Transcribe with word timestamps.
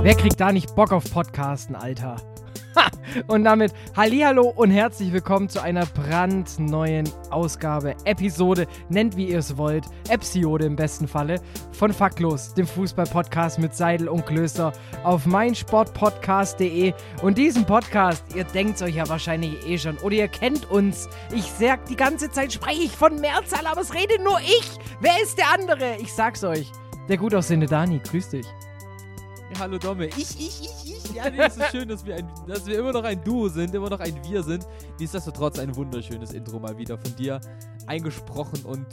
Wer 0.00 0.14
kriegt 0.14 0.40
da 0.40 0.52
nicht 0.52 0.76
Bock 0.76 0.92
auf 0.92 1.12
Podcasten, 1.12 1.74
Alter? 1.74 2.16
Und 3.26 3.44
damit 3.44 3.72
Hallihallo 3.96 4.48
und 4.48 4.70
herzlich 4.70 5.12
willkommen 5.12 5.48
zu 5.48 5.60
einer 5.60 5.86
brandneuen 5.86 7.08
Ausgabe, 7.30 7.96
Episode, 8.04 8.68
nennt 8.88 9.16
wie 9.16 9.30
ihr 9.30 9.40
es 9.40 9.56
wollt, 9.56 9.86
Episode 10.08 10.66
im 10.66 10.76
besten 10.76 11.08
Falle, 11.08 11.40
von 11.72 11.92
Faktlos, 11.92 12.54
dem 12.54 12.66
Fußball-Podcast 12.66 13.58
mit 13.58 13.74
Seidel 13.74 14.08
und 14.08 14.24
Klöster 14.24 14.72
auf 15.02 15.26
meinsportpodcast.de. 15.26 16.92
Und 17.22 17.36
diesen 17.36 17.64
Podcast, 17.64 18.24
ihr 18.36 18.44
denkt 18.44 18.80
euch 18.82 18.94
ja 18.94 19.08
wahrscheinlich 19.08 19.66
eh 19.66 19.78
schon, 19.78 19.98
oder 19.98 20.14
ihr 20.14 20.28
kennt 20.28 20.70
uns. 20.70 21.08
Ich 21.34 21.50
sag, 21.50 21.86
die 21.86 21.96
ganze 21.96 22.30
Zeit 22.30 22.52
spreche 22.52 22.82
ich 22.82 22.92
von 22.92 23.20
Mehrzahl, 23.20 23.66
aber 23.66 23.80
es 23.80 23.92
redet 23.94 24.22
nur 24.22 24.38
ich. 24.40 24.78
Wer 25.00 25.20
ist 25.22 25.38
der 25.38 25.52
andere? 25.52 25.96
Ich 25.98 26.12
sag's 26.12 26.44
euch. 26.44 26.70
Der 27.08 27.16
gut 27.16 27.34
aussehende 27.34 27.66
Dani, 27.66 27.98
grüß 27.98 28.28
dich. 28.30 28.46
Hallo 29.56 29.78
Domme. 29.78 30.08
Ich, 30.08 30.38
ich, 30.38 30.62
ich, 30.62 30.94
ich. 30.94 31.14
Ja, 31.14 31.30
nee, 31.30 31.38
es 31.38 31.56
ist 31.56 31.70
schön, 31.70 31.88
dass 31.88 32.04
wir, 32.04 32.16
ein, 32.16 32.30
dass 32.46 32.66
wir 32.66 32.78
immer 32.78 32.92
noch 32.92 33.04
ein 33.04 33.22
Duo 33.24 33.48
sind, 33.48 33.74
immer 33.74 33.88
noch 33.88 34.00
ein 34.00 34.22
Wir 34.24 34.42
sind. 34.42 34.66
Nichtsdestotrotz 35.00 35.58
ein 35.58 35.74
wunderschönes 35.74 36.32
Intro 36.32 36.58
mal 36.58 36.76
wieder 36.76 36.98
von 36.98 37.16
dir 37.16 37.40
eingesprochen 37.86 38.62
und 38.64 38.86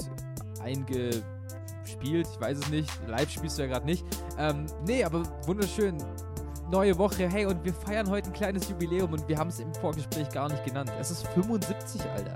eingespielt. 0.61 2.27
Ich 2.31 2.39
weiß 2.39 2.59
es 2.59 2.69
nicht. 2.69 2.89
Live 3.07 3.29
spielst 3.29 3.57
du 3.57 3.63
ja 3.63 3.67
gerade 3.67 3.85
nicht. 3.85 4.05
Ähm, 4.37 4.65
nee, 4.85 5.03
aber 5.03 5.23
wunderschön. 5.45 5.97
Neue 6.71 6.97
Woche. 6.97 7.29
Hey, 7.29 7.45
und 7.45 7.63
wir 7.63 7.73
feiern 7.73 8.09
heute 8.09 8.29
ein 8.29 8.33
kleines 8.33 8.69
Jubiläum 8.69 9.13
und 9.13 9.27
wir 9.27 9.37
haben 9.37 9.49
es 9.49 9.59
im 9.59 9.73
Vorgespräch 9.75 10.29
gar 10.29 10.49
nicht 10.49 10.63
genannt. 10.65 10.91
Es 10.99 11.11
ist 11.11 11.27
75, 11.27 12.01
Alter. 12.15 12.35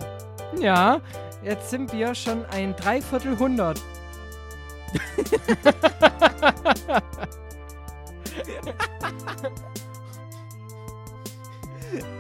Ja, 0.60 1.02
jetzt 1.44 1.70
sind 1.70 1.92
wir 1.94 2.14
schon 2.14 2.46
ein 2.48 2.76
Dreiviertelhundert. 2.76 3.82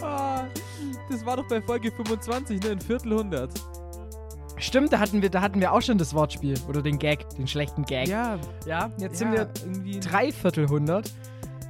ah, 0.02 0.46
das 1.10 1.26
war 1.26 1.38
doch 1.38 1.48
bei 1.48 1.62
Folge 1.62 1.92
25, 1.92 2.64
ne? 2.64 2.72
Ein 2.72 2.82
Viertelhundert. 2.82 3.52
Stimmt, 4.58 4.92
da 4.92 5.00
hatten, 5.00 5.22
wir, 5.22 5.30
da 5.30 5.42
hatten 5.42 5.62
wir 5.62 5.72
auch 5.72 5.82
schon 5.82 5.98
das 5.98 6.14
Wortspiel. 6.14 6.56
Oder 6.68 6.82
den 6.82 7.00
Gag, 7.00 7.30
den 7.38 7.48
schlechten 7.48 7.86
Gag. 7.86 8.08
Ja. 8.08 8.38
Ja, 8.66 8.92
jetzt 8.98 9.20
sind 9.20 9.32
wir 9.32 9.50
irgendwie 9.64 10.00
Dreiviertelhundert. 10.00 11.14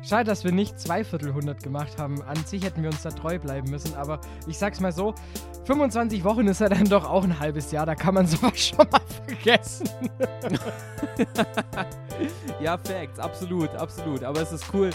Schade, 0.02 0.24
dass 0.24 0.44
wir 0.44 0.52
nicht 0.52 0.80
Zweiviertelhundert 0.80 1.62
gemacht 1.62 2.00
haben. 2.00 2.22
An 2.24 2.38
sich 2.46 2.64
hätten 2.64 2.82
wir 2.82 2.90
uns 2.90 3.04
da 3.04 3.12
treu 3.12 3.38
bleiben 3.38 3.70
müssen, 3.70 3.96
aber 3.96 4.22
ich 4.48 4.58
sag's 4.58 4.80
mal 4.80 4.92
so: 4.92 5.14
25 5.66 6.24
Wochen 6.24 6.48
ist 6.48 6.62
ja 6.62 6.70
dann 6.70 6.86
doch 6.86 7.08
auch 7.08 7.24
ein 7.24 7.40
halbes 7.40 7.72
Jahr, 7.72 7.86
da 7.86 7.96
kann 7.96 8.16
man 8.16 8.26
sowas 8.26 8.58
schon 8.70 8.88
mal 8.90 9.02
vergessen. 9.28 9.88
ja, 12.62 12.78
Facts, 12.78 13.20
absolut, 13.20 13.70
absolut. 13.76 14.24
Aber 14.24 14.42
es 14.42 14.52
ist 14.52 14.66
cool. 14.74 14.90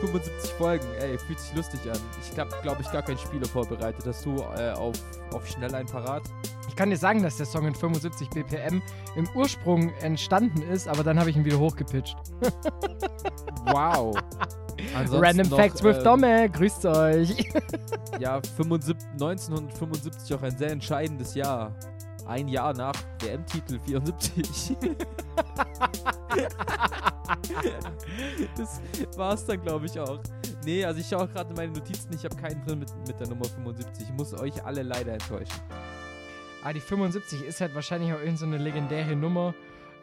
75 0.00 0.50
Folgen, 0.52 0.86
ey, 1.00 1.18
fühlt 1.18 1.40
sich 1.40 1.54
lustig 1.54 1.80
an. 1.90 1.98
Ich 2.20 2.38
hab, 2.38 2.62
glaube 2.62 2.82
ich, 2.82 2.90
gar 2.92 3.02
kein 3.02 3.18
Spieler 3.18 3.46
vorbereitet. 3.46 4.04
Hast 4.06 4.24
du 4.24 4.36
äh, 4.56 4.70
auf, 4.72 4.96
auf 5.32 5.46
schnell 5.46 5.74
ein 5.74 5.86
Parat? 5.86 6.22
Ich 6.68 6.76
kann 6.76 6.90
dir 6.90 6.96
sagen, 6.96 7.22
dass 7.22 7.36
der 7.36 7.46
Song 7.46 7.66
in 7.66 7.74
75 7.74 8.30
BPM 8.30 8.80
im 9.16 9.28
Ursprung 9.34 9.92
entstanden 10.00 10.62
ist, 10.62 10.86
aber 10.86 11.02
dann 11.02 11.18
habe 11.18 11.30
ich 11.30 11.36
ihn 11.36 11.44
wieder 11.44 11.58
hochgepitcht. 11.58 12.16
wow. 13.66 14.16
Ansonsten 14.94 15.24
Random 15.24 15.48
noch, 15.48 15.58
Facts 15.58 15.82
with 15.82 15.96
ähm, 15.98 16.04
Domme, 16.04 16.50
grüßt 16.50 16.86
euch. 16.86 17.34
ja, 18.20 18.40
75, 18.56 19.08
1975 19.12 20.34
auch 20.34 20.42
ein 20.42 20.56
sehr 20.56 20.70
entscheidendes 20.70 21.34
Jahr. 21.34 21.74
Ein 22.28 22.46
Jahr 22.46 22.74
nach 22.74 22.92
WM-Titel 23.20 23.80
74. 23.80 24.76
das 28.56 28.82
war 29.16 29.32
es 29.32 29.46
dann, 29.46 29.62
glaube 29.62 29.86
ich, 29.86 29.98
auch. 29.98 30.20
Nee, 30.62 30.84
also 30.84 31.00
ich 31.00 31.08
schaue 31.08 31.26
gerade 31.28 31.48
in 31.48 31.56
meine 31.56 31.72
Notizen, 31.72 32.12
ich 32.12 32.22
habe 32.26 32.36
keinen 32.36 32.62
drin 32.66 32.80
mit, 32.80 32.94
mit 33.06 33.18
der 33.18 33.28
Nummer 33.28 33.46
75. 33.46 34.08
Ich 34.08 34.12
muss 34.12 34.34
euch 34.34 34.62
alle 34.62 34.82
leider 34.82 35.14
enttäuschen. 35.14 35.58
Ah, 36.62 36.74
die 36.74 36.80
75 36.80 37.42
ist 37.44 37.62
halt 37.62 37.74
wahrscheinlich 37.74 38.12
auch 38.12 38.20
irgendeine 38.20 38.58
so 38.58 38.62
legendäre 38.64 39.16
Nummer. 39.16 39.54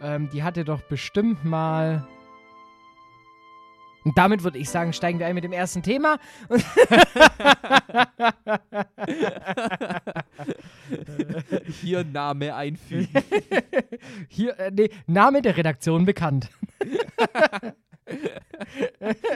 Ähm, 0.02 0.28
die 0.32 0.42
hatte 0.42 0.66
doch 0.66 0.82
bestimmt 0.82 1.46
mal. 1.46 2.08
Und 4.04 4.18
damit 4.18 4.44
würde 4.44 4.58
ich 4.58 4.72
sagen, 4.72 4.94
steigen 4.94 5.20
wir 5.20 5.28
ein 5.28 5.36
mit 5.36 5.44
dem 5.44 5.54
ersten 5.54 5.84
Thema. 5.84 6.18
Hier 11.82 12.04
Name 12.04 12.56
einfügen. 12.56 13.10
Hier, 14.30 14.60
äh, 14.60 14.72
nee, 14.72 14.90
Name 15.08 15.42
der 15.42 15.58
Redaktion 15.58 16.06
bekannt. 16.06 16.50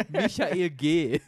Michael 0.10 0.70
G. 0.72 1.20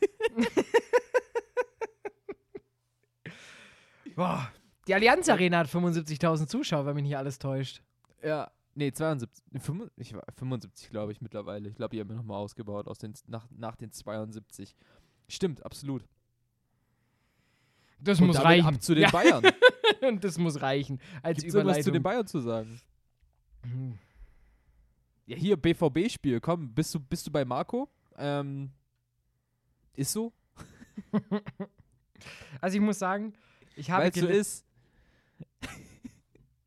Boah. 4.16 4.52
Die 4.88 4.94
Allianz 4.94 5.30
Arena 5.30 5.60
hat 5.60 5.68
75.000 5.68 6.48
Zuschauer, 6.48 6.86
wenn 6.86 6.96
mich 6.96 7.04
nicht 7.04 7.18
alles 7.18 7.40
täuscht. 7.40 7.82
Ja, 8.24 8.52
nee, 8.76 8.92
72, 8.92 9.44
75, 9.62 10.16
75 10.38 10.90
glaube 10.90 11.12
ich 11.12 11.22
mittlerweile. 11.22 11.70
Ich 11.70 11.76
glaube, 11.76 11.96
die 11.96 12.02
haben 12.02 12.10
wir 12.10 12.16
nochmal 12.16 12.38
ausgebaut 12.38 12.88
aus 12.88 12.98
den, 12.98 13.14
nach, 13.28 13.48
nach 13.52 13.76
den 13.76 13.92
72. 13.92 14.76
Stimmt, 15.28 15.66
absolut. 15.66 16.04
Das 18.02 18.20
Und 18.20 18.28
muss 18.28 18.44
reichen. 18.44 18.68
Ab 18.68 18.82
zu 18.82 18.96
den 18.96 19.04
ja. 19.04 19.12
Bayern. 19.12 19.44
Und 20.02 20.24
das 20.24 20.38
muss 20.38 20.62
reichen. 20.62 21.00
Als 21.22 21.40
Gibt's 21.40 21.54
Überleitung. 21.54 21.78
was 21.78 21.86
zu 21.86 21.92
den 21.92 22.04
Bayern 22.04 22.28
zu 22.28 22.40
sagen? 22.40 22.82
Hm. 23.64 23.98
Ja, 25.28 25.38
hier 25.38 25.56
BVB-Spiel. 25.56 26.40
Komm, 26.42 26.74
bist 26.74 26.94
du, 26.96 27.00
bist 27.00 27.28
du 27.28 27.32
bei 27.32 27.46
Marco? 27.46 27.88
Ähm, 28.18 28.72
ist 29.96 30.12
so? 30.12 30.34
also 32.62 32.76
ich 32.76 32.82
muss 32.82 32.98
sagen, 33.00 33.34
ich 33.76 33.92
habe 33.92 34.06
Weil 34.06 34.14
so 34.14 34.28
ist, 34.28 34.66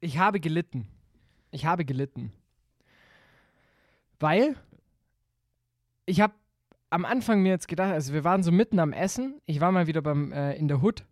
ich 0.00 0.18
habe 0.18 0.38
gelitten. 0.38 0.86
Ich 1.50 1.66
habe 1.66 1.84
gelitten. 1.84 2.32
Weil 4.20 4.56
ich 6.06 6.20
habe 6.20 6.34
am 6.90 7.04
Anfang 7.04 7.42
mir 7.42 7.50
jetzt 7.50 7.68
gedacht, 7.68 7.92
also 7.92 8.12
wir 8.12 8.22
waren 8.22 8.42
so 8.42 8.52
mitten 8.52 8.78
am 8.78 8.92
Essen. 8.92 9.40
Ich 9.46 9.60
war 9.60 9.72
mal 9.72 9.86
wieder 9.86 10.00
beim 10.00 10.32
äh, 10.32 10.54
in 10.54 10.68
der 10.68 10.82
Hood 10.82 11.04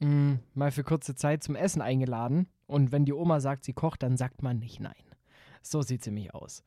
mm, 0.00 0.34
mal 0.54 0.70
für 0.70 0.84
kurze 0.84 1.14
Zeit 1.14 1.42
zum 1.42 1.56
Essen 1.56 1.82
eingeladen. 1.82 2.48
Und 2.66 2.92
wenn 2.92 3.04
die 3.04 3.12
Oma 3.12 3.40
sagt, 3.40 3.64
sie 3.64 3.72
kocht, 3.72 4.02
dann 4.02 4.16
sagt 4.16 4.42
man 4.42 4.58
nicht 4.58 4.80
nein. 4.80 4.94
So 5.62 5.82
sieht 5.82 6.02
sie 6.02 6.10
mich 6.10 6.34
aus. 6.34 6.62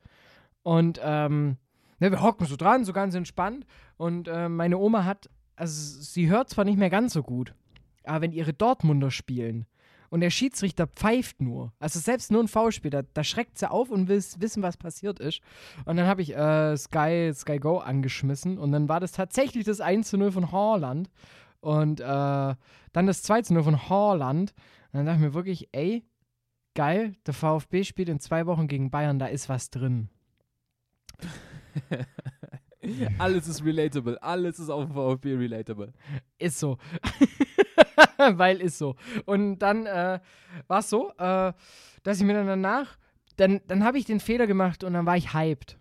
Und 0.62 1.00
ähm, 1.02 1.56
ne, 1.98 2.10
wir 2.10 2.22
hocken 2.22 2.46
so 2.46 2.56
dran, 2.56 2.84
so 2.84 2.92
ganz 2.92 3.14
entspannt. 3.14 3.66
Und 3.96 4.28
äh, 4.28 4.48
meine 4.48 4.78
Oma 4.78 5.04
hat, 5.04 5.28
also 5.56 6.02
sie 6.02 6.28
hört 6.28 6.50
zwar 6.50 6.64
nicht 6.64 6.78
mehr 6.78 6.90
ganz 6.90 7.12
so 7.12 7.22
gut, 7.22 7.54
aber 8.04 8.22
wenn 8.22 8.32
ihre 8.32 8.52
Dortmunder 8.52 9.10
spielen, 9.10 9.66
und 10.14 10.20
der 10.20 10.30
Schiedsrichter 10.30 10.86
pfeift 10.86 11.40
nur. 11.40 11.72
Also 11.80 11.98
selbst 11.98 12.30
nur 12.30 12.40
ein 12.40 12.46
Foulspiel, 12.46 12.92
da, 12.92 13.02
da 13.02 13.24
schreckt 13.24 13.58
sie 13.58 13.68
auf 13.68 13.90
und 13.90 14.06
will 14.06 14.22
wissen, 14.38 14.62
was 14.62 14.76
passiert 14.76 15.18
ist. 15.18 15.40
Und 15.86 15.96
dann 15.96 16.06
habe 16.06 16.22
ich 16.22 16.36
äh, 16.36 16.76
Sky, 16.76 17.32
Sky 17.34 17.58
Go 17.58 17.78
angeschmissen 17.78 18.56
und 18.56 18.70
dann 18.70 18.88
war 18.88 19.00
das 19.00 19.10
tatsächlich 19.10 19.64
das 19.64 19.80
1 19.80 20.08
zu 20.08 20.16
0 20.16 20.30
von 20.30 20.52
Horland. 20.52 21.10
Und 21.64 22.00
äh, 22.00 22.04
dann 22.04 23.06
das 23.06 23.22
2 23.22 23.40
zu 23.40 23.54
0 23.54 23.64
von 23.64 23.88
Horland. 23.88 24.52
Und 24.92 24.98
dann 24.98 25.06
dachte 25.06 25.20
ich 25.20 25.24
mir 25.24 25.34
wirklich, 25.34 25.68
ey, 25.72 26.04
geil, 26.74 27.16
der 27.26 27.32
VfB 27.32 27.84
spielt 27.84 28.10
in 28.10 28.20
zwei 28.20 28.44
Wochen 28.44 28.68
gegen 28.68 28.90
Bayern, 28.90 29.18
da 29.18 29.26
ist 29.26 29.48
was 29.48 29.70
drin. 29.70 30.10
alles 33.18 33.48
ist 33.48 33.64
relatable, 33.64 34.22
alles 34.22 34.58
ist 34.58 34.68
auf 34.68 34.84
dem 34.84 34.92
VfB 34.92 35.36
relatable. 35.36 35.94
Ist 36.36 36.58
so. 36.58 36.76
weil 38.18 38.60
ist 38.60 38.76
so. 38.76 38.96
Und 39.24 39.60
dann 39.60 39.86
äh, 39.86 40.20
war 40.66 40.80
es 40.80 40.90
so, 40.90 41.12
äh, 41.16 41.54
dass 42.02 42.18
ich 42.20 42.24
mir 42.24 42.34
dann 42.34 42.46
danach, 42.46 42.98
dann, 43.36 43.62
dann 43.68 43.84
habe 43.84 43.96
ich 43.96 44.04
den 44.04 44.20
Fehler 44.20 44.46
gemacht 44.46 44.84
und 44.84 44.92
dann 44.92 45.06
war 45.06 45.16
ich 45.16 45.32
hyped. 45.32 45.78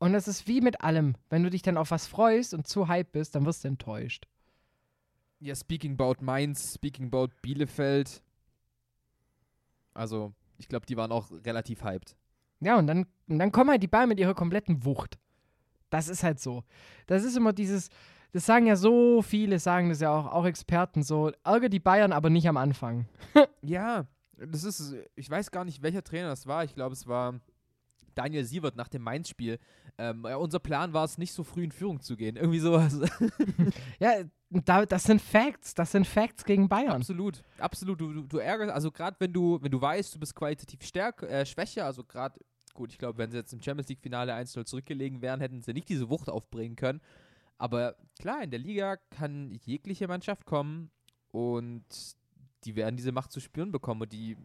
Und 0.00 0.12
das 0.12 0.28
ist 0.28 0.46
wie 0.46 0.60
mit 0.60 0.82
allem. 0.82 1.16
Wenn 1.30 1.44
du 1.44 1.48
dich 1.48 1.62
dann 1.62 1.78
auf 1.78 1.92
was 1.92 2.06
freust 2.06 2.52
und 2.52 2.66
zu 2.66 2.88
hyped 2.88 3.12
bist, 3.12 3.34
dann 3.34 3.46
wirst 3.46 3.64
du 3.64 3.68
enttäuscht. 3.68 4.26
Ja, 5.40 5.54
speaking 5.54 5.92
about 5.92 6.16
Mainz, 6.20 6.74
speaking 6.74 7.06
about 7.06 7.28
Bielefeld. 7.42 8.22
Also, 9.94 10.32
ich 10.58 10.68
glaube, 10.68 10.86
die 10.86 10.96
waren 10.96 11.12
auch 11.12 11.30
relativ 11.44 11.82
hyped. 11.84 12.16
Ja, 12.60 12.76
und 12.78 12.86
dann, 12.86 13.06
und 13.28 13.38
dann 13.38 13.52
kommen 13.52 13.70
halt 13.70 13.82
die 13.82 13.88
Bayern 13.88 14.08
mit 14.08 14.18
ihrer 14.18 14.34
kompletten 14.34 14.84
Wucht. 14.84 15.18
Das 15.90 16.08
ist 16.08 16.22
halt 16.22 16.40
so. 16.40 16.64
Das 17.06 17.24
ist 17.24 17.36
immer 17.36 17.52
dieses, 17.52 17.88
das 18.32 18.46
sagen 18.46 18.66
ja 18.66 18.76
so 18.76 19.22
viele, 19.22 19.58
sagen 19.58 19.88
das 19.88 20.00
ja 20.00 20.10
auch, 20.10 20.26
auch 20.26 20.44
Experten 20.44 21.02
so, 21.02 21.32
ärger 21.44 21.68
die 21.68 21.80
Bayern, 21.80 22.12
aber 22.12 22.30
nicht 22.30 22.48
am 22.48 22.56
Anfang. 22.56 23.06
Ja, 23.62 24.06
das 24.36 24.62
ist, 24.64 24.94
ich 25.16 25.28
weiß 25.28 25.50
gar 25.50 25.64
nicht, 25.64 25.82
welcher 25.82 26.02
Trainer 26.02 26.28
das 26.28 26.46
war. 26.46 26.62
Ich 26.62 26.74
glaube, 26.74 26.92
es 26.92 27.06
war 27.08 27.40
Daniel 28.18 28.44
Sievert 28.44 28.74
nach 28.74 28.88
dem 28.88 29.02
Mainz-Spiel. 29.02 29.60
Ähm, 29.96 30.24
ja, 30.28 30.36
unser 30.36 30.58
Plan 30.58 30.92
war 30.92 31.04
es, 31.04 31.18
nicht 31.18 31.32
so 31.32 31.44
früh 31.44 31.62
in 31.62 31.70
Führung 31.70 32.00
zu 32.00 32.16
gehen. 32.16 32.36
Irgendwie 32.36 32.58
sowas. 32.58 32.98
Ja, 34.00 34.24
da, 34.50 34.86
das 34.86 35.04
sind 35.04 35.20
Facts, 35.20 35.74
das 35.74 35.92
sind 35.92 36.06
Facts 36.06 36.44
gegen 36.44 36.68
Bayern. 36.68 36.92
Absolut, 36.92 37.42
absolut. 37.58 38.00
Du, 38.00 38.12
du, 38.12 38.22
du 38.22 38.38
ärgerst, 38.38 38.72
also 38.72 38.90
gerade 38.90 39.16
wenn 39.20 39.32
du, 39.32 39.58
wenn 39.62 39.70
du 39.70 39.80
weißt, 39.80 40.14
du 40.14 40.18
bist 40.18 40.34
qualitativ 40.34 40.82
stärker, 40.82 41.28
äh, 41.28 41.44
schwächer, 41.44 41.84
also 41.84 42.02
gerade, 42.02 42.40
gut, 42.74 42.90
ich 42.90 42.98
glaube, 42.98 43.18
wenn 43.18 43.30
sie 43.30 43.36
jetzt 43.36 43.52
im 43.52 43.62
Champions 43.62 43.88
League-Finale 43.88 44.32
1-0 44.34 44.64
zurückgelegen 44.64 45.20
wären, 45.20 45.40
hätten 45.40 45.60
sie 45.62 45.72
nicht 45.72 45.88
diese 45.88 46.08
Wucht 46.08 46.28
aufbringen 46.28 46.76
können. 46.76 47.00
Aber 47.58 47.96
klar, 48.18 48.42
in 48.42 48.50
der 48.50 48.60
Liga 48.60 48.96
kann 49.10 49.58
jegliche 49.64 50.08
Mannschaft 50.08 50.46
kommen 50.46 50.90
und 51.30 51.84
die 52.64 52.74
werden 52.74 52.96
diese 52.96 53.12
Macht 53.12 53.32
zu 53.32 53.40
spüren 53.40 53.70
bekommen 53.70 54.02
und 54.02 54.12
die 54.12 54.36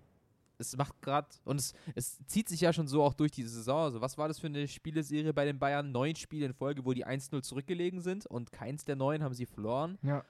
es 0.68 0.77
macht 0.77 1.01
gerade, 1.01 1.27
und 1.45 1.60
es, 1.60 1.74
es 1.95 2.18
zieht 2.25 2.50
sich 2.50 2.62
ja 2.62 2.74
schon 2.74 2.88
so 2.88 3.04
auch 3.04 3.13
durch 3.13 3.31
die 3.31 3.44
Saison. 3.44 3.83
Also, 3.83 4.01
was 4.01 4.18
war 4.18 4.27
das 4.27 4.39
für 4.39 4.48
eine 4.48 4.68
Spieleserie 4.68 5.33
bei 5.33 5.45
den 5.45 5.60
Bayern? 5.60 5.92
Neun 5.92 6.15
Spiele 6.15 6.45
in 6.45 6.54
Folge, 6.54 6.86
wo 6.86 6.94
die 6.94 7.06
1-0 7.06 7.42
zurückgelegen 7.42 8.01
sind 8.01 8.25
und 8.25 8.51
keins 8.51 8.86
der 8.86 8.95
neun 8.95 9.24
haben 9.24 9.33
sie 9.33 9.45
verloren. 9.45 9.98
Ja. 10.01 10.24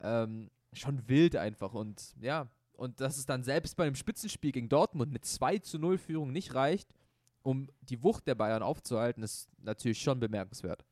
Ähm, 0.00 0.50
schon 0.72 1.08
wild 1.08 1.36
einfach. 1.36 1.74
Und 1.74 2.14
ja, 2.20 2.48
und 2.72 3.00
dass 3.00 3.16
es 3.16 3.26
dann 3.26 3.42
selbst 3.42 3.76
bei 3.76 3.84
einem 3.84 3.94
Spitzenspiel 3.94 4.52
gegen 4.52 4.68
Dortmund 4.68 5.12
mit 5.12 5.24
2 5.24 5.58
zu 5.58 5.78
0 5.78 5.98
Führung 5.98 6.32
nicht 6.32 6.54
reicht, 6.54 6.88
um 7.42 7.68
die 7.82 8.02
Wucht 8.02 8.26
der 8.26 8.34
Bayern 8.34 8.62
aufzuhalten, 8.62 9.22
ist 9.22 9.48
natürlich 9.62 10.00
schon 10.00 10.20
bemerkenswert. 10.20 10.84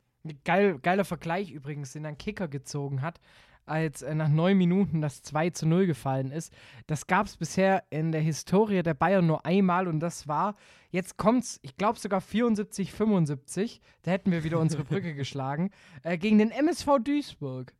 Geil, 0.45 0.79
geiler 0.79 1.05
Vergleich 1.05 1.51
übrigens, 1.51 1.93
den 1.93 2.07
ein 2.07 2.17
Kicker 2.17 2.49
gezogen 2.49 3.03
hat, 3.03 3.21
als 3.67 4.03
äh, 4.03 4.15
nach 4.15 4.29
neun 4.29 4.59
Minuten 4.59 5.01
das 5.01 5.23
2 5.23 5.51
zu 5.51 5.67
0 5.67 5.87
gefallen 5.87 6.31
ist. 6.31 6.53
Das 6.87 7.07
gab 7.07 7.27
es 7.27 7.37
bisher 7.37 7.85
in 7.91 8.13
der 8.13 8.21
Historie 8.21 8.83
der 8.83 8.95
Bayern 8.95 9.27
nur 9.27 9.47
einmal 9.47 9.89
und 9.89 10.01
das 10.01 10.29
war, 10.29 10.57
jetzt 10.91 11.17
kommt's, 11.17 11.59
ich 11.63 11.77
glaube 11.77 11.99
sogar 11.99 12.21
74, 12.21 12.93
75, 12.93 13.81
da 14.03 14.11
hätten 14.11 14.31
wir 14.31 14.45
wieder 14.45 14.61
unsere 14.61 14.85
Brücke 14.85 15.15
geschlagen, 15.15 15.71
äh, 16.03 16.19
gegen 16.19 16.39
den 16.39 16.51
MSV 16.51 16.99
Duisburg. 17.03 17.75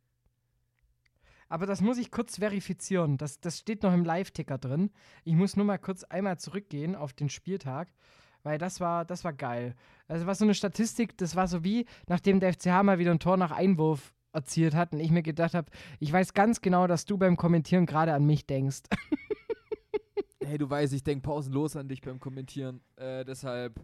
Aber 1.47 1.67
das 1.67 1.81
muss 1.81 1.99
ich 1.99 2.09
kurz 2.09 2.39
verifizieren. 2.39 3.17
Das, 3.17 3.39
das 3.39 3.59
steht 3.59 3.83
noch 3.83 3.93
im 3.93 4.03
Live-Ticker 4.03 4.57
drin. 4.57 4.89
Ich 5.23 5.35
muss 5.35 5.55
nur 5.55 5.65
mal 5.65 5.77
kurz 5.77 6.03
einmal 6.03 6.39
zurückgehen 6.39 6.95
auf 6.95 7.13
den 7.13 7.29
Spieltag, 7.29 7.89
weil 8.41 8.57
das 8.57 8.79
war, 8.79 9.05
das 9.05 9.23
war 9.23 9.33
geil. 9.33 9.75
Also 10.07 10.25
war 10.25 10.33
so 10.33 10.45
eine 10.45 10.55
Statistik, 10.55 11.17
das 11.17 11.35
war 11.35 11.47
so 11.47 11.63
wie, 11.63 11.85
nachdem 12.07 12.39
der 12.39 12.53
FCH 12.53 12.83
mal 12.83 12.97
wieder 12.97 13.11
ein 13.11 13.19
Tor 13.19 13.37
nach 13.37 13.51
Einwurf 13.51 14.14
erzielt 14.35 14.75
hat 14.75 14.93
und 14.93 14.99
ich 14.99 15.11
mir 15.11 15.23
gedacht 15.23 15.53
habe, 15.53 15.71
ich 15.99 16.11
weiß 16.11 16.33
ganz 16.33 16.61
genau, 16.61 16.87
dass 16.87 17.05
du 17.05 17.17
beim 17.17 17.37
Kommentieren 17.37 17.85
gerade 17.85 18.13
an 18.13 18.25
mich 18.25 18.45
denkst. 18.45 18.83
Hey, 20.45 20.59
du 20.59 20.69
weißt, 20.69 20.93
ich 20.93 21.03
denke 21.03 21.23
pausenlos 21.23 21.75
an 21.75 21.87
dich 21.87 22.01
beim 22.01 22.19
Kommentieren. 22.19 22.79
Äh, 22.97 23.25
deshalb, 23.25 23.83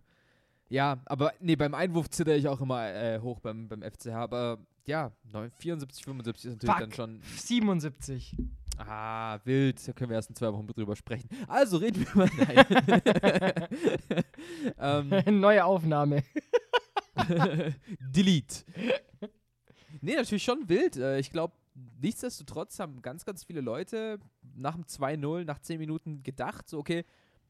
ja, 0.69 1.01
aber 1.06 1.33
nee, 1.39 1.56
beim 1.56 1.74
Einwurf 1.74 2.12
zitter 2.12 2.36
ich 2.36 2.48
auch 2.48 2.62
immer 2.62 2.88
äh, 2.88 3.19
hoch 3.19 3.39
beim, 3.39 3.68
beim 3.68 3.81
FCH. 3.81 4.09
Aber 4.09 4.59
ja, 4.86 5.12
9, 5.24 5.50
74, 5.51 6.06
75 6.06 6.45
ist 6.45 6.53
natürlich 6.53 6.75
Fuck. 6.75 6.80
dann 6.81 6.94
schon. 6.94 7.21
77. 7.36 8.38
Ah, 8.77 9.39
wild. 9.44 9.88
Da 9.88 9.94
können 9.94 10.12
wir 10.12 10.15
erst 10.15 10.30
in 10.30 10.36
zwei 10.36 10.53
Wochen 10.53 10.68
drüber 10.68 10.95
sprechen. 10.95 11.30
Also 11.48 11.77
reden 11.77 12.06
wir 12.06 12.15
mal. 12.15 12.30
Nein. 12.38 13.68
ähm, 15.27 15.39
Neue 15.39 15.65
Aufnahme. 15.65 16.24
Delete. 18.00 18.63
Nee, 20.01 20.15
natürlich 20.15 20.44
schon 20.44 20.68
wild. 20.68 20.98
Äh, 20.98 21.19
Ich 21.19 21.30
glaube, 21.31 21.53
nichtsdestotrotz 22.01 22.80
haben 22.80 23.01
ganz, 23.01 23.25
ganz 23.25 23.44
viele 23.44 23.62
Leute 23.62 24.19
nach 24.56 24.75
dem 24.75 24.86
2-0, 24.86 25.45
nach 25.45 25.59
10 25.59 25.80
Minuten 25.80 26.24
gedacht, 26.24 26.68
so, 26.68 26.80
okay, 26.80 27.06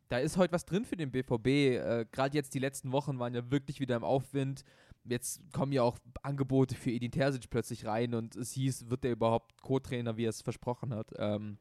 da 0.09 0.17
ist 0.17 0.37
heute 0.37 0.53
was 0.53 0.65
drin 0.65 0.83
für 0.85 0.97
den 0.97 1.11
BVB. 1.11 1.47
Äh, 1.47 2.05
Gerade 2.11 2.35
jetzt 2.35 2.53
die 2.53 2.59
letzten 2.59 2.91
Wochen 2.91 3.17
waren 3.19 3.33
ja 3.33 3.49
wirklich 3.49 3.79
wieder 3.79 3.95
im 3.95 4.03
Aufwind. 4.03 4.63
Jetzt 5.05 5.41
kommen 5.53 5.71
ja 5.71 5.81
auch 5.81 5.97
Angebote 6.21 6.75
für 6.75 6.91
Edin 6.91 7.11
Terzic 7.11 7.49
plötzlich 7.49 7.85
rein 7.85 8.13
und 8.13 8.35
es 8.35 8.51
hieß, 8.51 8.89
wird 8.89 9.03
der 9.03 9.13
überhaupt 9.13 9.61
Co-Trainer, 9.61 10.17
wie 10.17 10.25
er 10.25 10.29
es 10.29 10.41
versprochen 10.41 10.93
hat. 10.93 11.11
Ähm, 11.17 11.57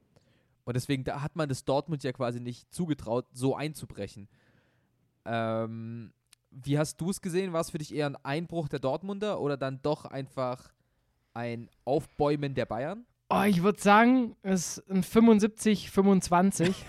und 0.65 0.75
deswegen, 0.75 1.05
da 1.05 1.23
hat 1.23 1.37
man 1.37 1.49
das 1.49 1.65
Dortmund 1.65 2.03
ja 2.03 2.13
quasi 2.13 2.41
nicht 2.41 2.73
zugetraut, 2.75 3.27
so 3.33 3.55
einzubrechen. 3.57 4.29
Ähm, 5.25 6.13
wie 6.51 6.79
hast 6.79 7.01
du 7.01 7.11
es 7.11 7.21
gesehen? 7.21 7.53
War 7.53 7.61
es 7.61 7.71
für 7.71 7.79
dich 7.79 7.95
eher 7.95 8.07
ein 8.07 8.17
Einbruch 8.17 8.69
der 8.69 8.81
Dortmunder 8.81 9.41
oder 9.41 9.57
dann 9.57 9.81
doch 9.83 10.05
einfach 10.05 10.73
ein 11.35 11.69
Aufbäumen 11.85 12.55
der 12.55 12.67
Bayern? 12.67 13.07
Oh, 13.33 13.43
ich 13.47 13.63
würde 13.63 13.81
sagen, 13.81 14.35
es 14.43 14.79
ist 14.79 14.91
ein 14.91 15.05
75, 15.05 15.89
25. 15.91 16.75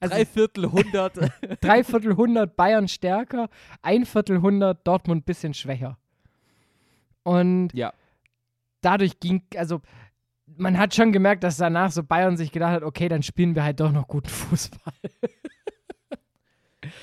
also 0.00 0.14
Drei 0.14 0.24
Viertel 0.24 0.66
100. 0.66 1.30
drei 1.60 1.82
Viertel 1.82 2.12
100 2.12 2.56
Bayern 2.56 2.86
stärker, 2.86 3.50
ein 3.82 4.06
Viertel 4.06 4.36
100 4.36 4.86
Dortmund 4.86 5.26
bisschen 5.26 5.54
schwächer. 5.54 5.98
Und 7.24 7.70
ja. 7.74 7.92
dadurch 8.80 9.18
ging, 9.18 9.42
also 9.56 9.80
man 10.46 10.78
hat 10.78 10.94
schon 10.94 11.12
gemerkt, 11.12 11.42
dass 11.42 11.56
danach 11.56 11.90
so 11.90 12.04
Bayern 12.04 12.36
sich 12.36 12.52
gedacht 12.52 12.74
hat, 12.74 12.82
okay, 12.84 13.08
dann 13.08 13.24
spielen 13.24 13.56
wir 13.56 13.64
halt 13.64 13.80
doch 13.80 13.90
noch 13.90 14.06
guten 14.06 14.28
Fußball. 14.28 14.94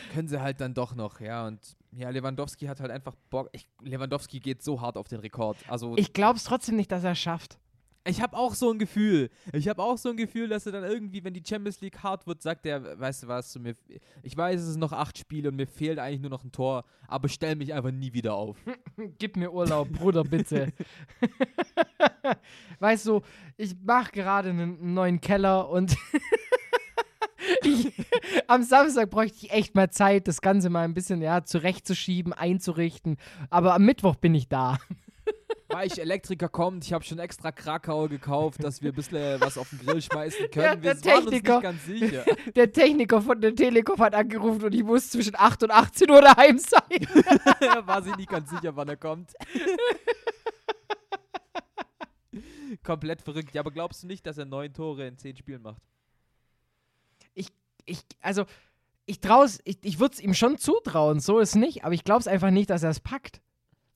Können 0.10 0.28
sie 0.28 0.42
halt 0.42 0.60
dann 0.62 0.74
doch 0.74 0.94
noch, 0.96 1.20
ja. 1.20 1.48
Und 1.48 1.78
ja, 1.92 2.10
Lewandowski 2.10 2.66
hat 2.66 2.80
halt 2.80 2.92
einfach 2.92 3.16
Bock. 3.30 3.50
Ich, 3.54 3.68
Lewandowski 3.82 4.40
geht 4.40 4.62
so 4.62 4.82
hart 4.82 4.98
auf 4.98 5.08
den 5.08 5.20
Rekord. 5.20 5.58
Also 5.68 5.96
Ich 5.98 6.14
glaube 6.14 6.38
es 6.38 6.44
trotzdem 6.44 6.76
nicht, 6.76 6.92
dass 6.92 7.04
er 7.04 7.12
es 7.12 7.20
schafft. 7.20 7.58
ich 8.06 8.22
habe 8.22 8.36
auch 8.38 8.54
so 8.56 8.72
ein 8.72 8.80
Gefühl. 8.80 9.30
Ich 9.54 9.68
habe 9.68 9.82
auch 9.82 9.98
so 9.98 10.10
ein 10.10 10.18
Gefühl, 10.18 10.48
dass 10.50 10.66
er 10.66 10.72
dann 10.72 10.84
irgendwie, 10.84 11.24
wenn 11.24 11.34
die 11.34 11.44
Champions 11.48 11.82
League 11.82 12.02
hart 12.04 12.26
wird, 12.28 12.42
sagt 12.42 12.66
er, 12.66 13.00
weißt 13.00 13.24
du 13.24 13.28
was, 13.28 13.52
zu 13.52 13.60
mir, 13.60 13.76
ich 14.24 14.36
weiß, 14.36 14.60
es 14.62 14.70
ist 14.70 14.78
noch 14.78 14.94
acht 14.94 15.18
Spiele 15.18 15.50
und 15.50 15.56
mir 15.56 15.68
fehlt 15.68 16.00
eigentlich 16.00 16.22
nur 16.22 16.30
noch 16.32 16.44
ein 16.44 16.52
Tor, 16.52 16.86
aber 17.08 17.30
stell 17.30 17.56
mich 17.56 17.74
einfach 17.74 17.92
nie 17.92 18.14
wieder 18.14 18.34
auf. 18.36 18.58
Gib 19.18 19.36
mir 19.38 19.52
Urlaub, 19.54 19.90
Bruder, 19.90 20.24
bitte. 20.24 20.74
weißt 22.80 23.06
du, 23.08 23.22
ich 23.58 23.76
mache 23.84 24.12
gerade 24.12 24.50
einen 24.50 24.94
neuen 24.94 25.22
Keller 25.22 25.70
und 25.70 25.96
ich, 27.64 27.92
am 28.48 28.64
Samstag 28.64 29.10
bräuchte 29.10 29.38
ich 29.46 29.52
echt 29.52 29.76
mal 29.76 29.90
Zeit, 29.90 30.28
das 30.28 30.42
Ganze 30.42 30.70
mal 30.70 30.84
ein 30.84 30.94
bisschen 30.94 31.22
ja, 31.22 31.44
zurechtzuschieben, 31.44 32.34
einzurichten. 32.34 33.18
Aber 33.50 33.74
am 33.74 33.86
Mittwoch 33.86 34.16
bin 34.16 34.36
ich 34.36 34.48
da. 34.48 34.78
Weil 35.72 35.86
ich 35.86 36.00
Elektriker 36.00 36.50
kommt, 36.50 36.84
ich 36.84 36.94
habe 36.94 37.04
schon 37.04 37.20
extra 37.20 37.52
Krakau 37.52 38.08
gekauft, 38.08 38.64
dass 38.64 38.82
wir 38.82 38.92
ein 38.92 38.96
bisschen 38.96 39.40
was 39.40 39.56
auf 39.56 39.70
den 39.70 39.78
Grill 39.80 40.02
schmeißen 40.02 40.50
können. 40.52 40.66
Ja, 40.66 40.82
wir 40.82 40.96
der 40.96 41.12
waren 41.12 41.18
uns 41.20 41.30
Techniker. 41.30 41.54
nicht 41.54 41.64
ganz 41.64 41.86
sicher. 41.86 42.26
Der 42.56 42.72
Techniker 42.72 43.22
von 43.22 43.40
der 43.40 43.54
Telekom 43.54 44.00
hat 44.00 44.16
angerufen 44.16 44.64
und 44.66 44.74
ich 44.74 44.84
muss 44.84 45.12
zwischen 45.12 45.36
8 45.36 45.64
und 45.64 45.72
18 45.72 46.10
Uhr 46.10 46.22
daheim 46.22 46.58
sein. 46.58 47.08
War 47.86 48.02
sich 48.02 48.16
nicht 48.16 48.30
ganz 48.30 48.50
sicher, 48.50 48.76
wann 48.76 48.90
er 48.90 48.98
kommt. 48.98 49.32
Komplett 52.84 53.22
verrückt. 53.22 53.54
Ja, 53.54 53.62
aber 53.62 53.72
glaubst 53.72 54.02
du 54.04 54.08
nicht, 54.08 54.26
dass 54.26 54.40
er 54.40 54.46
neun 54.46 54.74
Tore 54.74 55.08
in 55.08 55.18
zehn 55.18 55.36
Spielen 55.36 55.62
macht? 55.62 55.82
Ich, 57.90 58.00
also, 58.22 58.46
ich 59.06 59.20
trau's, 59.20 59.60
ich, 59.64 59.80
ich 59.82 60.00
würde 60.00 60.14
es 60.14 60.22
ihm 60.22 60.34
schon 60.34 60.58
zutrauen, 60.58 61.20
so 61.20 61.40
ist 61.40 61.56
nicht, 61.56 61.84
aber 61.84 61.94
ich 61.94 62.04
glaube 62.04 62.22
es 62.22 62.28
einfach 62.28 62.52
nicht, 62.52 62.70
dass 62.70 62.84
er 62.84 62.92
es 62.92 63.00
packt. 63.00 63.42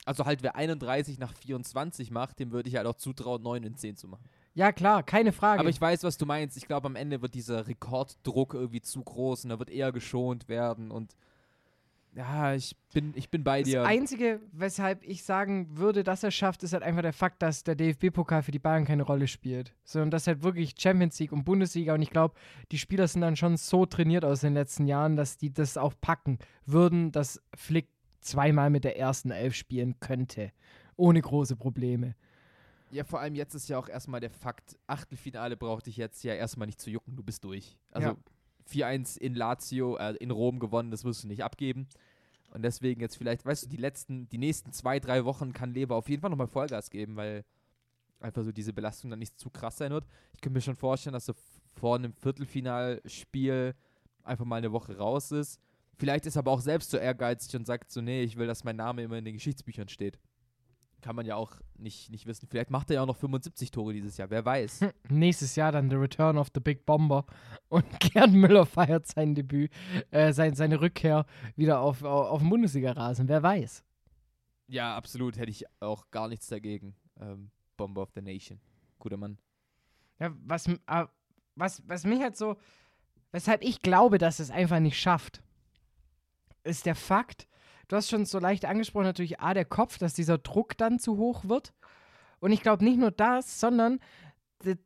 Also 0.06 0.26
halt, 0.26 0.44
wer 0.44 0.56
31 0.56 1.20
nach 1.20 1.34
24 1.34 2.12
macht, 2.12 2.40
dem 2.40 2.52
würde 2.52 2.68
ich 2.68 2.76
halt 2.76 2.88
auch 2.88 2.96
zutrauen, 2.96 3.42
9 3.42 3.64
in 3.64 3.76
10 3.76 3.96
zu 3.96 4.08
machen. 4.08 4.28
Ja, 4.54 4.72
klar, 4.72 5.02
keine 5.04 5.32
Frage. 5.32 5.62
Aber 5.62 5.70
ich 5.70 5.80
weiß, 5.80 6.04
was 6.04 6.18
du 6.18 6.26
meinst. 6.26 6.58
Ich 6.58 6.68
glaube, 6.68 6.88
am 6.88 6.96
Ende 6.96 7.22
wird 7.22 7.34
dieser 7.34 7.68
Rekorddruck 7.68 8.54
irgendwie 8.54 8.82
zu 8.82 9.02
groß 9.02 9.46
und 9.46 9.50
da 9.52 9.60
wird 9.60 9.70
eher 9.70 9.92
geschont 9.92 10.48
werden 10.48 10.92
und 10.92 11.16
ja, 12.16 12.54
ich 12.54 12.76
bin, 12.94 13.14
ich 13.16 13.30
bin 13.30 13.44
bei 13.44 13.62
das 13.62 13.70
dir. 13.70 13.84
Einzige, 13.84 14.40
weshalb 14.52 15.04
ich 15.04 15.24
sagen 15.24 15.78
würde, 15.78 16.04
dass 16.04 16.24
er 16.24 16.32
schafft, 16.32 16.64
ist 16.64 16.74
halt 16.74 16.84
einfach 16.84 17.02
der 17.02 17.14
Fakt, 17.14 17.42
dass 17.42 17.64
der 17.64 17.76
DFB-Pokal 17.76 18.44
für 18.44 18.52
die 18.52 18.60
Bayern 18.60 18.86
keine 18.86 19.04
Rolle 19.04 19.28
spielt. 19.28 19.74
Sondern 19.84 20.12
dass 20.12 20.28
halt 20.28 20.44
wirklich 20.44 20.76
Champions 20.78 21.20
League 21.20 21.32
und 21.32 21.44
Bundesliga 21.44 21.94
und 21.94 22.02
ich 22.02 22.12
glaube, 22.12 22.36
die 22.72 22.78
Spieler 22.78 23.08
sind 23.08 23.22
dann 23.22 23.36
schon 23.36 23.58
so 23.58 23.86
trainiert 23.86 24.26
aus 24.26 24.42
den 24.42 24.54
letzten 24.54 24.86
Jahren, 24.86 25.16
dass 25.16 25.38
die 25.38 25.52
das 25.52 25.78
auch 25.78 25.94
packen 26.02 26.38
würden, 26.66 27.12
dass 27.12 27.42
Flick 27.56 27.88
zweimal 28.22 28.70
mit 28.70 28.84
der 28.84 28.98
ersten 28.98 29.32
Elf 29.32 29.56
spielen 29.56 30.00
könnte. 30.00 30.52
Ohne 30.96 31.22
große 31.22 31.56
Probleme. 31.56 32.16
Ja, 32.92 33.04
vor 33.04 33.20
allem 33.20 33.34
jetzt 33.34 33.56
ist 33.56 33.70
ja 33.70 33.80
auch 33.80 33.90
erstmal 33.90 34.20
der 34.20 34.30
Fakt, 34.30 34.78
Achtelfinale 34.86 35.58
braucht 35.58 35.88
dich 35.88 35.98
jetzt 35.98 36.24
ja 36.24 36.36
erstmal 36.36 36.68
nicht 36.68 36.80
zu 36.80 36.92
jucken, 36.92 37.16
du 37.16 37.24
bist 37.24 37.44
durch. 37.44 37.76
Also 37.90 38.10
Ja. 38.10 38.16
4-1 38.70 39.18
in 39.18 39.36
Lazio, 39.36 39.98
äh, 39.98 40.16
in 40.16 40.32
Rom 40.32 40.60
gewonnen, 40.60 40.92
das 40.92 41.04
wirst 41.04 41.24
du 41.24 41.28
nicht 41.28 41.44
abgeben. 41.44 41.88
Und 42.52 42.62
deswegen 42.62 43.02
jetzt 43.02 43.18
vielleicht, 43.18 43.46
weißt 43.46 43.66
du, 43.66 43.70
die 43.70 43.78
letzten, 43.78 44.30
die 44.30 44.38
nächsten 44.38 44.72
zwei, 44.74 45.00
drei 45.00 45.26
Wochen 45.26 45.54
kann 45.54 45.74
Leber 45.74 45.96
auf 45.96 46.08
jeden 46.08 46.22
Fall 46.22 46.30
nochmal 46.30 46.48
Vollgas 46.48 46.92
geben, 46.92 47.16
weil 47.16 47.44
einfach 48.20 48.44
so 48.44 48.52
diese 48.52 48.74
Belastung 48.74 49.10
dann 49.10 49.20
nicht 49.20 49.40
zu 49.40 49.50
krass 49.50 49.78
sein 49.78 49.92
wird. 49.92 50.06
Ich 50.34 50.42
könnte 50.42 50.58
mir 50.58 50.62
schon 50.62 50.76
vorstellen, 50.76 51.14
dass 51.14 51.28
er 51.28 51.36
vor 51.74 51.96
einem 51.96 52.14
Viertelfinalspiel 52.14 53.76
einfach 54.24 54.46
mal 54.46 54.58
eine 54.58 54.72
Woche 54.72 54.98
raus 54.98 55.32
ist. 55.32 55.60
Vielleicht 55.98 56.26
ist 56.26 56.36
er 56.36 56.40
aber 56.40 56.52
auch 56.52 56.62
selbst 56.62 56.92
so 56.92 56.98
ehrgeizig 56.98 57.56
und 57.56 57.66
sagt 57.66 57.92
so, 57.92 58.02
nee, 58.02 58.24
ich 58.24 58.38
will, 58.38 58.48
dass 58.48 58.64
mein 58.64 58.76
Name 58.76 59.04
immer 59.04 59.18
in 59.18 59.26
den 59.26 59.36
Geschichtsbüchern 59.36 59.90
steht. 59.90 60.20
Kann 61.04 61.18
man 61.18 61.26
ja 61.26 61.36
auch 61.36 61.52
nicht, 61.76 62.10
nicht 62.12 62.26
wissen. 62.28 62.48
Vielleicht 62.48 62.72
macht 62.72 62.90
er 62.90 62.96
ja 62.96 63.02
auch 63.02 63.08
noch 63.08 63.18
75 63.18 63.72
Tore 63.72 63.92
dieses 63.92 64.16
Jahr, 64.16 64.30
wer 64.30 64.46
weiß. 64.46 64.86
Nächstes 65.10 65.58
Jahr 65.58 65.74
dann 65.74 65.90
The 65.90 65.98
Return 65.98 66.38
of 66.38 66.48
the 66.54 66.62
Big 66.62 66.86
Bomber 66.86 67.26
und 67.68 68.00
Gerd 68.00 68.32
Müller 68.32 68.66
feiert 68.66 69.06
sein 69.06 69.36
Debüt, 69.36 69.70
äh, 70.12 70.32
sein, 70.32 70.56
seine 70.56 70.80
Rückkehr 70.80 71.26
wieder 71.58 71.82
auf, 71.82 72.04
auf, 72.04 72.30
auf 72.30 72.40
dem 72.40 72.50
Bundesliga-Rasen, 72.50 73.28
wer 73.28 73.44
weiß. 73.44 73.84
Ja, 74.68 74.96
absolut, 74.96 75.38
hätte 75.38 75.52
ich 75.52 75.66
auch 75.82 76.10
gar 76.10 76.30
nichts 76.30 76.48
dagegen. 76.48 76.96
Ähm, 77.20 77.52
Bomber 77.76 78.04
of 78.04 78.12
the 78.16 78.22
Nation. 78.22 78.62
Guter 78.98 79.18
Mann. 79.18 79.38
Ja, 80.22 80.34
was, 80.46 80.70
ah, 80.86 81.10
was, 81.56 81.84
was 81.86 82.06
mich 82.06 82.22
halt 82.22 82.38
so, 82.38 82.56
weshalb 83.34 83.62
ich 83.62 83.82
glaube, 83.82 84.20
dass 84.20 84.40
es 84.40 84.52
einfach 84.52 84.80
nicht 84.80 84.98
schafft, 84.98 85.44
ist 86.64 86.86
der 86.86 86.96
Fakt, 86.96 87.46
du 87.88 87.96
hast 87.96 88.10
schon 88.10 88.26
so 88.26 88.40
leicht 88.40 88.66
angesprochen, 88.66 89.06
natürlich 89.06 89.40
A, 89.40 89.54
der 89.54 89.66
Kopf, 89.66 89.98
dass 89.98 90.14
dieser 90.14 90.38
Druck 90.38 90.78
dann 90.78 91.00
zu 91.00 91.18
hoch 91.18 91.46
wird. 91.46 91.74
Und 92.40 92.52
ich 92.52 92.62
glaube 92.62 92.84
nicht 92.84 93.00
nur 93.00 93.12
das, 93.12 93.60
sondern 93.60 94.00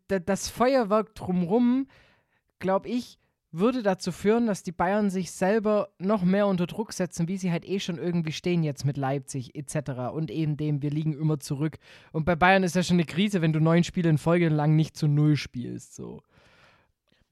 das 0.08 0.50
Feuerwerk 0.50 1.13
drumrum, 1.16 1.88
glaube 2.60 2.89
ich, 2.89 3.20
würde 3.51 3.82
dazu 3.82 4.12
führen, 4.12 4.46
dass 4.46 4.62
die 4.62 4.72
Bayern 4.72 5.10
sich 5.10 5.32
selber 5.32 5.89
noch 6.00 6.24
mehr 6.24 6.48
unter 6.48 6.68
Druck 6.68 6.92
setzen, 6.94 7.27
wie 7.27 7.38
sie 7.38 7.51
halt 7.51 7.66
eh 7.66 7.80
schon 7.80 7.98
irgendwie 7.98 8.32
stehen 8.34 8.62
jetzt 8.62 8.86
mit 8.86 8.98
Leipzig 8.98 9.56
etc. 9.56 10.12
Und 10.13 10.30
eben 10.32 10.58
dem, 10.58 10.82
wir 10.82 10.89
liegen 10.92 11.13
immer 11.13 11.39
zurück. 11.39 11.77
Und 12.12 12.25
bei 12.25 12.36
Bayern 12.36 12.63
ist 12.63 12.75
ja 12.75 12.84
schon 12.84 12.96
eine 12.96 13.06
Krise, 13.06 13.42
wenn 13.42 13.54
du 13.54 13.60
neun 13.60 13.84
Spiele 13.84 14.10
in 14.10 14.18
Folge 14.18 14.50
lang 14.50 14.75
nicht 14.75 14.98
zu 14.98 15.08
null 15.08 15.38
spielst. 15.38 15.96
So. 15.96 16.22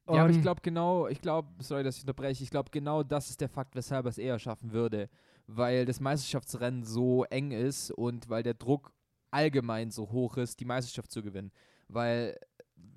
Ja, 0.08 0.22
aber 0.22 0.30
ich 0.30 0.38
Und- 0.38 0.42
glaube 0.44 0.62
genau, 0.64 1.08
ich 1.08 1.22
glaube, 1.22 1.50
sorry, 1.60 1.84
dass 1.84 1.98
ich 1.98 2.04
unterbreche, 2.04 2.44
ich 2.44 2.50
glaube 2.50 2.70
genau 2.72 3.04
das 3.04 3.30
ist 3.30 3.42
der 3.42 3.50
Fakt, 3.50 3.76
weshalb 3.76 4.06
er 4.06 4.10
es 4.10 4.18
eher 4.18 4.40
schaffen 4.40 4.72
würde. 4.72 5.10
Weil 5.48 5.86
das 5.86 6.00
Meisterschaftsrennen 6.00 6.84
so 6.84 7.24
eng 7.26 7.52
ist 7.52 7.92
und 7.92 8.30
weil 8.30 8.44
der 8.44 8.56
Druck 8.56 8.92
allgemein 9.32 9.92
so 9.92 10.12
hoch 10.12 10.38
ist, 10.38 10.60
die 10.60 10.66
Meisterschaft 10.66 11.12
zu 11.12 11.22
gewinnen. 11.22 11.52
Weil, 11.88 12.40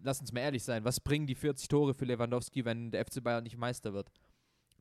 lass 0.03 0.21
uns 0.21 0.33
mal 0.33 0.41
ehrlich 0.41 0.65
sein, 0.65 0.85
was 0.85 1.01
bringen 1.01 1.27
die 1.27 1.35
40 1.35 1.69
Tore 1.69 1.95
für 1.95 2.05
Lewandowski, 2.05 2.65
wenn 2.65 2.91
der 2.91 3.05
FC 3.05 3.23
Bayern 3.23 3.45
nicht 3.45 3.59
Meister 3.59 3.93
wird? 3.93 4.11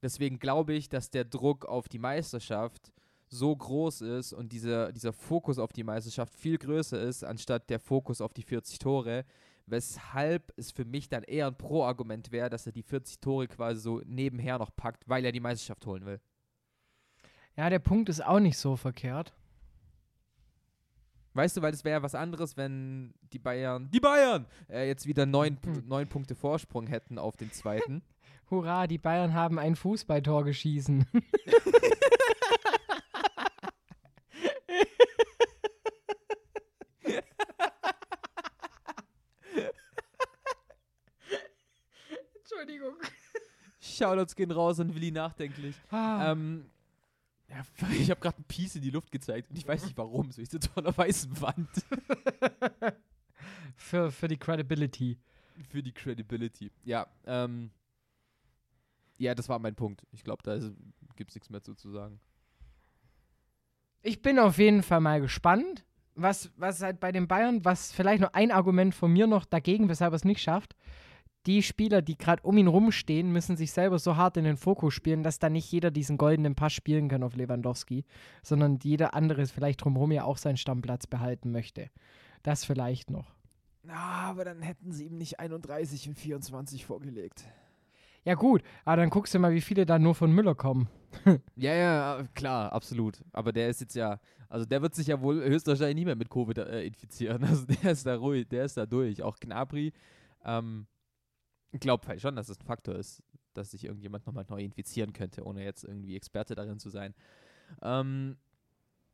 Deswegen 0.02 0.40
glaube 0.40 0.74
ich, 0.74 0.90
dass 0.90 1.10
der 1.10 1.26
Druck 1.26 1.66
auf 1.66 1.90
die 1.90 2.00
Meisterschaft 2.00 2.94
so 3.30 3.56
groß 3.56 4.02
ist 4.02 4.34
und 4.34 4.54
dieser, 4.54 4.92
dieser 4.92 5.12
Fokus 5.12 5.60
auf 5.60 5.74
die 5.74 5.84
Meisterschaft 5.84 6.34
viel 6.36 6.58
größer 6.58 7.02
ist, 7.02 7.24
anstatt 7.24 7.70
der 7.70 7.80
Fokus 7.80 8.22
auf 8.22 8.34
die 8.34 8.44
40 8.44 8.80
Tore, 8.80 9.26
weshalb 9.66 10.54
es 10.56 10.72
für 10.72 10.86
mich 10.86 11.10
dann 11.10 11.24
eher 11.24 11.48
ein 11.48 11.58
Pro-Argument 11.58 12.32
wäre, 12.32 12.50
dass 12.50 12.66
er 12.66 12.72
die 12.72 12.84
40 12.84 13.20
Tore 13.20 13.48
quasi 13.48 13.82
so 13.82 14.02
nebenher 14.06 14.60
noch 14.60 14.74
packt, 14.76 15.08
weil 15.10 15.26
er 15.26 15.32
die 15.32 15.42
Meisterschaft 15.42 15.86
holen 15.86 16.06
will. 16.06 16.22
Ja, 17.58 17.70
der 17.70 17.80
Punkt 17.80 18.08
ist 18.10 18.24
auch 18.24 18.40
nicht 18.40 18.58
so 18.58 18.76
verkehrt. 18.76 19.34
Weißt 21.34 21.58
du, 21.58 21.62
weil 21.62 21.74
es 21.74 21.84
wäre 21.84 22.00
ja 22.00 22.04
was 22.04 22.16
anderes, 22.16 22.58
wenn 22.58 23.14
die 23.32 23.40
Bayern, 23.40 23.90
die 23.92 24.00
Bayern, 24.00 24.48
äh, 24.70 24.88
jetzt 24.88 25.06
wieder 25.06 25.26
neun, 25.26 25.58
Hm. 25.64 25.88
neun 25.88 26.08
Punkte 26.08 26.36
Vorsprung 26.36 26.88
hätten 26.88 27.20
auf 27.20 27.36
den 27.38 27.52
zweiten. 27.52 28.02
Hurra, 28.50 28.88
die 28.88 28.98
Bayern 28.98 29.34
haben 29.34 29.60
ein 29.60 29.76
Fußballtor 29.76 30.46
geschießen. 30.46 31.06
Entschuldigung. 42.40 42.94
Shoutouts 43.80 44.36
gehen 44.36 44.52
raus 44.52 44.80
und 44.80 44.94
Willi 44.96 45.12
nachdenklich. 45.12 45.76
Ah, 45.92 46.32
Ähm, 46.32 46.70
ja, 47.50 47.66
ich 48.00 48.10
habe 48.10 48.20
gerade 48.20 48.40
ein 48.40 48.46
Piece 48.46 48.76
in 48.76 48.82
die 48.82 48.90
Luft 48.90 49.12
gezeigt 49.12 49.50
und 49.50 49.58
ich 49.58 49.68
weiß 49.68 49.84
nicht 49.86 49.98
warum. 49.98 50.32
So, 50.32 50.42
ich 50.42 50.50
sitze 50.50 50.70
vor 50.70 50.84
einer 50.84 50.98
weißen 50.98 51.42
Wand 51.42 51.70
für, 53.76 54.12
für 54.12 54.28
die 54.28 54.38
Credibility. 54.38 55.18
für 55.70 55.82
die 55.82 55.92
Credibility. 55.92 56.72
Ja, 56.84 57.08
ähm, 57.26 57.72
ja, 59.18 59.34
das 59.34 59.50
war 59.50 59.60
mein 59.60 59.76
Punkt. 59.76 60.06
Ich 60.12 60.24
glaube, 60.24 60.44
da 60.44 60.58
gibt 61.16 61.32
es 61.32 61.36
nichts 61.36 61.50
mehr 61.50 61.62
zu, 61.62 61.74
zu 61.74 61.92
sagen. 61.92 62.20
Ich 64.02 64.22
bin 64.22 64.40
auf 64.40 64.58
jeden 64.58 64.84
Fall 64.84 65.02
mal 65.02 65.20
gespannt, 65.20 65.86
was, 66.16 66.52
was 66.58 66.82
halt 66.82 67.00
bei 67.00 67.12
den 67.12 67.28
Bayern, 67.28 67.66
was 67.66 67.92
vielleicht 67.92 68.22
noch 68.22 68.34
ein 68.34 68.52
Argument 68.52 68.94
von 68.94 69.12
mir 69.12 69.28
noch 69.28 69.46
dagegen, 69.46 69.90
weshalb 69.90 70.14
er 70.14 70.18
es 70.18 70.26
nicht 70.26 70.42
schafft. 70.42 70.76
Die 71.48 71.64
Spieler, 71.64 72.02
die 72.02 72.18
gerade 72.18 72.44
um 72.44 72.58
ihn 72.58 72.68
rumstehen, 72.68 73.32
müssen 73.32 73.56
sich 73.56 73.72
selber 73.72 74.00
so 74.00 74.18
hart 74.18 74.36
in 74.36 74.44
den 74.44 74.58
Fokus 74.58 74.94
spielen, 74.94 75.24
dass 75.24 75.40
da 75.40 75.50
nicht 75.50 75.72
jeder 75.72 75.92
diesen 75.92 76.18
goldenen 76.18 76.56
Pass 76.56 76.74
spielen 76.74 77.08
kann 77.08 77.24
auf 77.24 77.38
Lewandowski, 77.38 78.04
sondern 78.44 78.80
jeder 78.84 79.14
andere 79.14 79.46
vielleicht 79.46 79.82
drumherum 79.82 80.12
ja 80.12 80.26
auch 80.26 80.38
seinen 80.38 80.58
Stammplatz 80.58 81.08
behalten 81.08 81.52
möchte. 81.52 81.90
Das 82.44 82.66
vielleicht 82.66 83.10
noch. 83.10 83.34
Na, 83.84 83.96
aber 83.96 84.44
dann 84.44 84.62
hätten 84.62 84.92
sie 84.92 85.06
ihm 85.06 85.18
nicht 85.18 85.40
31 85.40 86.10
und 86.10 86.16
24 86.16 86.86
vorgelegt. 86.86 87.46
Ja, 88.26 88.34
gut, 88.34 88.62
aber 88.84 88.98
dann 88.98 89.10
guckst 89.10 89.34
du 89.34 89.40
mal, 89.40 89.54
wie 89.54 89.62
viele 89.62 89.86
da 89.86 89.98
nur 89.98 90.16
von 90.16 90.32
Müller 90.34 90.54
kommen. 90.54 90.90
Ja, 91.56 91.74
ja, 91.74 92.24
klar, 92.36 92.74
absolut. 92.74 93.24
Aber 93.32 93.54
der 93.54 93.70
ist 93.70 93.80
jetzt 93.80 93.96
ja, 93.96 94.20
also 94.50 94.66
der 94.66 94.82
wird 94.82 94.94
sich 94.94 95.08
ja 95.08 95.22
wohl 95.22 95.42
höchstwahrscheinlich 95.42 95.96
nie 95.96 96.06
mehr 96.06 96.18
mit 96.18 96.30
Covid 96.30 96.58
äh, 96.58 96.86
infizieren. 96.86 97.42
Also 97.48 97.66
der 97.66 97.92
ist 97.92 98.06
da 98.06 98.18
ruhig, 98.18 98.50
der 98.50 98.66
ist 98.66 98.76
da 98.76 98.86
durch. 98.86 99.24
Auch 99.24 99.40
Gnabry, 99.40 99.94
ähm, 100.44 100.86
glaube 101.72 102.08
halt 102.08 102.22
schon, 102.22 102.36
dass 102.36 102.50
es 102.50 102.60
ein 102.60 102.66
Faktor 102.66 102.96
ist, 102.96 103.24
dass 103.54 103.72
sich 103.72 103.86
irgendjemand 103.86 104.26
nochmal 104.26 104.46
neu 104.50 104.62
infizieren 104.62 105.14
könnte, 105.14 105.44
ohne 105.44 105.64
jetzt 105.64 105.84
irgendwie 105.84 106.16
Experte 106.16 106.56
darin 106.56 106.80
zu 106.80 106.90
sein. 106.90 107.14
Ähm, 107.82 108.38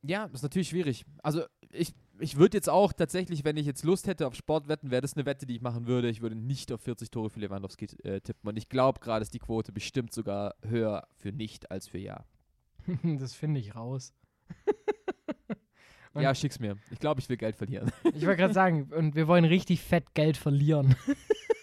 ja, 0.01 0.25
ist 0.25 0.43
natürlich 0.43 0.69
schwierig. 0.69 1.05
Also 1.21 1.43
ich, 1.71 1.93
ich 2.19 2.37
würde 2.37 2.57
jetzt 2.57 2.69
auch 2.69 2.93
tatsächlich, 2.93 3.43
wenn 3.45 3.57
ich 3.57 3.65
jetzt 3.65 3.83
Lust 3.83 4.05
hätte 4.07 4.27
auf 4.27 4.35
Sportwetten, 4.35 4.91
wäre 4.91 5.01
das 5.01 5.15
eine 5.15 5.25
Wette, 5.25 5.45
die 5.45 5.55
ich 5.55 5.61
machen 5.61 5.87
würde. 5.87 6.09
Ich 6.09 6.21
würde 6.21 6.35
nicht 6.35 6.71
auf 6.71 6.81
40 6.81 7.09
Tore 7.09 7.29
für 7.29 7.39
Lewandowski 7.39 7.85
äh, 8.03 8.19
tippen. 8.19 8.49
Und 8.49 8.57
ich 8.57 8.69
glaube 8.69 8.99
gerade 8.99 9.23
ist 9.23 9.33
die 9.33 9.39
Quote 9.39 9.71
bestimmt 9.71 10.13
sogar 10.13 10.55
höher 10.61 11.07
für 11.15 11.31
nicht 11.31 11.71
als 11.71 11.87
für 11.87 11.99
ja. 11.99 12.25
das 13.03 13.33
finde 13.33 13.59
ich 13.59 13.75
raus. 13.75 14.13
Ja, 16.21 16.35
schick's 16.35 16.59
mir. 16.59 16.77
Ich 16.91 16.99
glaube, 16.99 17.19
ich 17.19 17.29
will 17.29 17.37
Geld 17.37 17.55
verlieren. 17.55 17.91
Ich 18.03 18.25
wollte 18.25 18.37
gerade 18.37 18.53
sagen, 18.53 18.91
und 18.95 19.15
wir 19.15 19.27
wollen 19.27 19.45
richtig 19.45 19.81
fett 19.81 20.13
Geld 20.13 20.37
verlieren. 20.37 20.95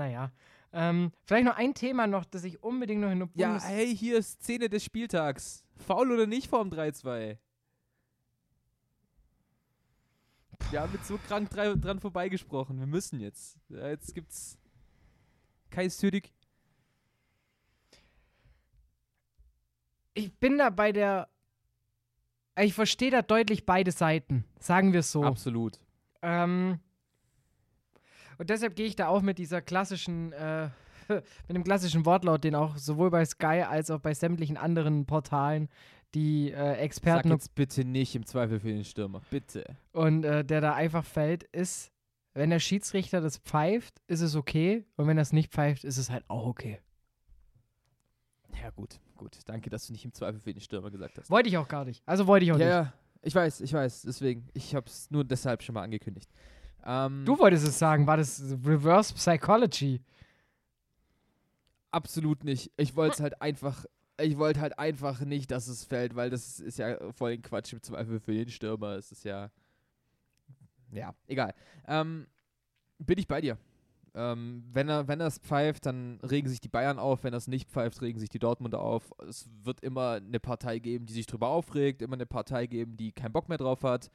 naja. 0.00 0.32
Ähm, 0.72 1.12
vielleicht 1.24 1.44
noch 1.44 1.56
ein 1.56 1.74
Thema 1.74 2.06
noch, 2.06 2.24
das 2.24 2.44
ich 2.44 2.62
unbedingt 2.62 3.00
noch 3.02 3.10
in 3.10 3.18
der 3.20 3.28
Ja, 3.34 3.48
Bundes... 3.48 3.68
hey, 3.68 3.94
hier 3.94 4.18
ist 4.18 4.42
Szene 4.42 4.68
des 4.68 4.82
Spieltags. 4.82 5.64
Faul 5.76 6.10
oder 6.10 6.26
nicht 6.26 6.48
vorm 6.48 6.70
3-2? 6.70 7.36
Wir 10.70 10.80
haben 10.80 10.92
jetzt 10.94 11.08
so 11.08 11.18
krank 11.18 11.50
dran 11.50 12.00
vorbeigesprochen. 12.00 12.78
Wir 12.78 12.86
müssen 12.86 13.20
jetzt. 13.20 13.58
Ja, 13.68 13.88
jetzt 13.88 14.14
gibt's 14.14 14.58
Kai 15.70 15.88
Südig. 15.88 16.32
Ich 20.14 20.32
bin 20.34 20.58
da 20.58 20.70
bei 20.70 20.92
der... 20.92 21.28
Ich 22.58 22.74
verstehe 22.74 23.10
da 23.10 23.22
deutlich 23.22 23.64
beide 23.64 23.90
Seiten, 23.90 24.44
sagen 24.58 24.92
wir 24.92 25.00
es 25.00 25.12
so. 25.12 25.24
Absolut. 25.24 25.80
Ähm, 26.22 26.78
und 28.40 28.50
deshalb 28.50 28.74
gehe 28.74 28.86
ich 28.86 28.96
da 28.96 29.08
auch 29.08 29.22
mit 29.22 29.38
dieser 29.38 29.60
klassischen, 29.62 30.32
äh, 30.32 30.68
mit 31.08 31.56
dem 31.56 31.62
klassischen 31.64 32.04
Wortlaut, 32.06 32.42
den 32.42 32.54
auch 32.54 32.76
sowohl 32.76 33.10
bei 33.10 33.24
Sky 33.24 33.62
als 33.68 33.90
auch 33.90 34.00
bei 34.00 34.14
sämtlichen 34.14 34.56
anderen 34.56 35.04
Portalen 35.06 35.68
die 36.14 36.50
äh, 36.50 36.56
Sag 36.56 36.78
Experten 36.78 37.30
jetzt 37.30 37.54
bitte 37.54 37.84
nicht 37.84 38.16
im 38.16 38.26
Zweifel 38.26 38.58
für 38.58 38.68
den 38.68 38.84
Stürmer. 38.84 39.20
Bitte. 39.30 39.76
und 39.92 40.24
äh, 40.24 40.44
der 40.44 40.60
da 40.60 40.74
einfach 40.74 41.04
fällt, 41.04 41.44
ist, 41.44 41.92
wenn 42.34 42.50
der 42.50 42.58
Schiedsrichter 42.58 43.20
das 43.20 43.38
pfeift, 43.38 44.00
ist 44.08 44.20
es 44.20 44.34
okay. 44.34 44.84
Und 44.96 45.06
wenn 45.06 45.18
er 45.18 45.22
es 45.22 45.32
nicht 45.32 45.52
pfeift, 45.52 45.84
ist 45.84 45.98
es 45.98 46.10
halt 46.10 46.24
auch 46.28 46.46
okay. 46.46 46.80
Ja, 48.60 48.70
gut, 48.70 48.98
gut. 49.16 49.38
Danke, 49.46 49.70
dass 49.70 49.86
du 49.86 49.92
nicht 49.92 50.04
im 50.04 50.12
Zweifel 50.12 50.40
für 50.40 50.52
den 50.52 50.60
Stürmer 50.60 50.90
gesagt 50.90 51.18
hast. 51.18 51.30
Wollte 51.30 51.48
ich 51.48 51.56
auch 51.58 51.68
gar 51.68 51.84
nicht. 51.84 52.02
Also 52.06 52.26
wollte 52.26 52.44
ich 52.44 52.52
auch 52.52 52.58
Ja, 52.58 52.64
nicht. 52.82 52.88
ja. 52.88 52.92
Ich 53.22 53.34
weiß, 53.34 53.60
ich 53.60 53.72
weiß. 53.72 54.02
Deswegen. 54.02 54.48
Ich 54.54 54.74
hab's 54.74 55.10
nur 55.10 55.24
deshalb 55.24 55.62
schon 55.62 55.74
mal 55.74 55.82
angekündigt. 55.82 56.30
Ähm, 56.84 57.24
Du 57.24 57.38
wolltest 57.38 57.66
es 57.66 57.78
sagen, 57.78 58.06
war 58.06 58.16
das 58.16 58.42
Reverse 58.64 59.14
Psychology? 59.14 60.02
Absolut 61.90 62.44
nicht. 62.44 62.70
Ich 62.76 62.94
wollte 62.96 63.14
es 63.14 63.20
halt 63.20 63.42
einfach, 63.42 63.84
ich 64.20 64.38
wollte 64.38 64.60
halt 64.60 64.78
einfach 64.78 65.20
nicht, 65.20 65.50
dass 65.50 65.66
es 65.66 65.84
fällt, 65.84 66.14
weil 66.14 66.30
das 66.30 66.60
ist 66.60 66.78
ja 66.78 66.96
voll 67.12 67.32
den 67.32 67.42
Quatsch 67.42 67.72
im 67.72 67.82
Zweifel 67.82 68.20
für 68.20 68.32
den 68.32 68.48
Stürmer. 68.48 68.92
Es 68.96 69.10
ist 69.10 69.24
ja, 69.24 69.50
ja, 70.92 71.14
egal. 71.26 71.54
Ähm, 71.86 72.26
bin 72.98 73.18
ich 73.18 73.26
bei 73.26 73.40
dir. 73.40 73.58
Ähm, 74.14 74.64
wenn 74.72 74.88
er, 74.88 75.06
wenn 75.06 75.20
er 75.20 75.28
es 75.28 75.38
pfeift, 75.38 75.86
dann 75.86 76.18
regen 76.22 76.48
sich 76.48 76.60
die 76.60 76.68
Bayern 76.68 76.98
auf. 76.98 77.22
Wenn 77.24 77.32
er 77.32 77.38
es 77.38 77.48
nicht 77.48 77.70
pfeift, 77.70 78.02
regen 78.02 78.18
sich 78.18 78.28
die 78.28 78.40
Dortmunder 78.40 78.80
auf. 78.80 79.12
Es 79.28 79.48
wird 79.62 79.80
immer 79.80 80.12
eine 80.14 80.40
Partei 80.40 80.78
geben, 80.78 81.06
die 81.06 81.12
sich 81.12 81.26
drüber 81.26 81.48
aufregt, 81.48 82.02
immer 82.02 82.14
eine 82.14 82.26
Partei 82.26 82.66
geben, 82.66 82.96
die 82.96 83.12
keinen 83.12 83.32
Bock 83.32 83.48
mehr 83.48 83.58
drauf 83.58 83.82
hat. 83.84 84.10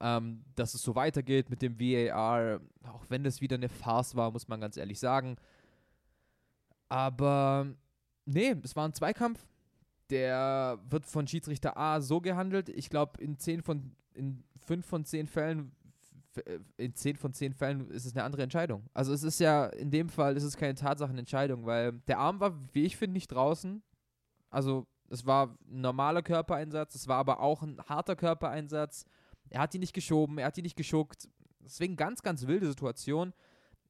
Ähm, 0.00 0.44
dass 0.54 0.74
es 0.74 0.82
so 0.82 0.94
weitergeht 0.94 1.50
mit 1.50 1.62
dem 1.62 1.78
VAR, 1.78 2.60
auch 2.84 3.04
wenn 3.08 3.24
das 3.24 3.40
wieder 3.40 3.56
eine 3.56 3.68
Farce 3.68 4.16
war, 4.16 4.30
muss 4.30 4.48
man 4.48 4.60
ganz 4.60 4.76
ehrlich 4.76 4.98
sagen. 4.98 5.36
Aber 6.88 7.66
Nee, 8.32 8.54
es 8.62 8.76
war 8.76 8.86
ein 8.86 8.92
Zweikampf. 8.92 9.44
Der 10.10 10.78
wird 10.88 11.06
von 11.06 11.26
Schiedsrichter 11.26 11.76
A 11.76 12.00
so 12.00 12.20
gehandelt. 12.20 12.68
Ich 12.68 12.90
glaube, 12.90 13.22
in 13.22 13.38
10 13.38 13.62
von 13.62 13.92
in 14.14 14.42
5 14.66 14.86
von 14.86 15.04
10 15.04 15.26
Fällen 15.26 15.72
äh, 16.44 16.58
in 16.76 16.94
10 16.94 17.16
von 17.16 17.32
10 17.32 17.54
Fällen 17.54 17.90
ist 17.90 18.06
es 18.06 18.14
eine 18.14 18.24
andere 18.24 18.42
Entscheidung. 18.42 18.88
Also 18.92 19.12
es 19.12 19.22
ist 19.22 19.40
ja 19.40 19.66
in 19.66 19.90
dem 19.90 20.08
Fall 20.08 20.36
ist 20.36 20.42
es 20.42 20.56
keine 20.56 20.74
Tatsachenentscheidung, 20.74 21.66
weil 21.66 21.92
der 22.08 22.18
Arm 22.18 22.40
war, 22.40 22.58
wie 22.72 22.84
ich 22.84 22.96
finde, 22.96 23.14
nicht 23.14 23.28
draußen. 23.28 23.82
Also 24.50 24.86
es 25.08 25.26
war 25.26 25.56
ein 25.68 25.80
normaler 25.80 26.22
Körpereinsatz, 26.22 26.94
es 26.94 27.08
war 27.08 27.18
aber 27.18 27.40
auch 27.40 27.62
ein 27.62 27.80
harter 27.88 28.16
Körpereinsatz. 28.16 29.06
Er 29.50 29.60
hat 29.60 29.74
ihn 29.74 29.80
nicht 29.80 29.92
geschoben, 29.92 30.38
er 30.38 30.46
hat 30.46 30.56
ihn 30.58 30.62
nicht 30.64 30.76
geschuckt. 30.76 31.28
Deswegen 31.60 31.96
ganz, 31.96 32.22
ganz 32.22 32.46
wilde 32.46 32.66
Situation. 32.66 33.32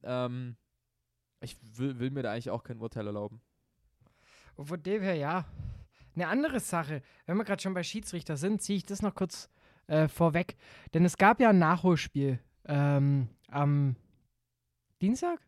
Ähm, 0.03 0.57
ich 1.39 1.57
will, 1.61 1.99
will 1.99 2.11
mir 2.11 2.23
da 2.23 2.31
eigentlich 2.33 2.49
auch 2.49 2.63
kein 2.63 2.79
Urteil 2.79 3.07
erlauben. 3.07 3.41
Und 4.55 4.65
von 4.65 4.81
dem 4.83 5.01
her, 5.01 5.15
ja. 5.15 5.45
Eine 6.13 6.27
andere 6.27 6.59
Sache, 6.59 7.01
wenn 7.25 7.37
wir 7.37 7.45
gerade 7.45 7.61
schon 7.61 7.73
bei 7.73 7.83
Schiedsrichter 7.83 8.35
sind, 8.35 8.61
ziehe 8.61 8.77
ich 8.77 8.85
das 8.85 9.01
noch 9.01 9.15
kurz 9.15 9.49
äh, 9.87 10.07
vorweg. 10.09 10.57
Denn 10.93 11.05
es 11.05 11.15
gab 11.17 11.39
ja 11.39 11.49
ein 11.51 11.59
Nachholspiel 11.59 12.39
ähm, 12.65 13.29
am 13.47 13.95
Dienstag? 15.01 15.39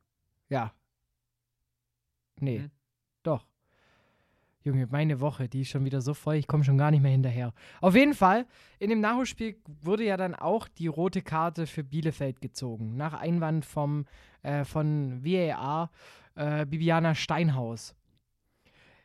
Ja. 0.47 0.73
Nee, 2.39 2.59
Mhm. 2.59 2.71
doch. 3.23 3.45
Junge, 4.63 4.87
meine 4.89 5.19
Woche, 5.19 5.49
die 5.49 5.61
ist 5.61 5.69
schon 5.69 5.83
wieder 5.83 6.01
so 6.01 6.13
voll, 6.13 6.35
ich 6.35 6.47
komme 6.47 6.63
schon 6.63 6.77
gar 6.77 6.89
nicht 6.89 7.01
mehr 7.01 7.11
hinterher. 7.11 7.53
Auf 7.81 7.95
jeden 7.95 8.13
Fall, 8.13 8.45
in 8.79 8.89
dem 8.89 9.01
Nachholspiel 9.01 9.57
wurde 9.81 10.05
ja 10.05 10.15
dann 10.15 10.35
auch 10.35 10.69
die 10.69 10.87
rote 10.87 11.21
Karte 11.21 11.67
für 11.67 11.83
Bielefeld 11.83 12.39
gezogen. 12.39 12.95
Nach 12.95 13.13
Einwand 13.13 13.65
vom, 13.65 14.05
äh, 14.41 14.63
von 14.63 15.23
VAR 15.23 15.91
äh, 16.35 16.65
Bibiana 16.65 17.13
Steinhaus. 17.13 17.93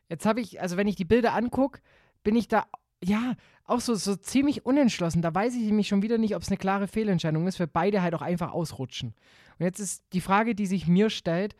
Jetzt 0.09 0.27
habe 0.27 0.41
ich, 0.41 0.61
also 0.61 0.77
wenn 0.77 0.87
ich 0.87 0.97
die 0.97 1.05
Bilder 1.05 1.35
angucke, 1.35 1.81
bin 2.23 2.37
ich 2.37 2.47
da, 2.47 2.67
ja, 3.03 3.35
auch 3.65 3.81
so, 3.81 3.95
so 3.97 4.15
ziemlich 4.17 4.65
unentschlossen. 4.65 5.23
Da 5.23 5.35
weiß 5.35 5.55
ich 5.55 5.62
nämlich 5.62 5.88
schon 5.88 6.03
wieder 6.03 6.19
nicht, 6.19 6.37
ob 6.37 6.43
es 6.43 6.49
eine 6.49 6.57
klare 6.57 6.88
Fehlentscheidung 6.88 7.47
ist, 7.47 7.61
weil 7.61 7.67
beide 7.67 8.00
halt 8.00 8.15
auch 8.15 8.23
einfach 8.23 8.53
ausrutschen. 8.53 9.15
Und 9.59 9.65
jetzt 9.65 9.81
ist 9.81 10.05
die 10.12 10.21
Frage, 10.21 10.55
die 10.55 10.67
sich 10.67 10.87
mir 10.87 11.11
stellt, 11.11 11.57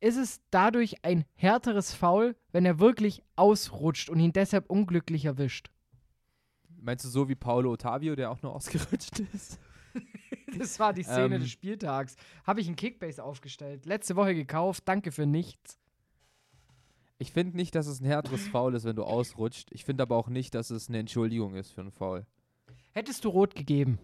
ist 0.00 0.16
es 0.16 0.40
dadurch 0.50 1.04
ein 1.04 1.24
härteres 1.34 1.94
Foul, 1.94 2.36
wenn 2.52 2.64
er 2.64 2.78
wirklich 2.78 3.22
ausrutscht 3.36 4.10
und 4.10 4.20
ihn 4.20 4.32
deshalb 4.32 4.70
unglücklich 4.70 5.24
erwischt? 5.24 5.70
Meinst 6.80 7.04
du 7.04 7.08
so 7.08 7.28
wie 7.28 7.34
Paulo 7.34 7.72
Ottavio, 7.72 8.14
der 8.14 8.30
auch 8.30 8.40
nur 8.42 8.54
ausgerutscht 8.56 9.20
ist? 9.34 9.58
Das 10.56 10.78
war 10.78 10.92
die 10.92 11.02
Szene 11.02 11.34
Ähm. 11.36 11.40
des 11.42 11.50
Spieltags. 11.50 12.16
Habe 12.46 12.60
ich 12.60 12.66
einen 12.68 12.76
Kickbase 12.76 13.22
aufgestellt. 13.22 13.84
Letzte 13.86 14.16
Woche 14.16 14.34
gekauft. 14.34 14.84
Danke 14.86 15.12
für 15.12 15.26
nichts. 15.26 15.78
Ich 17.18 17.32
finde 17.32 17.56
nicht, 17.56 17.74
dass 17.74 17.88
es 17.88 18.00
ein 18.00 18.06
härteres 18.06 18.46
Foul 18.46 18.74
ist, 18.76 18.84
wenn 18.84 18.94
du 18.94 19.02
ausrutscht. 19.02 19.68
Ich 19.72 19.84
finde 19.84 20.02
aber 20.04 20.16
auch 20.16 20.28
nicht, 20.28 20.54
dass 20.54 20.70
es 20.70 20.88
eine 20.88 20.98
Entschuldigung 21.00 21.56
ist 21.56 21.72
für 21.72 21.80
ein 21.80 21.90
Foul. 21.90 22.24
Hättest 22.92 23.24
du 23.24 23.28
rot 23.28 23.56
gegeben? 23.56 23.98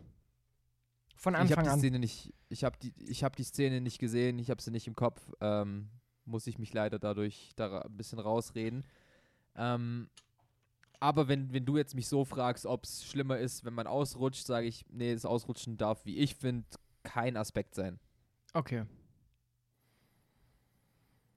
Von 1.16 1.35
Ich 1.35 1.40
Anfang 1.40 1.56
habe 1.59 1.64
die 1.68 1.73
an. 1.73 1.78
Szene 1.78 1.99
nicht, 1.99 2.33
ich 2.49 2.64
habe 2.64 2.76
die, 2.83 2.92
ich 2.99 3.25
habe 3.25 3.37
die 3.37 3.44
Szene 3.44 3.80
nicht 3.80 3.99
gesehen, 3.99 4.38
ich 4.38 4.50
habe 4.50 4.61
sie 4.61 4.71
nicht 4.71 4.87
im 4.87 4.94
Kopf. 4.94 5.21
Ähm, 5.40 5.90
muss 6.26 6.47
ich 6.47 6.59
mich 6.59 6.73
leider 6.73 6.99
dadurch 6.99 7.52
da 7.56 7.80
ein 7.83 7.97
bisschen 7.97 8.18
rausreden. 8.18 8.85
Ähm, 9.56 10.09
aber 11.00 11.28
wenn, 11.28 11.52
wenn 11.52 11.66
du 11.66 11.76
jetzt 11.76 11.94
mich 11.94 12.09
so 12.09 12.25
fragst, 12.25 12.64
ob 12.66 12.85
es 12.85 13.04
schlimmer 13.04 13.38
ist, 13.38 13.64
wenn 13.64 13.75
man 13.75 13.87
ausrutscht, 13.87 14.47
sage 14.47 14.66
ich, 14.66 14.87
nee, 14.90 15.12
das 15.12 15.26
Ausrutschen 15.26 15.76
darf, 15.76 16.04
wie 16.06 16.16
ich 16.16 16.35
finde, 16.35 16.66
kein 17.02 17.37
Aspekt 17.37 17.75
sein. 17.75 17.99
Okay. 18.54 18.85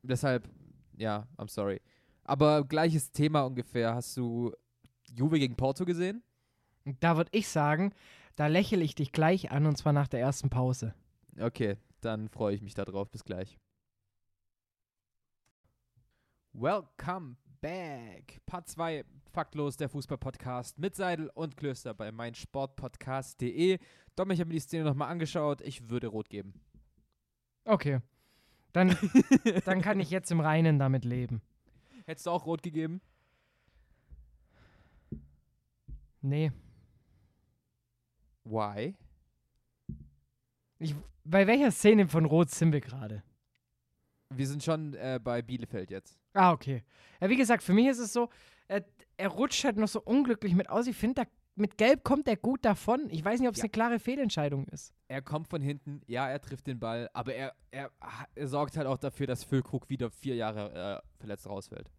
Deshalb, 0.04 0.48
ja, 0.96 1.28
I'm 1.38 1.50
sorry. 1.50 1.82
Aber 2.24 2.64
gleiches 2.64 3.12
Thema 3.12 3.42
ungefähr. 3.42 3.94
Hast 3.96 4.16
du 4.16 4.54
Juve 5.14 5.40
gegen 5.40 5.56
Porto 5.56 5.86
gesehen? 5.86 6.24
Da 7.02 7.18
würde 7.18 7.30
ich 7.34 7.48
sagen, 7.48 7.94
da 8.38 8.48
lächle 8.48 8.84
ich 8.84 8.96
dich 8.96 9.12
gleich 9.12 9.52
an 9.52 9.66
und 9.66 9.78
zwar 9.78 9.94
nach 9.94 10.08
der 10.08 10.22
ersten 10.22 10.50
Pause. 10.50 10.94
Okay, 11.40 11.76
dann 12.02 12.30
freue 12.30 12.56
ich 12.56 12.62
mich 12.62 12.76
darauf. 12.76 13.10
Bis 13.10 13.26
gleich. 13.26 13.58
Welcome 16.54 17.38
back. 17.62 18.40
Part 18.46 18.70
2, 18.70 19.04
Faktlos, 19.32 19.76
der 19.78 19.90
Fußball-Podcast 19.90 20.78
mit 20.78 20.96
Seidel 20.96 21.32
und 21.34 21.58
Klöster 21.58 21.96
bei 21.96 22.12
meinsportpodcast.de. 22.12 23.80
Dom, 24.16 24.32
ich 24.32 24.40
habe 24.40 24.48
mir 24.50 24.54
die 24.54 24.60
Szene 24.60 24.84
nochmal 24.84 25.10
angeschaut. 25.10 25.62
Ich 25.62 25.90
würde 25.90 26.08
rot 26.08 26.30
geben. 26.30 26.62
Okay. 27.66 28.02
Dann, 28.72 28.96
dann 29.66 29.82
kann 29.82 30.00
ich 30.00 30.12
jetzt 30.12 30.32
im 30.32 30.42
Reinen 30.42 30.78
damit 30.78 31.06
leben. 31.06 31.42
Hättest 32.06 32.28
du 32.28 32.32
auch 32.32 32.46
rot 32.46 32.62
gegeben? 32.62 33.02
Nee. 36.22 36.52
Why? 38.50 38.96
Ich, 40.80 40.96
bei 41.24 41.48
welcher 41.48 41.72
Szene 41.72 42.08
von 42.08 42.26
Rot 42.26 42.50
sind 42.50 42.72
wir 42.72 42.82
gerade? 42.82 43.24
Wir 44.34 44.48
sind 44.48 44.64
schon 44.64 44.94
äh, 44.94 45.20
bei 45.22 45.42
Bielefeld 45.42 45.90
jetzt. 45.90 46.20
Ah, 46.34 46.52
okay. 46.52 46.84
Ja, 47.22 47.30
wie 47.30 47.36
gesagt, 47.38 47.64
für 47.64 47.74
mich 47.74 47.88
ist 47.88 48.00
es 48.00 48.14
so, 48.14 48.30
er, 48.68 48.86
er 49.18 49.30
rutscht 49.30 49.64
halt 49.64 49.78
noch 49.78 49.88
so 49.88 50.02
unglücklich 50.02 50.54
mit 50.54 50.70
aus. 50.70 50.88
Ich 50.88 50.96
finde, 50.96 51.24
mit 51.56 51.78
Gelb 51.78 52.04
kommt 52.04 52.28
er 52.28 52.36
gut 52.38 52.64
davon. 52.64 53.10
Ich 53.10 53.24
weiß 53.26 53.40
nicht, 53.40 53.48
ob 53.50 53.56
es 53.56 53.60
Ja. 53.60 53.64
eine 53.64 53.70
klare 53.72 54.00
Fehlentscheidung 54.00 54.66
ist. 54.68 54.94
Er 55.08 55.22
kommt 55.22 55.48
von 55.48 55.62
hinten, 55.62 56.02
ja, 56.06 56.30
er 56.30 56.40
trifft 56.42 56.68
den 56.68 56.80
Ball, 56.80 57.10
aber 57.14 57.34
er, 57.34 57.56
er, 57.72 57.92
er 58.36 58.48
sorgt 58.48 58.78
halt 58.78 58.88
auch 58.88 58.98
dafür, 58.98 59.28
dass 59.28 59.44
Füllkrug 59.44 59.90
wieder 59.90 60.12
vier 60.12 60.36
Jahre 60.36 61.02
äh, 61.04 61.18
verletzt 61.20 61.48
rausfällt. 61.48 61.90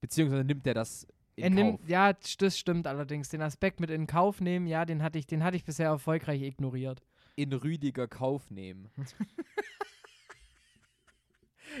Beziehungsweise 0.00 0.44
nimmt 0.44 0.66
er 0.66 0.74
das 0.74 1.06
er 1.36 1.50
Kauf. 1.50 1.54
nimmt, 1.58 1.88
ja, 1.88 2.12
das 2.12 2.58
stimmt 2.58 2.86
allerdings. 2.86 3.28
Den 3.28 3.42
Aspekt 3.42 3.80
mit 3.80 3.90
in 3.90 4.06
Kauf 4.06 4.40
nehmen, 4.40 4.66
ja, 4.66 4.84
den 4.84 5.02
hatte 5.02 5.18
ich, 5.18 5.26
den 5.26 5.44
hatte 5.44 5.56
ich 5.56 5.64
bisher 5.64 5.86
erfolgreich 5.86 6.42
ignoriert. 6.42 7.02
in 7.36 7.52
Rüdiger 7.52 8.08
Kauf 8.08 8.50
nehmen. 8.50 8.90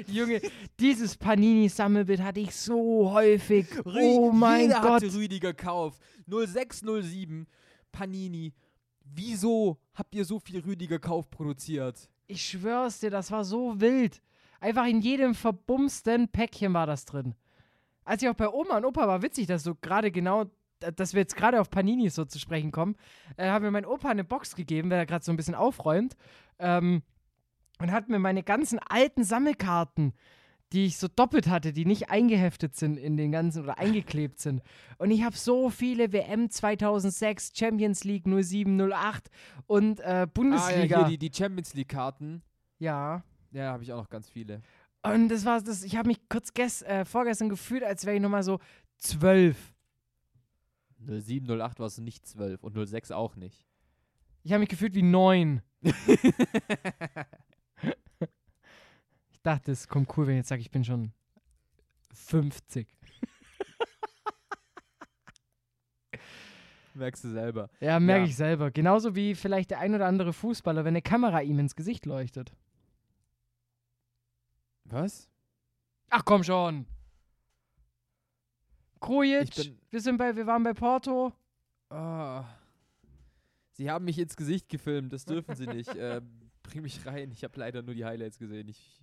Junge, 0.08 0.42
dieses 0.78 1.16
Panini-Sammelbild 1.16 2.20
hatte 2.20 2.40
ich 2.40 2.54
so 2.54 3.10
häufig. 3.12 3.66
oh 3.84 4.30
mein 4.30 4.62
Jeder 4.68 4.80
Gott. 4.82 5.02
hatte 5.02 5.14
Rüdiger 5.14 5.54
Kauf. 5.54 5.98
0607 6.28 7.46
Panini. 7.92 8.52
Wieso 9.04 9.78
habt 9.94 10.14
ihr 10.14 10.24
so 10.24 10.38
viel 10.38 10.60
Rüdiger 10.60 10.98
Kauf 10.98 11.30
produziert? 11.30 12.10
Ich 12.26 12.44
schwör's 12.44 13.00
dir, 13.00 13.10
das 13.10 13.30
war 13.30 13.44
so 13.44 13.80
wild. 13.80 14.20
Einfach 14.60 14.86
in 14.86 15.00
jedem 15.00 15.34
verbumsten 15.34 16.28
Päckchen 16.28 16.74
war 16.74 16.86
das 16.86 17.04
drin. 17.04 17.34
Als 18.06 18.22
ich 18.22 18.28
auch 18.28 18.34
bei 18.34 18.48
Oma 18.48 18.78
und 18.78 18.84
Opa 18.86 19.06
war, 19.06 19.20
witzig, 19.20 19.48
dass 19.48 19.64
du 19.64 19.74
gerade 19.74 20.10
genau, 20.10 20.44
dass 20.78 21.12
wir 21.12 21.20
jetzt 21.20 21.36
gerade 21.36 21.60
auf 21.60 21.70
Panini 21.70 22.08
so 22.08 22.24
zu 22.24 22.38
sprechen 22.38 22.70
kommen, 22.70 22.96
äh, 23.36 23.50
hat 23.50 23.62
mir 23.62 23.70
mein 23.70 23.84
Opa 23.84 24.08
eine 24.08 24.24
Box 24.24 24.54
gegeben, 24.54 24.88
weil 24.90 24.98
er 24.98 25.06
gerade 25.06 25.24
so 25.24 25.32
ein 25.32 25.36
bisschen 25.36 25.54
aufräumt. 25.56 26.16
Ähm, 26.58 27.02
und 27.78 27.90
hat 27.92 28.08
mir 28.08 28.18
meine 28.18 28.42
ganzen 28.42 28.78
alten 28.78 29.24
Sammelkarten, 29.24 30.14
die 30.72 30.86
ich 30.86 30.96
so 30.96 31.08
doppelt 31.08 31.48
hatte, 31.48 31.72
die 31.72 31.84
nicht 31.84 32.10
eingeheftet 32.10 32.74
sind 32.74 32.96
in 32.96 33.16
den 33.16 33.32
ganzen 33.32 33.64
oder 33.64 33.78
eingeklebt 33.78 34.38
sind. 34.38 34.62
Und 34.98 35.10
ich 35.10 35.22
habe 35.24 35.36
so 35.36 35.68
viele 35.68 36.12
WM 36.12 36.48
2006, 36.48 37.52
Champions 37.54 38.04
League 38.04 38.24
07, 38.26 38.92
08 38.92 39.30
und 39.66 40.00
äh, 40.00 40.26
Bundesliga. 40.32 40.96
Ah, 40.96 41.00
ja, 41.00 41.08
hier 41.08 41.18
die, 41.18 41.28
die 41.30 41.36
Champions 41.36 41.74
League 41.74 41.88
Karten. 41.88 42.42
ja. 42.78 43.22
Ja, 43.52 43.72
habe 43.72 43.82
ich 43.84 43.92
auch 43.92 44.02
noch 44.02 44.10
ganz 44.10 44.28
viele. 44.28 44.60
Und 45.14 45.28
das 45.28 45.44
war 45.44 45.60
das, 45.60 45.82
ich 45.82 45.96
habe 45.96 46.08
mich 46.08 46.18
kurz 46.28 46.54
gest, 46.54 46.82
äh, 46.84 47.04
vorgestern 47.04 47.48
gefühlt, 47.48 47.82
als 47.84 48.06
wäre 48.06 48.16
ich 48.16 48.22
nochmal 48.22 48.42
so 48.42 48.58
zwölf. 48.98 49.72
07, 51.06 51.48
08 51.60 51.78
war 51.78 51.86
es 51.86 51.98
nicht 51.98 52.26
12 52.26 52.62
und 52.64 52.86
06 52.88 53.10
auch 53.12 53.36
nicht. 53.36 53.64
Ich 54.42 54.52
habe 54.52 54.60
mich 54.60 54.68
gefühlt 54.68 54.94
wie 54.94 55.02
neun. 55.02 55.62
Ich 59.32 59.42
dachte, 59.42 59.70
es 59.70 59.86
kommt 59.86 60.10
cool, 60.16 60.26
wenn 60.26 60.34
ich 60.34 60.38
jetzt 60.38 60.48
sage, 60.48 60.60
ich 60.60 60.72
bin 60.72 60.82
schon 60.84 61.12
50. 62.12 62.88
Merkst 66.94 67.22
du 67.24 67.30
selber. 67.30 67.68
Ja, 67.78 68.00
merke 68.00 68.24
Ja. 68.24 68.28
ich 68.28 68.34
selber. 68.36 68.70
Genauso 68.72 69.14
wie 69.14 69.34
vielleicht 69.36 69.70
der 69.70 69.78
ein 69.80 69.94
oder 69.94 70.06
andere 70.06 70.32
Fußballer, 70.32 70.84
wenn 70.84 70.94
eine 70.94 71.02
Kamera 71.02 71.42
ihm 71.42 71.58
ins 71.60 71.76
Gesicht 71.76 72.06
leuchtet. 72.06 72.56
Was? 74.88 75.28
Ach 76.10 76.24
komm 76.24 76.42
schon. 76.44 76.86
Krujic, 79.00 79.74
wir 79.90 80.00
sind 80.00 80.16
bei, 80.16 80.34
wir 80.34 80.46
waren 80.46 80.62
bei 80.62 80.72
Porto. 80.72 81.32
Ah. 81.90 82.44
Sie 83.72 83.90
haben 83.90 84.04
mich 84.04 84.18
ins 84.18 84.36
Gesicht 84.36 84.68
gefilmt, 84.68 85.12
das 85.12 85.24
dürfen 85.24 85.54
sie 85.54 85.66
nicht. 85.66 85.88
äh, 85.94 86.22
bring 86.62 86.82
mich 86.82 87.04
rein. 87.04 87.30
Ich 87.30 87.44
habe 87.44 87.58
leider 87.60 87.82
nur 87.82 87.94
die 87.94 88.04
Highlights 88.04 88.38
gesehen. 88.38 88.68
Ich 88.68 89.02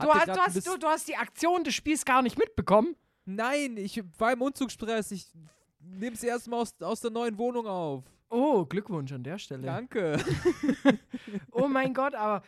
Du 0.00 0.08
hast, 0.08 0.28
du, 0.28 0.36
hast, 0.36 0.66
du, 0.66 0.78
du 0.78 0.86
hast 0.86 1.08
die 1.08 1.16
Aktion 1.16 1.64
des 1.64 1.74
Spiels 1.74 2.04
gar 2.04 2.22
nicht 2.22 2.38
mitbekommen. 2.38 2.94
Nein, 3.24 3.76
ich 3.76 4.02
war 4.18 4.32
im 4.32 4.42
Umzugsstress. 4.42 5.10
Ich 5.10 5.26
nehme 5.80 6.14
es 6.14 6.22
erstmal 6.22 6.60
aus, 6.60 6.74
aus 6.80 7.00
der 7.00 7.10
neuen 7.10 7.36
Wohnung 7.36 7.66
auf. 7.66 8.04
Oh, 8.30 8.64
Glückwunsch 8.64 9.10
an 9.12 9.24
der 9.24 9.38
Stelle. 9.38 9.62
Danke. 9.62 10.18
Oh 11.50 11.66
mein 11.66 11.92
Gott, 11.92 12.14
aber 12.14 12.42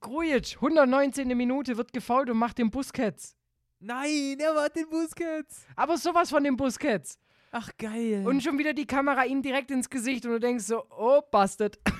Grujic, 0.00 0.56
119. 0.56 1.28
Minute, 1.36 1.76
wird 1.76 1.92
gefault 1.92 2.30
und 2.30 2.38
macht 2.38 2.58
den 2.58 2.70
Busquets. 2.70 3.36
Nein, 3.78 4.36
er 4.38 4.54
war 4.54 4.68
den 4.68 4.88
Busquets. 4.88 5.66
Aber 5.76 5.96
sowas 5.96 6.30
von 6.30 6.42
dem 6.42 6.56
Busquets. 6.56 7.18
Ach, 7.52 7.70
geil. 7.78 8.26
Und 8.26 8.42
schon 8.42 8.58
wieder 8.58 8.72
die 8.72 8.86
Kamera 8.86 9.24
ihm 9.24 9.42
direkt 9.42 9.70
ins 9.70 9.90
Gesicht 9.90 10.24
und 10.24 10.32
du 10.32 10.40
denkst 10.40 10.64
so, 10.64 10.84
oh, 10.90 11.20
busted. 11.30 11.78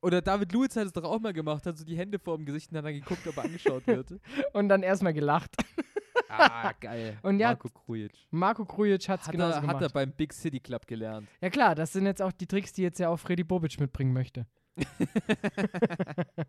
Oder 0.00 0.22
David 0.22 0.52
Luiz 0.52 0.76
hat 0.76 0.86
es 0.86 0.92
doch 0.92 1.04
auch 1.04 1.18
mal 1.18 1.32
gemacht, 1.32 1.66
hat 1.66 1.76
so 1.76 1.84
die 1.84 1.96
Hände 1.96 2.18
vor 2.18 2.36
dem 2.36 2.46
Gesicht 2.46 2.70
und 2.70 2.78
hat 2.78 2.84
dann 2.84 2.94
geguckt, 2.94 3.26
ob 3.26 3.36
er 3.36 3.44
angeschaut 3.44 3.86
wird. 3.86 4.14
Und 4.52 4.68
dann 4.68 4.84
erstmal 4.84 5.12
gelacht. 5.12 5.56
ah, 6.28 6.72
geil. 6.80 7.18
Und 7.22 7.40
ja, 7.40 7.48
Marco 7.48 7.68
Krujic. 7.68 8.12
Marco 8.30 8.64
Krujic 8.64 9.08
hat 9.08 9.20
es 9.20 9.26
Hat 9.26 9.32
genauso 9.32 9.56
er, 9.56 9.60
gemacht. 9.60 9.76
hat 9.76 9.82
er 9.82 9.88
beim 9.90 10.12
Big 10.12 10.32
City 10.32 10.60
Club 10.60 10.86
gelernt. 10.86 11.28
ja 11.40 11.50
klar, 11.50 11.74
das 11.74 11.92
sind 11.92 12.06
jetzt 12.06 12.22
auch 12.22 12.32
die 12.32 12.46
Tricks, 12.46 12.72
die 12.72 12.82
jetzt 12.82 13.00
ja 13.00 13.08
auch 13.08 13.16
Freddy 13.16 13.42
Bobic 13.42 13.78
mitbringen 13.80 14.12
möchte. 14.12 14.46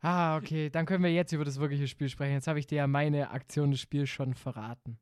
ah, 0.00 0.36
okay, 0.36 0.70
dann 0.70 0.86
können 0.86 1.04
wir 1.04 1.12
jetzt 1.12 1.32
über 1.32 1.44
das 1.44 1.58
wirkliche 1.58 1.88
Spiel 1.88 2.08
sprechen. 2.08 2.34
Jetzt 2.34 2.46
habe 2.48 2.58
ich 2.58 2.66
dir 2.66 2.76
ja 2.76 2.86
meine 2.86 3.30
Aktion 3.30 3.70
des 3.70 3.80
Spiels 3.80 4.08
schon 4.08 4.34
verraten. 4.34 4.98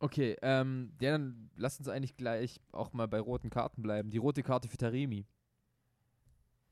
Okay, 0.00 0.36
ähm, 0.42 0.92
ja, 1.00 1.12
dann 1.12 1.50
lass 1.56 1.78
uns 1.78 1.88
eigentlich 1.88 2.16
gleich 2.16 2.60
auch 2.70 2.92
mal 2.92 3.08
bei 3.08 3.18
roten 3.18 3.50
Karten 3.50 3.82
bleiben. 3.82 4.10
Die 4.10 4.18
rote 4.18 4.42
Karte 4.42 4.68
für 4.68 4.76
Taremi. 4.76 5.26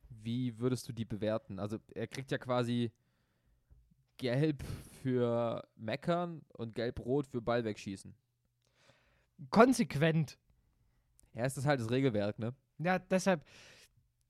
Wie 0.09 0.59
würdest 0.59 0.89
du 0.89 0.93
die 0.93 1.05
bewerten? 1.05 1.59
Also, 1.59 1.79
er 1.95 2.07
kriegt 2.07 2.31
ja 2.31 2.39
quasi 2.39 2.93
gelb 4.17 4.63
für 5.03 5.67
Meckern 5.77 6.43
und 6.53 6.75
gelb-rot 6.75 7.27
für 7.27 7.43
Ball 7.43 7.65
wegschießen. 7.65 8.15
Konsequent. 9.51 10.39
Ja, 11.35 11.45
ist 11.45 11.57
das 11.57 11.67
halt 11.67 11.81
das 11.81 11.91
Regelwerk, 11.91 12.39
ne? 12.39 12.55
Ja, 12.79 12.99
deshalb, 12.99 13.45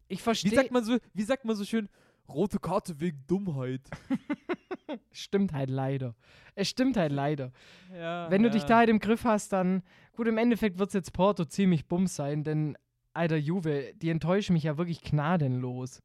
ich 0.09 0.19
Wie 0.19 0.23
verstehe. 0.23 0.55
sagt 0.55 0.71
man 0.71 0.85
so, 0.85 0.99
wie 1.15 1.23
sagt 1.23 1.45
man 1.45 1.57
so 1.57 1.65
schön, 1.65 1.89
rote 2.29 2.59
Karte 2.59 3.01
wegen 3.01 3.25
Dummheit? 3.27 3.83
Stimmt 5.11 5.53
halt 5.53 5.71
leider. 5.71 6.15
Es 6.55 6.69
stimmt 6.69 6.97
halt 6.97 7.13
leider. 7.13 7.53
Ja, 7.93 8.31
Wenn 8.31 8.43
du 8.43 8.51
dich 8.51 8.65
da 8.65 8.79
halt 8.79 8.89
im 8.89 8.99
Griff 8.99 9.25
hast, 9.25 9.53
dann, 9.53 9.83
gut, 10.15 10.27
im 10.27 10.39
Endeffekt 10.39 10.79
wird 10.79 10.89
es 10.89 10.95
jetzt 10.95 11.13
Porto 11.13 11.45
ziemlich 11.45 11.87
bums 11.87 12.17
sein, 12.17 12.45
denn, 12.45 12.79
alter 13.13 13.37
Juve, 13.37 13.93
die 13.97 14.11
enttäuschen 14.11 14.53
mich 14.53 14.63
ja 14.63 14.79
wirklich 14.79 15.03
gnadenlos. 15.03 16.03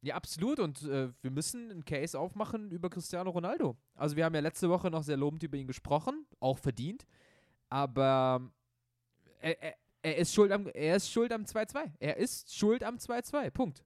Ja, 0.00 0.14
absolut. 0.14 0.60
Und 0.60 0.82
äh, 0.82 1.10
wir 1.22 1.30
müssen 1.30 1.70
einen 1.70 1.84
Case 1.84 2.18
aufmachen 2.18 2.70
über 2.70 2.88
Cristiano 2.88 3.30
Ronaldo. 3.30 3.76
Also 3.94 4.16
wir 4.16 4.24
haben 4.24 4.34
ja 4.34 4.40
letzte 4.40 4.68
Woche 4.68 4.90
noch 4.90 5.02
sehr 5.02 5.16
lobend 5.16 5.42
über 5.42 5.56
ihn 5.56 5.66
gesprochen, 5.66 6.26
auch 6.40 6.58
verdient. 6.58 7.06
Aber 7.68 8.50
er, 9.40 9.62
er, 9.62 9.74
er 10.14 10.16
ist 10.18 10.34
schuld 10.34 10.52
am 10.52 10.66
er 10.68 10.96
ist 10.96 11.10
schuld 11.10 11.32
am 11.32 11.42
2-2. 11.42 11.92
Er 11.98 12.16
ist 12.16 12.54
schuld 12.54 12.84
am 12.84 12.96
2-2. 12.96 13.50
Punkt. 13.50 13.84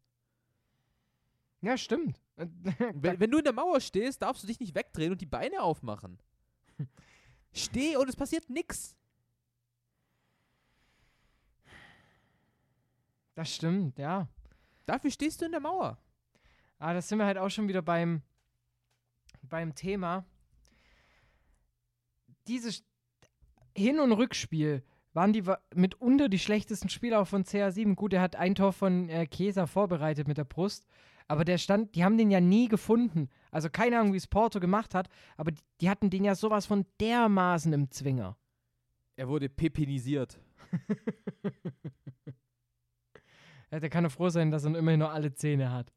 Ja, 1.61 1.77
stimmt. 1.77 2.21
Wenn, 2.37 3.21
wenn 3.21 3.31
du 3.31 3.39
in 3.39 3.45
der 3.45 3.53
Mauer 3.53 3.81
stehst, 3.81 4.23
darfst 4.23 4.43
du 4.43 4.47
dich 4.47 4.59
nicht 4.59 4.75
wegdrehen 4.75 5.13
und 5.13 5.21
die 5.21 5.27
Beine 5.27 5.63
aufmachen. 5.63 6.19
Steh 7.53 7.97
und 7.97 8.09
es 8.09 8.17
passiert 8.17 8.49
nix. 8.49 8.97
Das 13.35 13.55
stimmt, 13.55 13.99
ja. 13.99 14.29
Dafür 14.87 15.11
stehst 15.11 15.41
du 15.41 15.45
in 15.45 15.53
der 15.53 15.61
Mauer. 15.61 15.99
Aber 16.79 16.95
das 16.95 17.09
sind 17.09 17.19
wir 17.19 17.27
halt 17.27 17.39
auch 17.39 17.51
schon 17.51 17.69
wieder 17.69 17.83
beim, 17.83 18.23
beim 19.43 19.75
Thema. 19.75 20.25
Dieses 22.49 22.83
Hin- 23.77 24.01
und 24.01 24.13
Rückspiel 24.13 24.83
waren 25.13 25.33
die 25.33 25.45
mitunter 25.75 26.29
die 26.29 26.39
schlechtesten 26.39 26.89
Spiele 26.89 27.19
auch 27.19 27.27
von 27.27 27.45
CR7. 27.45 27.95
Gut, 27.95 28.13
er 28.13 28.23
hat 28.23 28.37
ein 28.37 28.55
Tor 28.55 28.73
von 28.73 29.09
äh, 29.09 29.27
Chiesa 29.27 29.67
vorbereitet 29.67 30.29
mit 30.29 30.39
der 30.39 30.45
Brust, 30.45 30.87
aber 31.29 31.45
der 31.45 31.59
stand, 31.59 31.95
die 31.95 32.05
haben 32.05 32.19
den 32.19 32.31
ja 32.31 32.41
nie 32.41 32.69
gefunden. 32.69 33.29
Also 33.51 33.69
keine 33.71 33.99
Ahnung, 33.99 34.13
wie 34.13 34.19
es 34.19 34.27
Porto 34.27 34.61
gemacht 34.61 34.95
hat, 34.95 35.09
aber 35.37 35.53
die, 35.53 35.63
die 35.81 35.91
hatten 35.91 36.11
den 36.11 36.25
ja 36.25 36.35
sowas 36.35 36.67
von 36.67 36.87
dermaßen 37.01 37.73
im 37.73 37.91
Zwinger. 37.91 38.37
Er 39.17 39.29
wurde 39.29 39.49
pepinisiert. 39.49 40.41
Ja, 43.73 43.81
der 43.81 43.89
kann 43.89 44.05
doch 44.05 44.13
froh 44.13 44.29
sein, 44.29 44.51
dass 44.51 44.65
er 44.65 44.77
immerhin 44.77 45.01
noch 45.01 45.13
alle 45.13 45.33
Zähne 45.33 45.73
hat. 45.73 45.95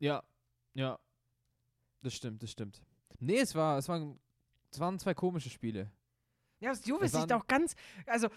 Ja, 0.00 0.24
ja. 0.74 0.98
Das 2.02 2.12
stimmt, 2.12 2.42
das 2.42 2.50
stimmt. 2.50 2.82
Nee, 3.20 3.38
es 3.38 3.54
war, 3.54 3.78
es 3.78 3.88
waren, 3.88 4.18
es 4.72 4.80
waren 4.80 4.98
zwei 4.98 5.14
komische 5.14 5.48
Spiele. 5.48 5.92
Ja, 6.60 6.70
Das 6.70 6.82
sieht 6.82 7.32
auch 7.32 7.46
ganz. 7.46 7.74
Also, 8.06 8.28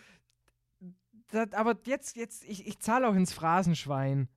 das, 1.29 1.51
aber 1.53 1.77
jetzt, 1.85 2.15
jetzt, 2.15 2.43
ich, 2.45 2.67
ich 2.67 2.79
zahle 2.79 3.07
auch 3.07 3.15
ins 3.15 3.33
Phrasenschwein. 3.33 4.29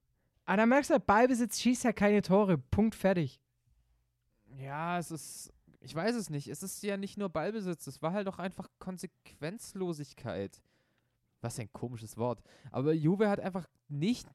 Aber 0.44 0.56
da 0.58 0.66
merkst 0.66 0.90
du, 0.90 0.94
halt, 0.94 1.06
Ballbesitz 1.06 1.60
schießt 1.60 1.84
ja 1.84 1.92
keine 1.92 2.22
Tore. 2.22 2.58
Punkt 2.58 2.94
fertig. 2.94 3.40
Ja, 4.56 4.98
es 4.98 5.10
ist, 5.10 5.52
ich 5.80 5.94
weiß 5.94 6.16
es 6.16 6.30
nicht. 6.30 6.48
Es 6.48 6.62
ist 6.62 6.82
ja 6.82 6.96
nicht 6.96 7.16
nur 7.16 7.28
Ballbesitz, 7.28 7.86
es 7.86 8.02
war 8.02 8.12
halt 8.12 8.28
auch 8.28 8.38
einfach 8.38 8.68
Konsequenzlosigkeit. 8.78 10.60
Was 11.40 11.58
ein 11.58 11.72
komisches 11.72 12.16
Wort. 12.18 12.42
Aber 12.70 12.92
Juve 12.92 13.28
hat 13.28 13.40
einfach 13.40 13.66
nicht 13.88 14.28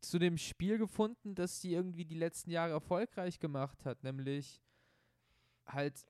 zu 0.00 0.18
dem 0.18 0.36
Spiel 0.36 0.78
gefunden, 0.78 1.34
das 1.34 1.60
sie 1.60 1.72
irgendwie 1.72 2.04
die 2.04 2.14
letzten 2.14 2.50
Jahre 2.50 2.72
erfolgreich 2.72 3.38
gemacht 3.38 3.84
hat, 3.84 4.02
nämlich 4.04 4.60
halt 5.66 6.04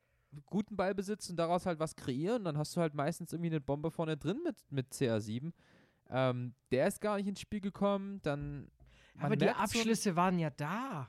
guten 0.47 0.77
Ballbesitz 0.77 1.31
und 1.31 1.37
daraus 1.37 1.67
halt 1.67 1.79
was 1.79 1.97
kreieren. 1.97 2.45
Dann 2.45 2.59
hast 2.59 2.77
du 2.77 2.81
halt 2.81 2.95
meistens 2.95 3.33
irgendwie 3.33 3.51
eine 3.51 3.61
Bombe 3.61 3.91
vorne 3.91 4.17
drin 4.17 4.41
mit, 4.45 4.57
mit 4.71 4.93
CR7. 4.93 5.53
Ähm, 6.09 6.55
der 6.71 6.87
ist 6.87 7.01
gar 7.01 7.17
nicht 7.17 7.27
ins 7.27 7.41
Spiel 7.41 7.61
gekommen. 7.61 8.21
Dann 8.23 8.71
man 9.15 9.27
aber 9.27 9.37
die 9.37 9.45
merkt 9.47 9.59
so 9.59 9.65
Abschlüsse 9.65 10.17
waren 10.17 10.39
ja 10.39 10.51
da. 10.51 11.09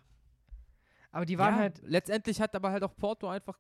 Aber 1.12 1.26
die 1.26 1.38
waren 1.38 1.56
ja, 1.56 1.60
halt. 1.62 1.82
Letztendlich 1.84 2.42
hat 2.42 2.56
aber 2.56 2.72
halt 2.72 2.84
auch 2.84 2.96
Porto 2.96 3.28
einfach 3.28 3.60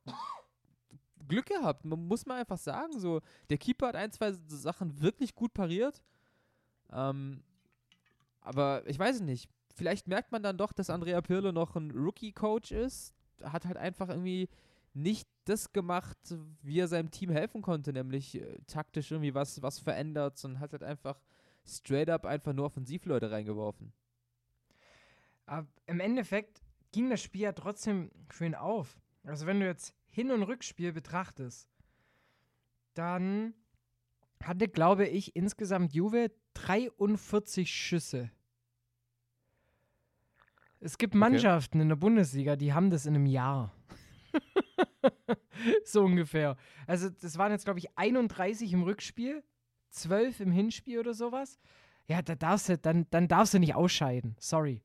Glück 1.27 1.47
gehabt. 1.47 1.85
Man 1.85 2.07
muss 2.07 2.25
mal 2.25 2.39
einfach 2.39 2.57
sagen, 2.57 2.99
so 2.99 3.21
der 3.49 3.57
Keeper 3.57 3.87
hat 3.87 3.95
ein, 3.95 4.11
zwei 4.11 4.31
Sachen 4.47 5.01
wirklich 5.01 5.35
gut 5.35 5.53
pariert. 5.53 6.01
Ähm, 6.91 7.43
aber 8.41 8.87
ich 8.87 8.97
weiß 8.97 9.17
es 9.17 9.21
nicht. 9.21 9.49
Vielleicht 9.75 10.07
merkt 10.07 10.31
man 10.31 10.41
dann 10.41 10.57
doch, 10.57 10.71
dass 10.71 10.89
Andrea 10.89 11.21
Pirlo 11.21 11.51
noch 11.51 11.75
ein 11.75 11.91
Rookie-Coach 11.91 12.71
ist. 12.71 13.13
Hat 13.43 13.65
halt 13.65 13.77
einfach 13.77 14.09
irgendwie 14.09 14.49
nicht 14.93 15.27
das 15.49 15.71
gemacht, 15.71 16.17
wie 16.61 16.79
er 16.79 16.87
seinem 16.87 17.11
Team 17.11 17.29
helfen 17.29 17.61
konnte, 17.61 17.93
nämlich 17.93 18.35
äh, 18.35 18.57
taktisch 18.67 19.11
irgendwie 19.11 19.33
was, 19.33 19.61
was 19.61 19.79
verändert, 19.79 20.37
sondern 20.37 20.59
hat 20.59 20.73
halt 20.73 20.83
einfach 20.83 21.19
straight 21.65 22.09
up 22.09 22.25
einfach 22.25 22.53
nur 22.53 22.65
Offensivleute 22.65 23.31
reingeworfen. 23.31 23.93
Aber 25.45 25.67
Im 25.85 25.99
Endeffekt 25.99 26.61
ging 26.91 27.09
das 27.09 27.21
Spiel 27.21 27.41
ja 27.41 27.53
trotzdem 27.53 28.11
für 28.29 28.45
ihn 28.45 28.55
auf. 28.55 28.99
Also, 29.23 29.45
wenn 29.45 29.59
du 29.59 29.65
jetzt 29.65 29.93
Hin- 30.07 30.31
und 30.31 30.43
Rückspiel 30.43 30.93
betrachtest, 30.93 31.69
dann 32.93 33.53
hatte, 34.43 34.67
glaube 34.67 35.07
ich, 35.07 35.35
insgesamt 35.35 35.93
Juve 35.93 36.31
43 36.53 37.69
Schüsse. 37.69 38.31
Es 40.79 40.97
gibt 40.97 41.15
Mannschaften 41.15 41.79
in 41.79 41.89
der 41.89 41.95
Bundesliga, 41.95 42.55
die 42.55 42.73
haben 42.73 42.89
das 42.89 43.05
in 43.05 43.15
einem 43.15 43.25
Jahr. 43.25 43.73
so 45.85 46.03
ungefähr. 46.03 46.57
Also, 46.85 47.09
das 47.09 47.37
waren 47.37 47.51
jetzt, 47.51 47.65
glaube 47.65 47.79
ich, 47.79 47.97
31 47.97 48.73
im 48.73 48.83
Rückspiel, 48.83 49.43
12 49.89 50.41
im 50.41 50.51
Hinspiel 50.51 50.99
oder 50.99 51.13
sowas. 51.13 51.59
Ja, 52.07 52.21
da 52.21 52.35
darfst 52.35 52.69
du, 52.69 52.77
dann, 52.77 53.05
dann 53.09 53.27
darfst 53.27 53.53
du 53.53 53.59
nicht 53.59 53.75
ausscheiden. 53.75 54.35
Sorry. 54.39 54.81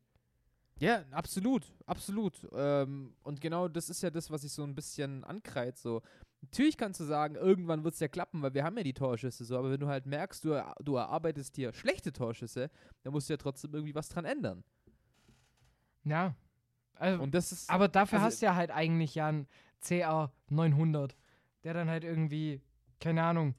Ja, 0.81 1.05
absolut, 1.13 1.73
absolut. 1.87 2.49
Ähm, 2.53 3.15
und 3.23 3.41
genau 3.41 3.69
das 3.69 3.89
ist 3.89 4.03
ja 4.03 4.11
das, 4.11 4.31
was 4.31 4.43
ich 4.43 4.53
so 4.53 4.65
ein 4.65 4.75
bisschen 4.75 5.23
ankreid. 5.23 5.79
So. 5.79 6.03
Natürlich 6.41 6.77
kannst 6.77 6.99
du 6.99 7.05
sagen, 7.05 7.37
irgendwann 7.37 7.85
wird 7.85 7.95
es 7.95 8.01
ja 8.01 8.09
klappen, 8.09 8.43
weil 8.43 8.55
wir 8.55 8.65
haben 8.65 8.77
ja 8.77 8.83
die 8.83 8.93
Torschüsse 8.93 9.45
so, 9.45 9.57
aber 9.57 9.71
wenn 9.71 9.79
du 9.79 9.87
halt 9.87 10.07
merkst, 10.07 10.45
du, 10.45 10.61
du 10.83 10.97
erarbeitest 10.97 11.57
dir 11.57 11.73
schlechte 11.73 12.13
Torschüsse, 12.13 12.69
dann 13.03 13.13
musst 13.13 13.29
du 13.29 13.35
ja 13.35 13.37
trotzdem 13.37 13.73
irgendwie 13.73 13.95
was 13.95 14.09
dran 14.09 14.25
ändern. 14.25 14.65
Ja. 16.03 16.35
Also, 16.95 17.23
Und 17.23 17.35
das 17.35 17.53
ist. 17.53 17.71
aber 17.71 17.89
dafür 17.89 18.19
also- 18.19 18.27
hast 18.27 18.43
du 18.43 18.47
ja 18.47 18.55
halt 18.55 18.71
eigentlich 18.71 19.15
ja 19.15 19.29
einen 19.29 19.47
CR 19.81 20.33
900, 20.49 21.17
der 21.65 21.75
dann 21.75 21.89
halt 21.89 22.05
irgendwie, 22.05 22.61
keine 23.01 23.23
Ahnung, 23.25 23.55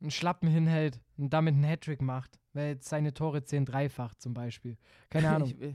einen 0.00 0.10
Schlappen 0.10 0.48
hinhält 0.48 1.00
und 1.16 1.30
damit 1.32 1.54
einen 1.54 1.64
Hattrick 1.64 2.02
macht, 2.02 2.38
weil 2.52 2.70
jetzt 2.74 2.88
seine 2.88 3.14
Tore 3.14 3.44
10 3.44 3.64
dreifach 3.64 4.14
zum 4.14 4.34
Beispiel. 4.34 4.76
Keine 5.10 5.28
Ahnung. 5.34 5.52
Ich, 5.58 5.74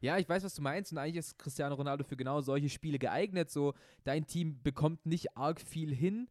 ja, 0.00 0.18
ich 0.18 0.28
weiß, 0.28 0.44
was 0.44 0.54
du 0.54 0.62
meinst. 0.62 0.92
Und 0.92 0.98
eigentlich 0.98 1.16
ist 1.16 1.38
Cristiano 1.38 1.74
Ronaldo 1.74 2.04
für 2.04 2.16
genau 2.16 2.40
solche 2.42 2.68
Spiele 2.68 2.98
geeignet. 2.98 3.50
So, 3.50 3.74
dein 4.04 4.26
Team 4.26 4.62
bekommt 4.62 5.04
nicht 5.06 5.36
arg 5.36 5.60
viel 5.60 5.94
hin, 5.94 6.28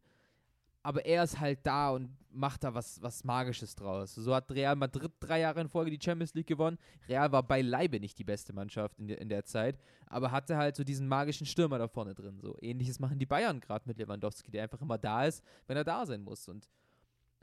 aber 0.82 1.04
er 1.04 1.24
ist 1.24 1.40
halt 1.40 1.60
da 1.66 1.90
und 1.90 2.16
macht 2.36 2.64
da 2.64 2.74
was, 2.74 3.00
was 3.02 3.24
Magisches 3.24 3.74
draus. 3.74 4.14
So 4.14 4.34
hat 4.34 4.50
Real 4.50 4.76
Madrid 4.76 5.12
drei 5.20 5.40
Jahre 5.40 5.60
in 5.60 5.68
Folge 5.68 5.90
die 5.90 6.02
Champions 6.02 6.34
League 6.34 6.46
gewonnen. 6.46 6.78
Real 7.08 7.32
war 7.32 7.42
beileibe 7.42 7.98
nicht 8.00 8.18
die 8.18 8.24
beste 8.24 8.52
Mannschaft 8.52 8.98
in 8.98 9.08
der, 9.08 9.20
in 9.20 9.28
der 9.28 9.44
Zeit, 9.44 9.78
aber 10.06 10.30
hatte 10.30 10.56
halt 10.56 10.76
so 10.76 10.84
diesen 10.84 11.08
magischen 11.08 11.46
Stürmer 11.46 11.78
da 11.78 11.88
vorne 11.88 12.14
drin. 12.14 12.38
So 12.40 12.56
ähnliches 12.60 13.00
machen 13.00 13.18
die 13.18 13.26
Bayern 13.26 13.60
gerade 13.60 13.88
mit 13.88 13.98
Lewandowski, 13.98 14.50
der 14.50 14.64
einfach 14.64 14.80
immer 14.80 14.98
da 14.98 15.24
ist, 15.24 15.42
wenn 15.66 15.76
er 15.76 15.84
da 15.84 16.06
sein 16.06 16.22
muss. 16.22 16.48
Und 16.48 16.68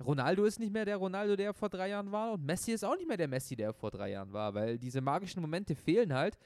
Ronaldo 0.04 0.46
ist 0.46 0.60
nicht 0.60 0.74
mehr 0.74 0.86
der 0.86 0.98
Ronaldo, 0.98 1.36
der 1.36 1.54
vor 1.54 1.70
drei 1.70 1.90
Jahren 1.90 2.12
war. 2.12 2.34
Und 2.34 2.46
Messi 2.46 2.72
ist 2.72 2.84
auch 2.84 2.96
nicht 2.96 3.08
mehr 3.08 3.18
der 3.18 3.28
Messi, 3.28 3.56
der 3.56 3.74
vor 3.74 3.92
drei 3.92 4.12
Jahren 4.12 4.34
war, 4.34 4.54
weil 4.54 4.78
diese 4.78 5.02
magischen 5.02 5.42
Momente 5.42 5.76
fehlen 5.76 6.14
halt. 6.14 6.38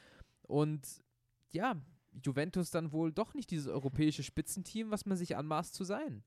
Und 0.44 0.86
ja, 1.52 1.76
Juventus 2.24 2.72
dann 2.72 2.92
wohl 2.92 3.12
doch 3.12 3.34
nicht 3.34 3.52
dieses 3.52 3.68
europäische 3.68 4.24
Spitzenteam, 4.24 4.92
was 4.92 5.06
man 5.06 5.18
sich 5.18 5.36
anmaßt 5.36 5.74
zu 5.74 5.84
sein. 5.84 6.24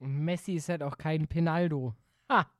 Und 0.00 0.18
Messi 0.24 0.54
ist 0.54 0.68
halt 0.68 0.82
auch 0.82 0.98
kein 0.98 1.28
Pinaldo. 1.28 1.94
Ha! 2.28 2.50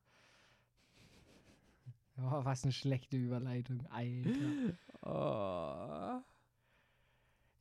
Oh, 2.19 2.45
was 2.45 2.65
eine 2.65 2.73
schlechte 2.73 3.17
Überleitung, 3.17 3.83
Alter. 3.91 4.77
Oh. 5.03 6.21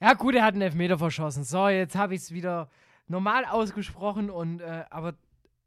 Ja, 0.01 0.13
gut, 0.13 0.35
er 0.35 0.43
hat 0.43 0.53
einen 0.53 0.63
Elfmeter 0.63 0.97
verschossen. 0.97 1.45
So, 1.45 1.69
jetzt 1.69 1.95
habe 1.95 2.13
ich 2.13 2.21
es 2.21 2.31
wieder 2.33 2.69
normal 3.07 3.45
ausgesprochen 3.45 4.29
und 4.29 4.59
äh, 4.59 4.83
aber 4.89 5.15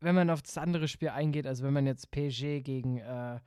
wenn 0.01 0.14
man 0.14 0.31
auf 0.31 0.42
das 0.42 0.59
andere 0.59 0.88
Spiel 0.88 1.09
eingeht, 1.09 1.46
also 1.46 1.64
wenn 1.64 1.72
man 1.72 1.87
jetzt 1.87 2.11
PSG 2.11 2.61
gegen, 2.62 2.98
äh, 2.98 3.40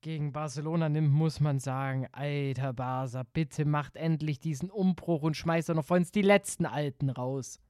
gegen 0.00 0.32
Barcelona 0.32 0.88
nimmt, 0.88 1.12
muss 1.12 1.38
man 1.38 1.60
sagen, 1.60 2.08
alter 2.12 2.72
Barca, 2.72 3.22
bitte 3.32 3.64
macht 3.64 3.96
endlich 3.96 4.40
diesen 4.40 4.70
Umbruch 4.70 5.22
und 5.22 5.36
schmeißt 5.36 5.68
doch 5.68 5.74
noch 5.74 5.84
vor 5.84 5.96
uns 5.96 6.10
die 6.10 6.22
letzten 6.22 6.66
Alten 6.66 7.10
raus. 7.10 7.60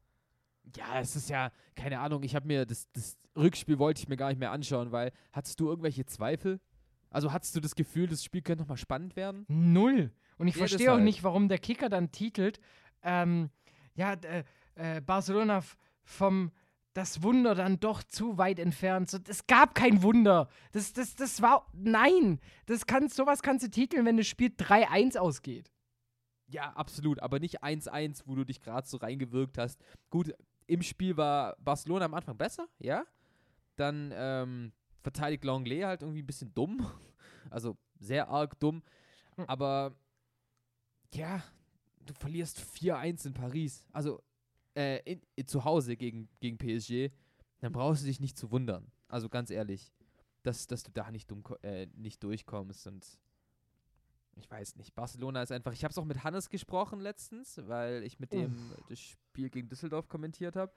Ja, 0.77 1.01
es 1.01 1.17
ist 1.17 1.31
ja, 1.31 1.51
keine 1.75 2.01
Ahnung, 2.01 2.23
ich 2.23 2.35
habe 2.35 2.47
mir 2.47 2.67
das, 2.67 2.91
das 2.93 3.17
Rückspiel 3.37 3.79
wollte 3.79 4.01
ich 4.01 4.09
mir 4.09 4.17
gar 4.17 4.29
nicht 4.29 4.39
mehr 4.39 4.51
anschauen, 4.51 4.93
weil 4.93 5.13
hattest 5.33 5.61
du 5.61 5.69
irgendwelche 5.69 6.05
Zweifel? 6.07 6.61
Also 7.11 7.33
hattest 7.33 7.57
du 7.57 7.61
das 7.61 7.75
Gefühl, 7.75 8.07
das 8.07 8.23
Spiel 8.23 8.43
könnte 8.43 8.63
nochmal 8.63 8.77
spannend 8.77 9.17
werden? 9.17 9.45
Null. 9.49 10.13
Und 10.37 10.49
ich 10.49 10.55
Ja, 10.55 10.61
verstehe 10.61 10.89
auch 10.91 10.95
deshalb. 10.95 11.05
nicht, 11.05 11.23
warum 11.25 11.49
der 11.49 11.59
Kicker 11.59 11.89
dann 11.89 12.11
titelt, 12.13 12.61
ähm, 13.03 13.51
ja, 13.95 14.13
äh, 14.15 14.45
äh, 14.75 15.01
Barcelona 15.01 15.63
vom 16.05 16.53
das 16.95 17.23
Wunder 17.23 17.55
dann 17.55 17.79
doch 17.79 18.03
zu 18.03 18.39
weit 18.39 18.59
entfernt. 18.59 19.09
So, 19.09 19.19
es 19.29 19.47
gab 19.47 19.75
kein 19.75 20.03
Wunder. 20.03 20.49
Das, 20.73 20.93
das, 20.93 21.15
das 21.15 21.41
war. 21.41 21.67
Nein! 21.73 22.41
Das 22.67 22.87
kannst, 22.87 23.15
sowas 23.15 23.41
kannst 23.43 23.65
du 23.65 23.71
titeln, 23.71 24.05
wenn 24.05 24.17
das 24.17 24.27
Spiel 24.27 24.49
3-1 24.49 25.17
ausgeht. 25.17 25.71
Ja, 26.51 26.73
absolut, 26.73 27.21
aber 27.21 27.39
nicht 27.41 27.63
1-1, 27.63 28.23
wo 28.25 28.35
du 28.35 28.45
dich 28.45 28.61
gerade 28.63 28.89
so 28.89 28.97
reingewirkt 28.97 29.59
hast. 29.59 29.81
Gut, 30.11 30.33
im 30.69 30.83
Spiel 30.83 31.17
war 31.17 31.57
Barcelona 31.57 32.05
am 32.05 32.15
Anfang 32.15 32.37
besser, 32.37 32.69
ja. 32.79 33.05
Dann 33.77 34.13
ähm, 34.15 34.73
verteidigt 35.03 35.45
Longley 35.45 35.81
halt 35.81 36.03
irgendwie 36.03 36.23
ein 36.23 36.27
bisschen 36.27 36.55
dumm. 36.55 36.87
Also 37.51 37.79
sehr 37.99 38.29
arg 38.29 38.61
dumm. 38.61 38.83
Hm. 39.37 39.47
Aber 39.47 39.97
ja, 41.15 41.43
du 42.05 42.13
verlierst 42.13 42.61
4-1 42.61 43.29
in 43.29 43.33
Paris. 43.33 43.87
Also 43.91 44.23
äh, 44.77 44.99
in, 45.11 45.23
in, 45.35 45.47
zu 45.47 45.65
Hause 45.65 45.97
gegen, 45.97 46.29
gegen 46.41 46.59
PSG. 46.59 47.11
Dann 47.61 47.73
brauchst 47.73 48.03
du 48.03 48.07
dich 48.07 48.21
nicht 48.21 48.37
zu 48.37 48.51
wundern. 48.51 48.93
Also 49.09 49.31
ganz 49.31 49.51
ehrlich, 49.51 49.95
dass, 50.43 50.67
dass 50.67 50.83
du 50.83 50.91
da 50.93 51.11
nicht, 51.11 51.31
dumm, 51.31 51.43
äh, 51.63 51.87
nicht 51.95 52.23
durchkommst. 52.23 52.87
Und 52.87 53.19
ich 54.39 54.51
weiß 54.51 54.77
nicht, 54.77 54.95
Barcelona 54.95 55.43
ist 55.43 55.53
einfach. 55.53 55.73
Ich 55.73 55.85
habe 55.85 55.93
es 55.93 55.99
auch 55.99 56.05
mit 56.05 56.25
Hannes 56.25 56.49
gesprochen 56.49 57.01
letztens, 57.01 57.61
weil 57.67 58.03
ich 58.05 58.19
mit 58.19 58.33
dem 58.33 58.55
das 58.89 58.99
Spiel 58.99 59.51
gegen 59.51 59.69
Düsseldorf 59.69 60.09
kommentiert 60.09 60.57
habe. 60.57 60.73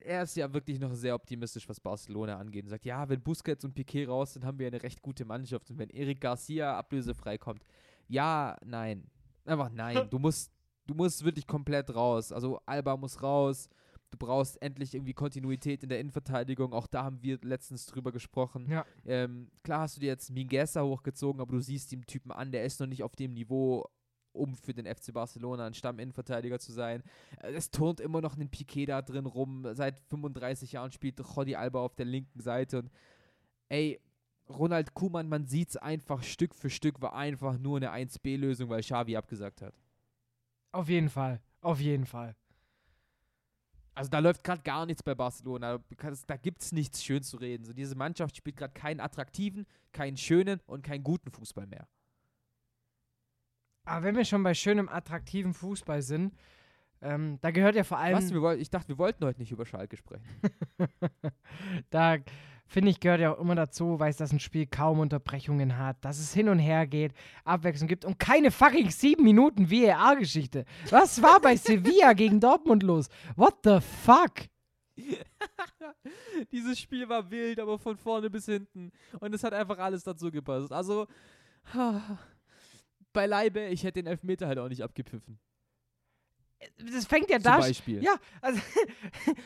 Er 0.00 0.22
ist 0.22 0.36
ja 0.36 0.52
wirklich 0.52 0.80
noch 0.80 0.94
sehr 0.94 1.14
optimistisch, 1.14 1.68
was 1.68 1.78
Barcelona 1.78 2.38
angeht. 2.38 2.64
Und 2.64 2.70
sagt, 2.70 2.86
ja, 2.86 3.08
wenn 3.08 3.20
Busquets 3.20 3.64
und 3.64 3.74
Piquet 3.74 4.06
raus 4.06 4.32
sind, 4.32 4.44
haben 4.44 4.58
wir 4.58 4.66
eine 4.66 4.82
recht 4.82 5.02
gute 5.02 5.24
Mannschaft. 5.26 5.70
Und 5.70 5.78
wenn 5.78 5.90
Eric 5.90 6.20
Garcia 6.20 6.78
ablösefrei 6.78 7.36
kommt, 7.36 7.62
ja, 8.08 8.56
nein. 8.64 9.04
Einfach 9.44 9.70
nein. 9.70 10.06
Du 10.10 10.18
musst, 10.18 10.50
du 10.86 10.94
musst 10.94 11.24
wirklich 11.24 11.46
komplett 11.46 11.94
raus. 11.94 12.32
Also 12.32 12.60
Alba 12.64 12.96
muss 12.96 13.22
raus. 13.22 13.68
Du 14.10 14.18
brauchst 14.18 14.60
endlich 14.60 14.94
irgendwie 14.94 15.14
Kontinuität 15.14 15.82
in 15.82 15.88
der 15.88 16.00
Innenverteidigung. 16.00 16.72
Auch 16.72 16.86
da 16.86 17.04
haben 17.04 17.22
wir 17.22 17.38
letztens 17.42 17.86
drüber 17.86 18.12
gesprochen. 18.12 18.68
Ja. 18.68 18.84
Ähm, 19.04 19.50
klar 19.62 19.82
hast 19.82 19.96
du 19.96 20.00
dir 20.00 20.08
jetzt 20.08 20.30
Mingueza 20.30 20.82
hochgezogen, 20.82 21.40
aber 21.40 21.52
du 21.52 21.60
siehst 21.60 21.92
den 21.92 22.04
Typen 22.06 22.32
an, 22.32 22.50
der 22.52 22.64
ist 22.64 22.80
noch 22.80 22.86
nicht 22.88 23.02
auf 23.02 23.14
dem 23.14 23.32
Niveau, 23.32 23.88
um 24.32 24.54
für 24.54 24.74
den 24.74 24.86
FC 24.86 25.12
Barcelona 25.12 25.66
ein 25.66 25.74
Stamminnenverteidiger 25.74 26.58
zu 26.58 26.72
sein. 26.72 27.02
Äh, 27.40 27.52
Es 27.52 27.70
turnt 27.70 28.00
immer 28.00 28.20
noch 28.20 28.36
ein 28.36 28.50
Piquet 28.50 28.86
da 28.86 29.02
drin 29.02 29.26
rum. 29.26 29.66
Seit 29.72 30.00
35 30.08 30.72
Jahren 30.72 30.92
spielt 30.92 31.18
Jordi 31.18 31.54
Alba 31.54 31.80
auf 31.80 31.94
der 31.94 32.06
linken 32.06 32.40
Seite. 32.40 32.80
Und 32.80 32.90
ey, 33.68 34.00
Ronald 34.48 34.94
Kuhmann, 34.94 35.28
man 35.28 35.46
sieht 35.46 35.70
es 35.70 35.76
einfach 35.76 36.24
Stück 36.24 36.54
für 36.54 36.70
Stück, 36.70 37.00
war 37.00 37.14
einfach 37.14 37.58
nur 37.58 37.76
eine 37.76 37.92
1B-Lösung, 37.92 38.68
weil 38.68 38.80
Xavi 38.82 39.16
abgesagt 39.16 39.62
hat. 39.62 39.74
Auf 40.72 40.88
jeden 40.88 41.08
Fall. 41.08 41.40
Auf 41.60 41.80
jeden 41.80 42.06
Fall. 42.06 42.34
Also 43.94 44.10
da 44.10 44.18
läuft 44.20 44.44
gerade 44.44 44.62
gar 44.62 44.86
nichts 44.86 45.02
bei 45.02 45.14
Barcelona. 45.14 45.78
Da 46.26 46.36
gibt 46.36 46.62
es 46.62 46.72
nichts 46.72 47.04
schön 47.04 47.22
zu 47.22 47.36
reden. 47.36 47.64
So, 47.64 47.72
diese 47.72 47.96
Mannschaft 47.96 48.36
spielt 48.36 48.56
gerade 48.56 48.72
keinen 48.72 49.00
attraktiven, 49.00 49.66
keinen 49.92 50.16
schönen 50.16 50.60
und 50.66 50.82
keinen 50.82 51.02
guten 51.02 51.30
Fußball 51.30 51.66
mehr. 51.66 51.86
Aber 53.84 54.04
wenn 54.04 54.16
wir 54.16 54.24
schon 54.24 54.42
bei 54.42 54.54
schönem, 54.54 54.88
attraktiven 54.88 55.54
Fußball 55.54 56.02
sind, 56.02 56.34
ähm, 57.02 57.38
da 57.40 57.50
gehört 57.50 57.76
ja 57.76 57.84
vor 57.84 57.98
allem. 57.98 58.16
Was? 58.16 58.32
Wir 58.32 58.58
ich 58.58 58.70
dachte, 58.70 58.88
wir 58.88 58.98
wollten 58.98 59.24
heute 59.24 59.40
nicht 59.40 59.52
über 59.52 59.64
Schalke 59.64 59.96
sprechen. 59.96 60.26
da 61.90 62.18
finde 62.72 62.90
ich, 62.92 63.00
gehört 63.00 63.20
ja 63.20 63.34
auch 63.34 63.40
immer 63.40 63.56
dazu, 63.56 63.98
weiß, 63.98 64.16
dass 64.16 64.32
ein 64.32 64.38
Spiel 64.38 64.64
kaum 64.66 65.00
Unterbrechungen 65.00 65.76
hat, 65.76 66.02
dass 66.04 66.20
es 66.20 66.32
hin 66.32 66.48
und 66.48 66.60
her 66.60 66.86
geht, 66.86 67.12
Abwechslung 67.44 67.88
gibt 67.88 68.04
und 68.04 68.18
keine 68.20 68.52
fucking 68.52 68.90
sieben 68.90 69.24
Minuten 69.24 69.70
VAR-Geschichte. 69.70 70.64
Was 70.88 71.20
war 71.20 71.40
bei 71.40 71.56
Sevilla 71.56 72.12
gegen 72.12 72.38
Dortmund 72.38 72.84
los? 72.84 73.08
What 73.34 73.56
the 73.64 73.80
fuck? 73.80 74.48
Dieses 76.52 76.78
Spiel 76.78 77.08
war 77.08 77.28
wild, 77.30 77.58
aber 77.58 77.76
von 77.78 77.96
vorne 77.96 78.30
bis 78.30 78.46
hinten. 78.46 78.92
Und 79.18 79.34
es 79.34 79.42
hat 79.42 79.52
einfach 79.52 79.78
alles 79.78 80.04
dazu 80.04 80.30
gepasst. 80.30 80.72
Also, 80.72 81.06
beileibe, 83.12 83.66
ich 83.66 83.82
hätte 83.82 84.02
den 84.02 84.06
Elfmeter 84.06 84.46
halt 84.46 84.58
auch 84.58 84.68
nicht 84.68 84.82
abgepfiffen. 84.82 85.38
Das 86.78 87.06
fängt 87.06 87.30
ja 87.30 87.36
Zum 87.38 87.44
da. 87.44 87.58
Beispiel. 87.58 88.02
Ja, 88.02 88.14
also 88.40 88.60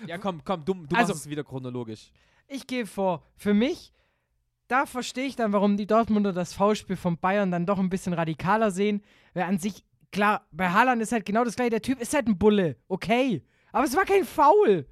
Ja, 0.06 0.18
komm, 0.18 0.42
komm, 0.44 0.64
du, 0.64 0.74
du 0.74 0.94
Also- 0.96 1.12
machst 1.12 1.24
es 1.24 1.30
wieder 1.30 1.44
chronologisch. 1.44 2.10
Ich 2.48 2.66
gehe 2.66 2.86
vor. 2.86 3.24
Für 3.36 3.54
mich, 3.54 3.92
da 4.68 4.86
verstehe 4.86 5.26
ich 5.26 5.36
dann, 5.36 5.52
warum 5.52 5.76
die 5.76 5.86
Dortmunder 5.86 6.32
das 6.32 6.52
Foulspiel 6.54 6.96
von 6.96 7.18
Bayern 7.18 7.50
dann 7.50 7.66
doch 7.66 7.78
ein 7.78 7.90
bisschen 7.90 8.12
radikaler 8.12 8.70
sehen. 8.70 9.02
Weil 9.34 9.44
an 9.44 9.58
sich, 9.58 9.84
klar, 10.12 10.46
bei 10.52 10.68
Haaland 10.70 11.02
ist 11.02 11.12
halt 11.12 11.26
genau 11.26 11.44
das 11.44 11.56
gleiche. 11.56 11.70
Der 11.70 11.82
Typ 11.82 12.00
ist 12.00 12.14
halt 12.14 12.26
ein 12.28 12.38
Bulle, 12.38 12.76
okay. 12.88 13.44
Aber 13.72 13.84
es 13.84 13.96
war 13.96 14.04
kein 14.04 14.24
Foul. 14.24 14.86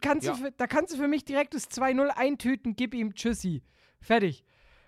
Kannst 0.00 0.26
Ja. 0.26 0.34
für, 0.34 0.52
da 0.52 0.66
kannst 0.66 0.92
du 0.94 0.96
für 0.96 1.08
mich 1.08 1.24
direkt 1.24 1.54
das 1.54 1.68
2-0 1.70 2.06
eintüten, 2.08 2.76
gib 2.76 2.94
ihm 2.94 3.14
Tschüssi. 3.14 3.62
Fertig. 4.00 4.44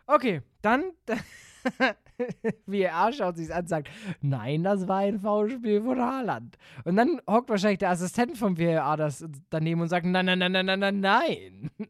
Okay, 0.07 0.43
dann. 0.63 0.85
Wie 2.66 2.83
er 2.83 3.12
schaut 3.12 3.37
sich 3.37 3.53
an, 3.53 3.66
sagt, 3.66 3.90
nein, 4.20 4.62
das 4.62 4.87
war 4.88 4.98
ein 4.98 5.20
Foulspiel 5.20 5.83
von 5.83 6.00
Haaland. 6.00 6.57
Und 6.85 6.96
dann 6.96 7.20
hockt 7.29 7.50
wahrscheinlich 7.50 7.79
der 7.79 7.90
Assistent 7.90 8.37
vom 8.38 8.59
VAR 8.59 8.96
das 8.96 9.27
daneben 9.50 9.81
und 9.81 9.88
sagt, 9.88 10.07
nein, 10.07 10.27
nein, 10.27 10.38
nein, 10.38 10.53
nein, 10.53 10.66
nein, 10.66 10.79
nein, 10.79 11.00
nein. 11.00 11.70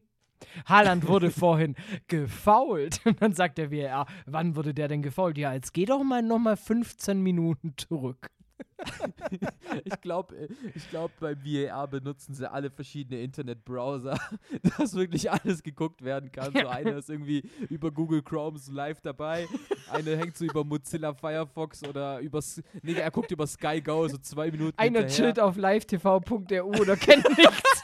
Haaland 0.65 1.07
wurde 1.07 1.31
vorhin 1.31 1.75
gefault. 2.07 3.01
Und 3.05 3.21
dann 3.21 3.33
sagt 3.33 3.57
der 3.57 3.71
VAR, 3.71 4.05
wann 4.25 4.55
wurde 4.55 4.73
der 4.73 4.87
denn 4.87 5.01
gefault? 5.01 5.37
Ja, 5.37 5.53
jetzt 5.53 5.73
geh 5.73 5.85
doch 5.85 6.03
mal 6.03 6.21
nochmal 6.21 6.57
15 6.57 7.21
Minuten 7.21 7.73
zurück. 7.77 8.29
Ich 9.83 10.01
glaube, 10.01 10.47
ich 10.73 10.89
glaub, 10.89 11.11
beim 11.19 11.37
VAR 11.43 11.87
benutzen 11.87 12.33
sie 12.33 12.49
alle 12.49 12.69
verschiedene 12.69 13.21
Internetbrowser, 13.21 14.17
dass 14.77 14.95
wirklich 14.95 15.29
alles 15.31 15.63
geguckt 15.63 16.03
werden 16.03 16.31
kann. 16.31 16.53
So 16.53 16.67
einer 16.67 16.97
ist 16.97 17.09
irgendwie 17.09 17.43
über 17.69 17.91
Google 17.91 18.21
Chrome 18.21 18.57
so 18.57 18.71
live 18.71 19.01
dabei, 19.01 19.47
eine 19.91 20.17
hängt 20.17 20.37
so 20.37 20.45
über 20.45 20.63
Mozilla 20.63 21.13
Firefox 21.13 21.83
oder 21.83 22.19
über, 22.19 22.41
nee, 22.83 22.93
er 22.93 23.11
guckt 23.11 23.31
über 23.31 23.47
Sky 23.47 23.81
Go 23.81 24.07
so 24.07 24.17
zwei 24.17 24.51
Minuten 24.51 24.77
Einer 24.77 24.99
hinterher. 24.99 25.33
chillt 25.33 25.39
auf 25.39 25.55
livetv.ru 25.57 26.81
oder 26.81 26.95
kennt 26.95 27.25
nichts. 27.37 27.63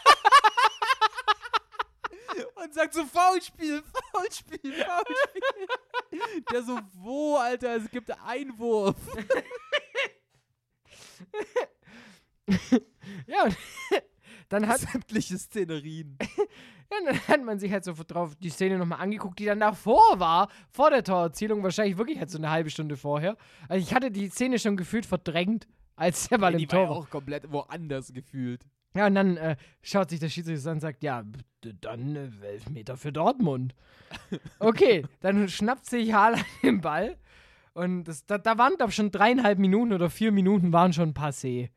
und 2.63 2.73
sagt 2.73 2.93
so 2.93 3.03
Foulspiel, 3.05 3.81
Foulspiel, 4.13 4.73
Foulspiel. 4.73 6.41
Der 6.51 6.63
so, 6.63 6.79
wo, 6.93 7.35
Alter, 7.37 7.75
es 7.77 7.89
gibt 7.89 8.11
Einwurf. 8.25 8.95
Ja, 13.27 13.43
und 13.45 13.57
dann 14.49 14.67
hat, 14.67 14.79
Sämtliche 14.79 15.37
Szenerien. 15.37 16.17
ja, 16.37 16.97
dann 17.05 17.27
hat 17.27 17.43
man 17.43 17.59
sich 17.59 17.71
halt 17.71 17.83
so 17.83 17.93
drauf 17.93 18.35
die 18.35 18.49
Szene 18.49 18.77
nochmal 18.77 18.99
angeguckt, 18.99 19.39
die 19.39 19.45
dann 19.45 19.59
davor 19.59 20.19
war, 20.19 20.49
vor 20.71 20.89
der 20.89 21.03
Torerzielung, 21.03 21.63
wahrscheinlich 21.63 21.97
wirklich 21.97 22.19
halt 22.19 22.29
so 22.29 22.37
eine 22.37 22.49
halbe 22.49 22.69
Stunde 22.69 22.97
vorher. 22.97 23.37
Also 23.67 23.85
ich 23.85 23.93
hatte 23.93 24.11
die 24.11 24.29
Szene 24.29 24.59
schon 24.59 24.77
gefühlt 24.77 25.05
verdrängt, 25.05 25.67
als 25.95 26.29
der 26.29 26.37
Ball 26.37 26.55
die 26.55 26.63
im 26.63 26.71
war 26.71 26.79
ja 26.79 26.85
Tor 26.85 26.95
war. 26.95 27.03
auch 27.03 27.09
komplett 27.09 27.51
woanders 27.51 28.13
gefühlt. 28.13 28.63
Ja, 28.93 29.07
und 29.07 29.15
dann 29.15 29.37
äh, 29.37 29.55
schaut 29.81 30.09
sich 30.09 30.19
der 30.19 30.27
Schiedsrichter 30.27 30.69
an 30.69 30.77
und 30.77 30.81
sagt, 30.81 31.01
ja, 31.01 31.23
dann 31.61 32.15
äh, 32.15 32.45
Elfmeter 32.45 32.97
für 32.97 33.13
Dortmund. 33.13 33.73
Okay, 34.59 35.05
dann 35.21 35.47
schnappt 35.47 35.85
sich 35.85 36.11
Haaland 36.11 36.45
den 36.61 36.81
Ball 36.81 37.17
und 37.73 38.03
das, 38.03 38.25
da, 38.25 38.37
da 38.37 38.57
waren, 38.57 38.75
glaube 38.75 38.89
ich, 38.89 38.95
schon 38.95 39.11
dreieinhalb 39.11 39.59
Minuten 39.59 39.93
oder 39.93 40.09
vier 40.09 40.31
Minuten 40.31 40.73
waren 40.73 40.93
schon 40.93 41.13
passé. 41.13 41.69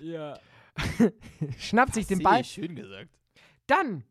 Ja. 0.00 0.38
Schnappt 1.58 1.94
sich 1.94 2.06
den 2.06 2.20
Ball. 2.20 2.44
Schön 2.44 2.74
gesagt. 2.74 3.10
Dann 3.66 4.04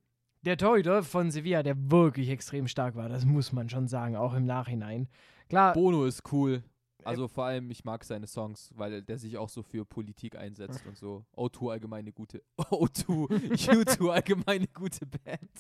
der 0.44 0.58
Torhüter 0.58 1.04
von 1.04 1.32
Sevilla, 1.32 1.64
der 1.64 1.76
wirklich 1.92 2.30
extrem 2.30 2.68
stark 2.68 2.96
war, 2.96 3.10
das 3.10 3.26
muss 3.26 3.52
man 3.52 3.70
schon 3.70 3.88
sagen, 3.88 4.16
auch 4.16 4.34
im 4.34 4.46
Nachhinein. 4.46 5.08
Klar, 5.50 5.74
Bono 5.74 6.06
ist 6.06 6.32
cool. 6.32 6.64
Also 7.04 7.28
vor 7.28 7.46
allem, 7.46 7.72
ich 7.72 7.84
mag 7.84 8.04
seine 8.04 8.28
Songs, 8.28 8.72
weil 8.76 9.02
der 9.02 9.18
sich 9.18 9.38
auch 9.38 9.50
so 9.50 9.64
für 9.64 9.86
Politik 9.86 10.36
einsetzt 10.36 10.86
und 10.88 10.98
so. 10.98 11.26
O2 11.36 11.72
allgemeine 11.72 12.12
gute. 12.12 12.44
O2, 12.58 13.28
U2 13.54 14.10
allgemeine 14.10 14.68
gute 14.68 15.06
Band. 15.06 15.52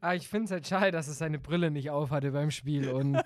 ah, 0.00 0.14
ich 0.14 0.28
finde 0.28 0.46
es 0.46 0.50
halt 0.52 0.66
schade, 0.66 0.92
dass 0.92 1.08
er 1.08 1.14
seine 1.14 1.38
Brille 1.38 1.70
nicht 1.70 1.90
aufhatte 1.90 2.30
beim 2.32 2.50
Spiel 2.50 2.90
und 2.90 3.20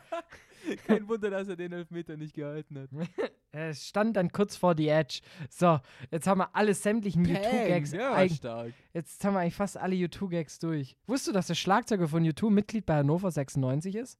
Kein 0.86 1.08
Wunder, 1.08 1.30
dass 1.30 1.48
er 1.48 1.56
den 1.56 1.72
Elfmeter 1.72 2.16
nicht 2.16 2.34
gehalten 2.34 2.78
hat. 2.78 2.90
er 3.52 3.74
stand 3.74 4.16
dann 4.16 4.30
kurz 4.32 4.56
vor 4.56 4.74
die 4.74 4.88
Edge. 4.88 5.20
So, 5.48 5.80
jetzt 6.10 6.26
haben 6.26 6.38
wir 6.38 6.54
alle 6.54 6.74
sämtlichen 6.74 7.26
U2-Gags. 7.26 7.92
ja, 7.92 8.28
stark. 8.28 8.72
Jetzt 8.92 9.24
haben 9.24 9.34
wir 9.34 9.40
eigentlich 9.40 9.54
fast 9.54 9.76
alle 9.76 9.94
U2-Gags 9.96 10.58
durch. 10.58 10.96
Wusstest 11.06 11.28
du, 11.28 11.32
dass 11.32 11.46
der 11.48 11.54
Schlagzeuger 11.54 12.08
von 12.08 12.24
U2 12.24 12.50
Mitglied 12.50 12.86
bei 12.86 12.96
Hannover 12.96 13.30
96 13.30 13.94
ist? 13.96 14.18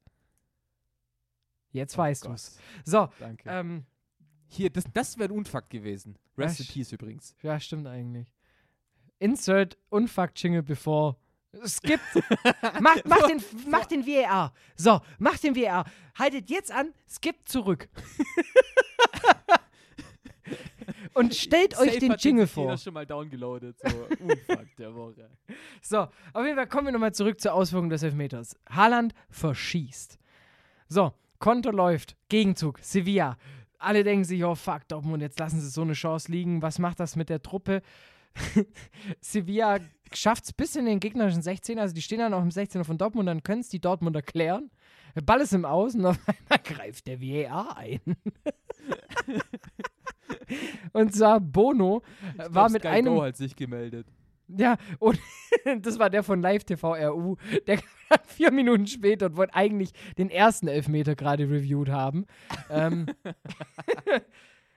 Jetzt 1.72 1.96
weißt 1.96 2.26
Oh 2.26 2.30
du's. 2.30 2.56
Gott, 2.56 2.86
So, 2.86 3.08
Danke. 3.20 3.48
ähm, 3.48 3.84
Hier, 4.48 4.70
das, 4.70 4.84
das 4.92 5.18
wäre 5.18 5.28
ein 5.32 5.36
Unfakt 5.38 5.70
gewesen. 5.70 6.18
Rest 6.36 6.60
in 6.60 6.66
Peace 6.66 6.90
übrigens. 6.92 7.36
ja, 7.42 7.60
stimmt 7.60 7.86
eigentlich. 7.86 8.26
Insert 9.18 9.76
Unfuck-Jingle 9.90 10.62
bevor. 11.52 11.68
Skip. 11.68 12.00
mach, 12.80 12.96
mach, 13.04 13.26
den, 13.28 13.42
mach 13.66 13.86
den 13.86 14.06
VAR. 14.06 14.52
So, 14.76 15.00
mach 15.18 15.38
den 15.38 15.56
VAR. 15.56 15.84
Haltet 16.18 16.50
jetzt 16.50 16.70
an, 16.72 16.92
skip 17.08 17.36
zurück. 17.46 17.88
Und 21.14 21.34
stellt 21.34 21.76
euch 21.78 21.88
Safe 21.88 21.98
den 21.98 22.12
hat 22.12 22.22
Jingle 22.22 22.46
vor. 22.46 22.64
jeder 22.64 22.78
schon 22.78 22.94
mal 22.94 23.04
downgeloadet. 23.04 23.76
So, 23.78 24.06
Unfakt 24.24 24.78
der 24.78 24.94
Woche. 24.94 25.28
So, 25.82 25.98
auf 26.32 26.44
jeden 26.44 26.56
Fall 26.56 26.68
kommen 26.68 26.86
wir 26.86 26.92
nochmal 26.92 27.12
zurück 27.12 27.40
zur 27.40 27.52
Ausführung 27.52 27.90
des 27.90 28.02
Elfmeters. 28.02 28.56
Haaland 28.68 29.12
verschießt. 29.28 30.18
So, 30.88 31.12
Konto 31.38 31.70
läuft. 31.70 32.16
Gegenzug, 32.28 32.78
Sevilla. 32.80 33.36
Alle 33.78 34.04
denken 34.04 34.24
sich, 34.24 34.44
oh 34.44 34.54
fuck, 34.54 34.86
Dortmund, 34.88 35.22
jetzt 35.22 35.38
lassen 35.38 35.60
sie 35.60 35.68
so 35.68 35.82
eine 35.82 35.94
Chance 35.94 36.30
liegen. 36.30 36.62
Was 36.62 36.78
macht 36.78 37.00
das 37.00 37.16
mit 37.16 37.28
der 37.28 37.42
Truppe? 37.42 37.82
Sevilla 39.20 39.78
schafft 40.12 40.44
es 40.44 40.52
bis 40.52 40.76
in 40.76 40.86
den 40.86 41.00
gegnerischen 41.00 41.42
16, 41.42 41.78
also 41.78 41.94
die 41.94 42.02
stehen 42.02 42.18
dann 42.18 42.34
auch 42.34 42.42
im 42.42 42.50
16er 42.50 42.84
von 42.84 42.98
Dortmund, 42.98 43.28
dann 43.28 43.42
können 43.42 43.60
es 43.60 43.68
die 43.68 43.80
Dortmunder 43.80 44.22
klären. 44.22 44.70
Der 45.14 45.22
Ball 45.22 45.40
ist 45.40 45.52
im 45.52 45.64
Außen, 45.64 46.04
auf 46.06 46.18
einmal 46.26 46.58
greift 46.64 47.06
der 47.06 47.20
VAR 47.20 47.76
ein. 47.76 48.00
Und 50.92 51.14
zwar 51.14 51.40
Bono 51.40 52.02
Ich 52.32 52.38
war 52.38 52.48
glaub, 52.48 52.70
mit 52.70 52.82
Sky 52.82 52.88
einem 52.88 53.14
Go 53.14 53.22
hat 53.22 53.36
sich 53.36 53.54
gemeldet. 53.56 54.06
ja, 54.48 54.76
und 54.98 55.18
das 55.82 55.98
war 55.98 56.10
der 56.10 56.22
von 56.22 56.40
Live 56.40 56.64
TV 56.64 56.94
RU. 56.94 57.36
Der 57.66 57.76
kam 57.76 58.18
vier 58.26 58.50
Minuten 58.52 58.86
später 58.86 59.26
und 59.26 59.36
wollte 59.36 59.54
eigentlich 59.54 59.92
den 60.18 60.30
ersten 60.30 60.66
Elfmeter 60.68 61.14
gerade 61.14 61.44
reviewed 61.44 61.88
haben. 61.88 62.26
ähm, 62.68 63.06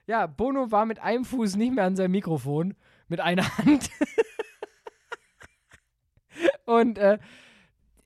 ja, 0.06 0.28
Bono 0.28 0.72
war 0.72 0.86
mit 0.86 1.00
einem 1.00 1.26
Fuß 1.26 1.56
nicht 1.56 1.74
mehr 1.74 1.86
an 1.86 1.96
seinem 1.96 2.12
Mikrofon, 2.12 2.76
mit 3.08 3.20
einer 3.20 3.58
Hand. 3.58 3.90
Und 6.66 6.98
äh, 6.98 7.20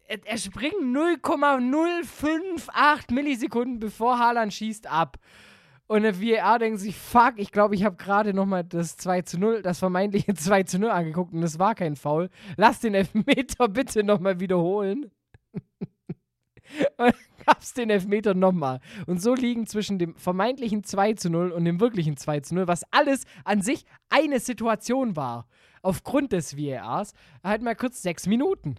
er, 0.08 0.38
springt 0.38 0.82
0,058 0.82 3.12
Millisekunden 3.12 3.80
bevor 3.80 4.20
Haaland 4.20 4.54
schießt 4.54 4.88
ab. 4.88 5.18
Und 5.88 6.04
der 6.04 6.22
VAR 6.22 6.60
denkt 6.60 6.82
sich, 6.82 6.98
fuck, 6.98 7.36
ich 7.38 7.54
glaube, 7.54 7.74
ich 7.76 7.86
habe 7.86 7.96
gerade 7.96 8.34
nochmal 8.34 8.66
das 8.66 8.98
2 8.98 9.22
zu 9.22 9.40
0, 9.40 9.62
das 9.62 9.80
vermeintliche 9.80 10.34
2 10.34 10.64
zu 10.64 10.80
0 10.80 10.90
angeguckt 10.90 11.32
und 11.34 11.44
es 11.44 11.60
war 11.60 11.76
kein 11.76 11.96
Foul. 11.96 12.30
Lass 12.58 12.82
den 12.82 12.94
Elfmeter 12.94 13.68
bitte 13.70 14.04
nochmal 14.04 14.42
wiederholen. 14.42 15.12
und 16.98 17.16
gab's 17.46 17.74
den 17.74 17.90
Elfmeter 17.90 18.34
nochmal. 18.34 18.82
Und 19.06 19.22
so 19.22 19.34
liegen 19.34 19.66
zwischen 19.66 19.98
dem 19.98 20.14
vermeintlichen 20.16 20.84
2 20.84 21.14
zu 21.14 21.30
0 21.30 21.52
und 21.52 21.64
dem 21.64 21.80
wirklichen 21.80 22.18
2 22.18 22.42
zu 22.42 22.56
0, 22.56 22.68
was 22.68 22.84
alles 22.92 23.24
an 23.46 23.62
sich 23.62 23.86
eine 24.10 24.42
Situation 24.42 25.16
war, 25.16 25.48
aufgrund 25.82 26.32
des 26.32 26.58
VARs, 26.58 27.14
halt 27.44 27.62
mal 27.62 27.76
kurz 27.76 28.02
sechs 28.02 28.26
Minuten. 28.28 28.76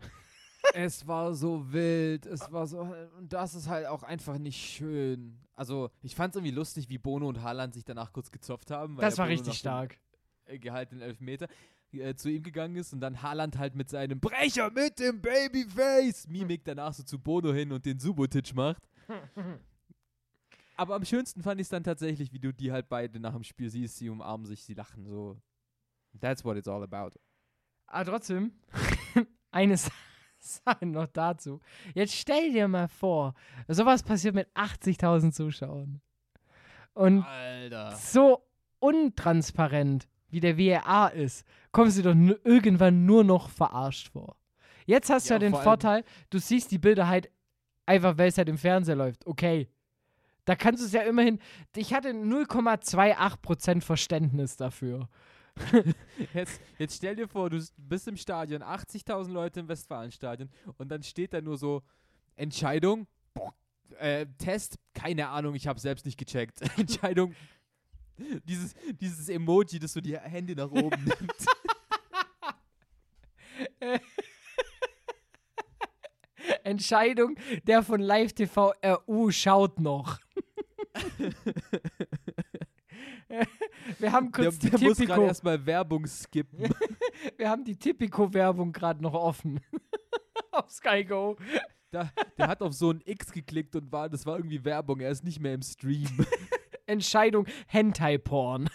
Es 0.75 1.07
war 1.07 1.35
so 1.35 1.73
wild, 1.73 2.27
es 2.27 2.51
war 2.53 2.67
so. 2.67 2.81
Und 3.19 3.33
das 3.33 3.55
ist 3.55 3.69
halt 3.69 3.87
auch 3.87 4.03
einfach 4.03 4.39
nicht 4.39 4.59
schön. 4.59 5.39
Also, 5.55 5.91
ich 6.03 6.15
fand 6.15 6.35
es 6.35 6.37
irgendwie 6.39 6.55
lustig, 6.55 6.89
wie 6.89 6.99
Bono 6.99 7.29
und 7.29 7.43
Haaland 7.43 7.75
sich 7.75 7.85
danach 7.85 8.13
kurz 8.13 8.31
gezopft 8.31 8.71
haben. 8.71 8.97
Weil 8.97 9.03
Das 9.03 9.17
war 9.19 9.27
Bono 9.27 9.35
richtig 9.39 9.59
stark. 9.59 9.99
äh, 10.47 10.59
gehaltenen 10.59 11.03
Elfmeter 11.03 11.47
äh, 11.93 12.15
zu 12.15 12.29
ihm 12.29 12.43
gegangen 12.43 12.77
ist 12.77 12.93
und 12.93 13.01
dann 13.01 13.23
Haaland 13.23 13.57
halt 13.57 13.75
mit 13.77 13.89
seinem 13.89 14.21
Brecher 14.21 14.71
mit 14.71 14.99
dem 14.99 15.23
Babyface 15.23 16.27
Mimik 16.29 16.65
danach 16.65 16.93
so 16.93 17.03
zu 17.03 17.19
Bono 17.19 17.53
hin 17.53 17.73
und 17.73 17.87
den 17.87 17.99
Subotic 17.99 18.55
macht. 18.55 18.83
Aber 20.77 20.95
am 20.95 21.05
schönsten 21.05 21.43
fand 21.43 21.61
ich 21.61 21.65
es 21.67 21.71
dann 21.71 21.83
tatsächlich, 21.83 22.33
wie 22.33 22.39
du 22.39 22.53
die 22.53 22.71
halt 22.71 22.89
beide 22.89 23.19
nach 23.19 23.33
dem 23.33 23.43
Spiel 23.43 23.69
siehst, 23.71 23.97
sie 23.97 24.11
umarmen 24.11 24.47
sich, 24.47 24.63
sie 24.65 24.75
lachen 24.75 25.07
so. 25.07 25.41
That's 26.21 26.45
what 26.45 26.57
it's 26.57 26.69
all 26.69 26.83
about. 26.83 27.11
Aber 27.87 28.05
trotzdem, 28.11 28.53
eine 29.51 29.77
Sa- 29.77 29.91
Sache 30.39 30.87
noch 30.87 31.07
dazu. 31.09 31.61
Jetzt 31.95 32.15
stell 32.15 32.53
dir 32.53 32.69
mal 32.69 32.89
vor, 32.89 33.35
sowas 33.67 34.03
passiert 34.03 34.35
mit 34.35 34.49
80.000 34.55 35.33
Zuschauern. 35.33 36.01
Und 36.95 37.23
Alter. 37.25 37.93
so 37.97 38.45
untransparent, 38.81 40.09
wie 40.29 40.41
der 40.41 40.59
WRA 40.59 41.09
ist, 41.09 41.47
kommst 41.73 41.99
du 41.99 42.03
doch 42.03 42.15
irgendwann 42.45 43.07
nur 43.07 43.25
noch 43.25 43.49
verarscht 43.49 44.09
vor. 44.13 44.37
Jetzt 44.87 45.11
hast 45.11 45.29
du 45.29 45.35
Ja, 45.35 45.39
den 45.39 45.53
vor 45.53 45.63
Vorteil, 45.63 46.05
du 46.31 46.39
siehst 46.39 46.71
die 46.71 46.79
Bilder 46.79 47.09
halt 47.09 47.31
einfach, 47.87 48.17
weil 48.19 48.29
es 48.29 48.39
halt 48.39 48.49
im 48.49 48.59
Fernseher 48.59 48.97
läuft. 48.97 49.27
Okay. 49.27 49.69
Da 50.45 50.57
kannst 50.57 50.81
du 50.83 50.87
es 50.87 50.93
ja 50.93 51.03
immerhin. 51.03 51.41
Ich 51.77 51.93
hatte 51.93 52.11
0,28% 52.11 53.83
Verständnis 53.83 54.57
dafür. 54.57 55.09
Jetzt, 56.35 56.61
jetzt 56.79 56.97
stell 56.97 57.17
dir 57.17 57.29
vor, 57.29 57.49
du 57.49 57.65
bist 57.77 58.09
im 58.09 58.17
Stadion, 58.17 58.63
80.000 58.63 59.31
Leute 59.31 59.61
im 59.61 59.69
Westfalenstadion 59.69 60.51
und 60.77 60.89
dann 60.89 61.03
steht 61.03 61.33
da 61.33 61.41
nur 61.41 61.57
so 61.57 61.83
Entscheidung, 62.35 63.07
boah, 63.35 63.55
äh, 63.99 64.27
Test, 64.39 64.79
keine 64.95 65.29
Ahnung, 65.29 65.55
ich 65.55 65.67
habe 65.67 65.79
selbst 65.79 66.07
nicht 66.07 66.19
gecheckt. 66.19 66.61
Entscheidung, 66.79 67.35
dieses, 68.45 68.75
dieses 69.01 69.29
Emoji, 69.29 69.79
das 69.79 69.93
so 69.93 70.01
die 70.01 70.19
Hände 70.19 70.55
nach 70.57 70.71
oben 70.71 71.05
nimmt. 71.05 71.35
Entscheidung, 76.65 77.37
der 77.65 77.83
von 77.83 78.01
Live 78.01 78.33
TV 78.33 78.73
RU 78.85 79.31
schaut 79.31 79.81
noch. 79.81 80.19
Wir 83.99 84.13
haben 84.13 84.33
Der, 84.33 84.45
kurz 84.45 84.59
der 84.59 84.71
die 84.71 84.85
muss 84.85 84.97
gerade 84.99 85.07
Tipico, 85.07 85.27
erstmal 85.27 85.67
Werbung 85.67 86.07
skippen. 86.07 86.69
wir 87.37 87.51
haben 87.51 87.65
die 87.65 87.77
Tipico-Werbung 87.77 88.73
gerade 88.73 89.03
noch 89.03 89.15
offen. 89.15 89.61
Auf 90.53 90.71
Sky 90.71 91.05
Go. 91.05 91.37
Da, 91.91 92.11
der 92.37 92.49
hat 92.49 92.61
auf 92.61 92.75
so 92.75 92.91
ein 92.91 93.01
X 93.05 93.33
geklickt 93.33 93.75
und 93.75 93.91
war, 93.91 94.11
das 94.11 94.27
war 94.27 94.37
irgendwie 94.37 94.63
Werbung, 94.63 95.01
er 95.01 95.11
ist 95.11 95.25
nicht 95.25 95.41
mehr 95.41 95.55
im 95.55 95.63
Stream. 95.63 96.27
Entscheidung 96.87 97.47
Hentai-Porn. 97.67 98.69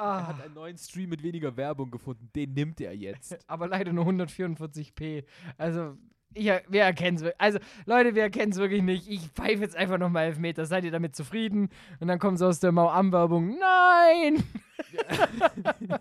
Er 0.00 0.06
ah, 0.06 0.26
hat 0.28 0.40
einen 0.40 0.54
neuen 0.70 0.78
Stream 0.78 1.10
mit 1.10 1.22
weniger 1.22 1.56
Werbung 1.56 1.90
gefunden, 1.90 2.30
den 2.34 2.52
nimmt 2.52 2.80
er 2.80 2.94
jetzt. 2.94 3.38
aber 3.48 3.68
leider 3.68 3.92
nur 3.92 4.06
144p. 4.06 5.24
Also, 5.58 5.96
ich, 6.32 6.46
wir 6.46 6.82
erkennen 6.82 7.16
es. 7.16 7.24
Also, 7.38 7.58
Leute, 7.86 8.14
wir 8.14 8.22
erkennen 8.22 8.52
es 8.52 8.58
wirklich 8.58 8.82
nicht. 8.82 9.08
Ich 9.08 9.28
pfeife 9.30 9.62
jetzt 9.62 9.76
einfach 9.76 9.98
nochmal 9.98 10.26
Elfmeter. 10.26 10.64
Seid 10.64 10.84
ihr 10.84 10.92
damit 10.92 11.16
zufrieden? 11.16 11.70
Und 11.98 12.06
dann 12.06 12.20
kommt 12.20 12.38
so 12.38 12.46
aus 12.46 12.60
der 12.60 12.70
Mau-Am-Werbung. 12.70 13.58
Nein! 13.58 14.44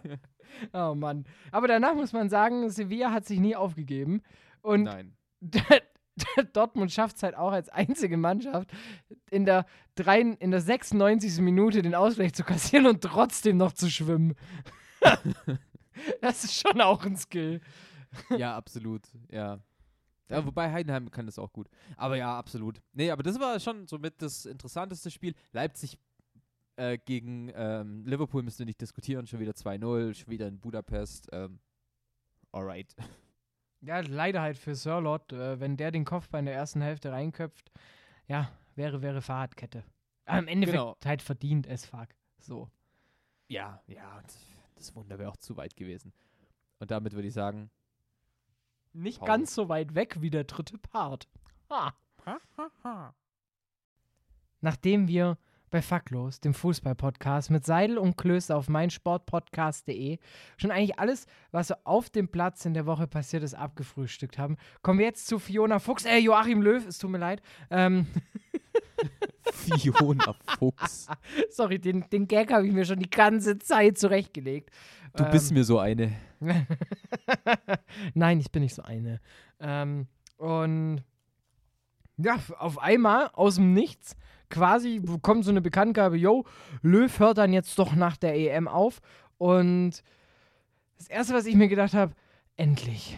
oh 0.73 0.93
Mann. 0.93 1.25
Aber 1.51 1.67
danach 1.67 1.95
muss 1.95 2.13
man 2.13 2.29
sagen, 2.29 2.69
Sevilla 2.69 3.11
hat 3.11 3.25
sich 3.25 3.39
nie 3.39 3.55
aufgegeben. 3.55 4.21
Und 4.61 4.83
Nein. 4.83 5.15
Dortmund 6.53 6.91
schafft 6.91 7.17
es 7.17 7.23
halt 7.23 7.35
auch 7.35 7.51
als 7.51 7.69
einzige 7.69 8.17
Mannschaft, 8.17 8.71
in 9.29 9.45
der, 9.45 9.65
drei, 9.95 10.21
in 10.21 10.51
der 10.51 10.61
96. 10.61 11.39
Minute 11.39 11.81
den 11.81 11.95
Ausgleich 11.95 12.33
zu 12.33 12.43
kassieren 12.43 12.87
und 12.87 13.01
trotzdem 13.01 13.57
noch 13.57 13.73
zu 13.73 13.89
schwimmen. 13.89 14.35
das 16.21 16.43
ist 16.43 16.59
schon 16.59 16.81
auch 16.81 17.05
ein 17.05 17.17
Skill. 17.17 17.61
Ja, 18.37 18.55
absolut, 18.55 19.03
ja. 19.29 19.59
ja. 20.29 20.45
Wobei 20.45 20.71
Heidenheim 20.71 21.11
kann 21.11 21.25
das 21.25 21.39
auch 21.39 21.53
gut. 21.53 21.69
Aber 21.97 22.17
ja, 22.17 22.37
absolut. 22.37 22.81
Nee, 22.93 23.11
aber 23.11 23.23
das 23.23 23.39
war 23.39 23.59
schon 23.59 23.87
somit 23.87 24.21
das 24.21 24.45
interessanteste 24.45 25.11
Spiel. 25.11 25.35
Leipzig 25.51 25.97
äh, 26.75 26.97
gegen 26.97 27.51
ähm, 27.55 28.05
Liverpool 28.05 28.41
müsst 28.41 28.59
ihr 28.59 28.65
nicht 28.65 28.81
diskutieren. 28.81 29.27
Schon 29.27 29.39
wieder 29.39 29.51
2-0, 29.51 30.13
schon 30.13 30.31
wieder 30.31 30.47
in 30.47 30.59
Budapest. 30.59 31.27
Ähm, 31.31 31.59
alright. 32.51 32.95
Ja, 33.81 33.99
leider 34.01 34.41
halt 34.41 34.57
für 34.57 34.75
Sirlot, 34.75 35.31
äh, 35.31 35.59
wenn 35.59 35.77
der 35.77 35.91
den 35.91 36.05
Kopfball 36.05 36.39
in 36.39 36.45
der 36.45 36.55
ersten 36.55 36.81
Hälfte 36.81 37.11
reinköpft, 37.11 37.71
ja, 38.27 38.51
wäre, 38.75 39.01
wäre 39.01 39.21
Fahrradkette. 39.21 39.83
Aber 40.25 40.39
im 40.39 40.47
Endeffekt 40.47 40.77
Genau. 40.79 40.97
halt 41.05 41.21
verdient 41.21 41.65
es 41.65 41.85
fuck. 41.85 42.09
So. 42.39 42.69
Ja, 43.47 43.81
ja. 43.87 44.21
das 44.75 44.95
Wunder 44.95 45.17
wäre 45.17 45.29
auch 45.29 45.37
zu 45.37 45.57
weit 45.57 45.75
gewesen. 45.75 46.13
Und 46.79 46.91
damit 46.91 47.13
würde 47.13 47.27
ich 47.27 47.33
sagen, 47.33 47.71
Nicht 48.93 49.19
Pause. 49.19 49.27
ganz 49.27 49.55
so 49.55 49.69
weit 49.69 49.95
weg 49.95 50.21
wie 50.21 50.29
der 50.29 50.43
dritte 50.43 50.77
Part. 50.77 51.27
Ha. 51.69 51.93
Nachdem 54.61 55.07
wir 55.07 55.37
bei 55.69 55.81
Facklos, 55.81 56.39
dem 56.39 56.53
Fußball-Podcast 56.53 57.51
mit 57.51 57.65
Seidel 57.65 57.97
und 57.97 58.17
Klöster 58.17 58.57
auf 58.57 58.69
meinsportpodcast.de 58.69 60.17
schon 60.57 60.71
eigentlich 60.71 60.99
alles, 60.99 61.25
was 61.51 61.67
so 61.67 61.75
auf 61.83 62.09
dem 62.09 62.27
Platz 62.29 62.65
in 62.65 62.73
der 62.73 62.85
Woche 62.85 63.07
passiert 63.07 63.43
ist, 63.43 63.53
abgefrühstückt 63.53 64.37
haben, 64.37 64.57
kommen 64.81 64.99
wir 64.99 65.05
jetzt 65.05 65.27
zu 65.27 65.39
Fiona 65.39 65.79
Fuchs, 65.79 66.05
äh, 66.05 66.17
Joachim 66.17 66.61
Löw, 66.61 66.85
es 66.85 66.97
tut 66.97 67.11
mir 67.11 67.17
leid. 67.17 67.41
Ähm, 67.69 68.07
Fiona 69.53 70.35
Fuchs. 70.57 71.07
sorry, 71.49 71.79
den, 71.79 72.05
den 72.09 72.27
Gag 72.27 72.51
habe 72.51 72.67
ich 72.67 72.73
mir 72.73 72.85
schon 72.85 72.99
die 72.99 73.09
ganze 73.09 73.57
Zeit 73.59 73.97
zurechtgelegt. 73.97 74.69
Du 75.15 75.25
bist 75.25 75.51
Ähm, 75.51 75.57
mir 75.57 75.63
so 75.63 75.79
eine. 75.79 76.11
Nein, 78.13 78.39
ich 78.39 78.51
bin 78.51 78.61
nicht 78.61 78.75
so 78.75 78.83
eine. 78.83 79.19
Ähm, 79.59 80.07
und 80.37 81.03
ja, 82.17 82.37
auf 82.57 82.79
einmal 82.79 83.29
aus 83.33 83.55
dem 83.55 83.73
Nichts 83.73 84.15
quasi 84.49 85.01
kommt 85.21 85.45
so 85.45 85.51
eine 85.51 85.61
Bekanntgabe, 85.61 86.17
yo, 86.17 86.45
Löw 86.81 87.19
hört 87.19 87.37
dann 87.37 87.53
jetzt 87.53 87.77
doch 87.79 87.93
nach 87.93 88.17
der 88.17 88.35
EM 88.35 88.67
auf. 88.67 88.99
Und 89.37 90.03
das 90.97 91.07
Erste, 91.07 91.33
was 91.33 91.45
ich 91.45 91.55
mir 91.55 91.67
gedacht 91.67 91.93
habe, 91.93 92.13
endlich. 92.57 93.17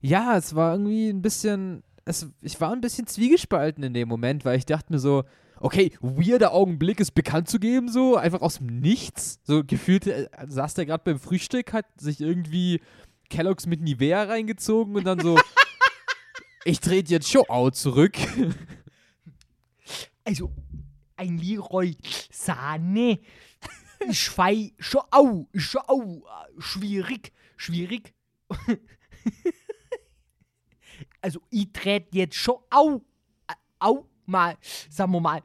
Ja, 0.00 0.36
es 0.36 0.54
war 0.54 0.72
irgendwie 0.72 1.08
ein 1.08 1.22
bisschen, 1.22 1.84
es, 2.04 2.28
ich 2.40 2.60
war 2.60 2.72
ein 2.72 2.80
bisschen 2.80 3.06
zwiegespalten 3.06 3.84
in 3.84 3.94
dem 3.94 4.08
Moment, 4.08 4.44
weil 4.44 4.58
ich 4.58 4.66
dachte 4.66 4.92
mir 4.92 4.98
so, 4.98 5.22
okay, 5.60 5.92
weirder 6.00 6.52
Augenblick 6.52 6.98
ist 6.98 7.12
bekannt 7.12 7.48
zu 7.48 7.60
geben, 7.60 7.88
so, 7.88 8.16
einfach 8.16 8.40
aus 8.40 8.58
dem 8.58 8.80
Nichts. 8.80 9.38
So 9.44 9.62
gefühlt 9.64 10.08
äh, 10.08 10.28
saß 10.46 10.74
der 10.74 10.86
gerade 10.86 11.04
beim 11.04 11.20
Frühstück, 11.20 11.72
hat 11.72 11.86
sich 11.96 12.20
irgendwie 12.20 12.80
Kelloggs 13.30 13.66
mit 13.66 13.80
Nivea 13.80 14.24
reingezogen 14.24 14.96
und 14.96 15.04
dann 15.04 15.20
so, 15.20 15.38
ich 16.64 16.80
trete 16.80 17.12
jetzt 17.12 17.30
schon 17.30 17.48
out 17.48 17.76
zurück. 17.76 18.16
Also, 20.24 20.52
ein 21.16 21.38
Leroy 21.38 21.96
Sahne. 22.30 23.20
Schwei, 24.10 24.72
schon 24.78 25.02
au, 25.10 25.48
schon 25.54 25.82
au, 25.86 26.24
schwierig, 26.58 27.32
schwierig. 27.56 28.12
also, 31.20 31.40
ich 31.50 31.72
trete 31.72 32.16
jetzt 32.16 32.34
schon 32.34 32.56
au, 32.70 33.04
äh, 33.46 33.54
au, 33.78 34.08
mal, 34.26 34.56
sagen 34.90 35.12
wir 35.12 35.20
mal, 35.20 35.42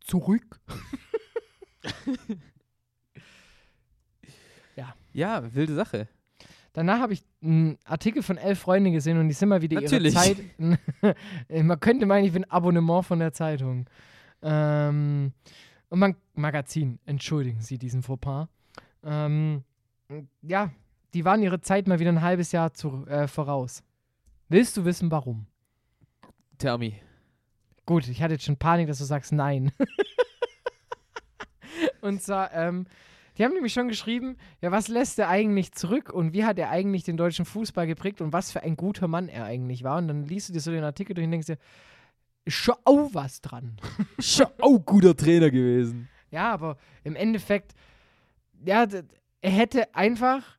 zurück. 0.00 0.60
Ja, 5.18 5.52
wilde 5.52 5.74
Sache. 5.74 6.06
Danach 6.72 7.00
habe 7.00 7.12
ich 7.12 7.24
einen 7.42 7.76
Artikel 7.84 8.22
von 8.22 8.36
elf 8.36 8.60
Freunden 8.60 8.92
gesehen 8.92 9.18
und 9.18 9.26
die 9.26 9.34
sind 9.34 9.48
mal 9.48 9.62
wieder 9.62 9.80
Natürlich. 9.80 10.14
ihre 10.14 10.78
Zeit. 11.02 11.16
man 11.64 11.80
könnte 11.80 12.06
meinen, 12.06 12.24
ich 12.24 12.32
bin 12.32 12.44
Abonnement 12.44 13.04
von 13.04 13.18
der 13.18 13.32
Zeitung. 13.32 13.86
Ähm, 14.42 15.32
und 15.88 15.98
man, 15.98 16.16
Magazin, 16.34 16.98
entschuldigen 17.06 17.60
Sie 17.60 17.78
diesen 17.78 18.02
Fauxpas. 18.02 18.48
Ähm, 19.02 19.64
ja, 20.42 20.70
die 21.14 21.24
waren 21.24 21.42
ihre 21.42 21.60
Zeit 21.60 21.86
mal 21.86 21.98
wieder 21.98 22.12
ein 22.12 22.22
halbes 22.22 22.52
Jahr 22.52 22.72
zu, 22.72 23.06
äh, 23.06 23.26
voraus. 23.26 23.82
Willst 24.48 24.76
du 24.76 24.84
wissen, 24.84 25.10
warum? 25.10 25.46
Tell 26.58 26.78
me. 26.78 26.92
Gut, 27.86 28.08
ich 28.08 28.22
hatte 28.22 28.34
jetzt 28.34 28.44
schon 28.44 28.56
Panik, 28.56 28.88
dass 28.88 28.98
du 28.98 29.04
sagst 29.04 29.32
nein. 29.32 29.72
und 32.00 32.22
zwar, 32.22 32.52
ähm, 32.52 32.86
die 33.36 33.44
haben 33.44 33.54
nämlich 33.54 33.72
schon 33.72 33.88
geschrieben, 33.88 34.36
ja, 34.60 34.72
was 34.72 34.88
lässt 34.88 35.18
er 35.18 35.28
eigentlich 35.28 35.72
zurück 35.72 36.12
und 36.12 36.32
wie 36.32 36.44
hat 36.44 36.58
er 36.58 36.70
eigentlich 36.70 37.04
den 37.04 37.16
deutschen 37.16 37.44
Fußball 37.44 37.86
geprägt 37.86 38.20
und 38.20 38.32
was 38.32 38.50
für 38.50 38.62
ein 38.62 38.76
guter 38.76 39.06
Mann 39.06 39.28
er 39.28 39.44
eigentlich 39.44 39.84
war. 39.84 39.98
Und 39.98 40.08
dann 40.08 40.24
liest 40.24 40.48
du 40.48 40.52
dir 40.52 40.60
so 40.60 40.70
den 40.70 40.84
Artikel 40.84 41.14
durch 41.14 41.24
und 41.24 41.30
denkst 41.30 41.46
dir, 41.46 41.58
ist 42.48 42.54
schon 42.54 42.74
auch 42.84 43.10
was 43.12 43.40
dran. 43.40 43.76
Schon 44.18 44.48
auch 44.60 44.78
guter 44.78 45.16
Trainer 45.16 45.50
gewesen. 45.50 46.08
ja, 46.30 46.52
aber 46.52 46.76
im 47.04 47.14
Endeffekt, 47.14 47.72
ja, 48.64 48.86
er 49.40 49.50
hätte 49.50 49.94
einfach 49.94 50.58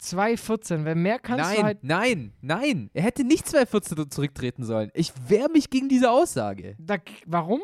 2,14, 0.00 0.84
weil 0.84 0.94
mehr 0.94 1.18
kannst 1.18 1.44
nein, 1.44 1.56
du 1.56 1.62
halt. 1.64 1.78
nein, 1.82 2.32
nein. 2.40 2.90
Er 2.94 3.02
hätte 3.02 3.24
nicht 3.24 3.48
2014 3.48 4.10
zurücktreten 4.10 4.64
sollen. 4.64 4.90
Ich 4.94 5.12
wehre 5.28 5.50
mich 5.50 5.70
gegen 5.70 5.88
diese 5.88 6.10
Aussage. 6.10 6.76
Da, 6.78 6.98
warum? 7.26 7.60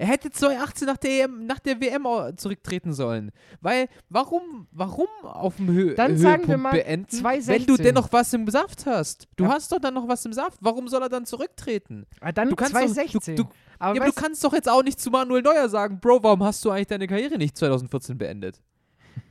Er 0.00 0.06
hätte 0.06 0.30
2018 0.30 0.86
nach 0.86 0.96
der, 0.96 1.24
EM, 1.24 1.44
nach 1.44 1.58
der 1.58 1.78
WM 1.78 2.06
zurücktreten 2.38 2.94
sollen. 2.94 3.32
Weil, 3.60 3.86
warum, 4.08 4.66
warum 4.72 5.08
auf 5.24 5.56
dem 5.56 5.68
Hö 5.68 5.94
Dann 5.94 6.12
Höhepunkt 6.12 6.20
sagen 6.22 6.48
wir 6.48 6.56
mal 6.56 6.70
beenden, 6.72 7.06
2016. 7.10 7.54
wenn 7.54 7.66
du 7.76 7.82
dennoch 7.82 8.08
was 8.10 8.32
im 8.32 8.48
Saft 8.48 8.86
hast? 8.86 9.28
Du 9.36 9.44
Ja. 9.44 9.50
hast 9.50 9.70
doch 9.72 9.78
dann 9.78 9.92
noch 9.92 10.08
was 10.08 10.24
im 10.24 10.32
Saft. 10.32 10.56
Warum 10.62 10.88
soll 10.88 11.02
er 11.02 11.10
dann 11.10 11.26
zurücktreten? 11.26 12.06
Ah, 12.22 12.32
dann 12.32 12.48
Du 12.48 12.56
kannst 12.56 12.72
doch- 12.74 12.80
2016. 12.80 13.36
Du, 13.36 13.42
du, 13.42 13.50
aber 13.78 13.94
ja, 13.94 14.00
aber 14.00 14.10
du 14.10 14.18
kannst 14.18 14.42
doch 14.42 14.54
jetzt 14.54 14.70
auch 14.70 14.82
nicht 14.82 14.98
zu 14.98 15.10
Manuel 15.10 15.42
Neuer 15.42 15.68
sagen, 15.68 16.00
Bro, 16.00 16.22
warum 16.22 16.42
hast 16.44 16.64
du 16.64 16.70
eigentlich 16.70 16.86
deine 16.86 17.06
Karriere 17.06 17.36
nicht 17.36 17.58
2014 17.58 18.16
beendet? 18.16 18.58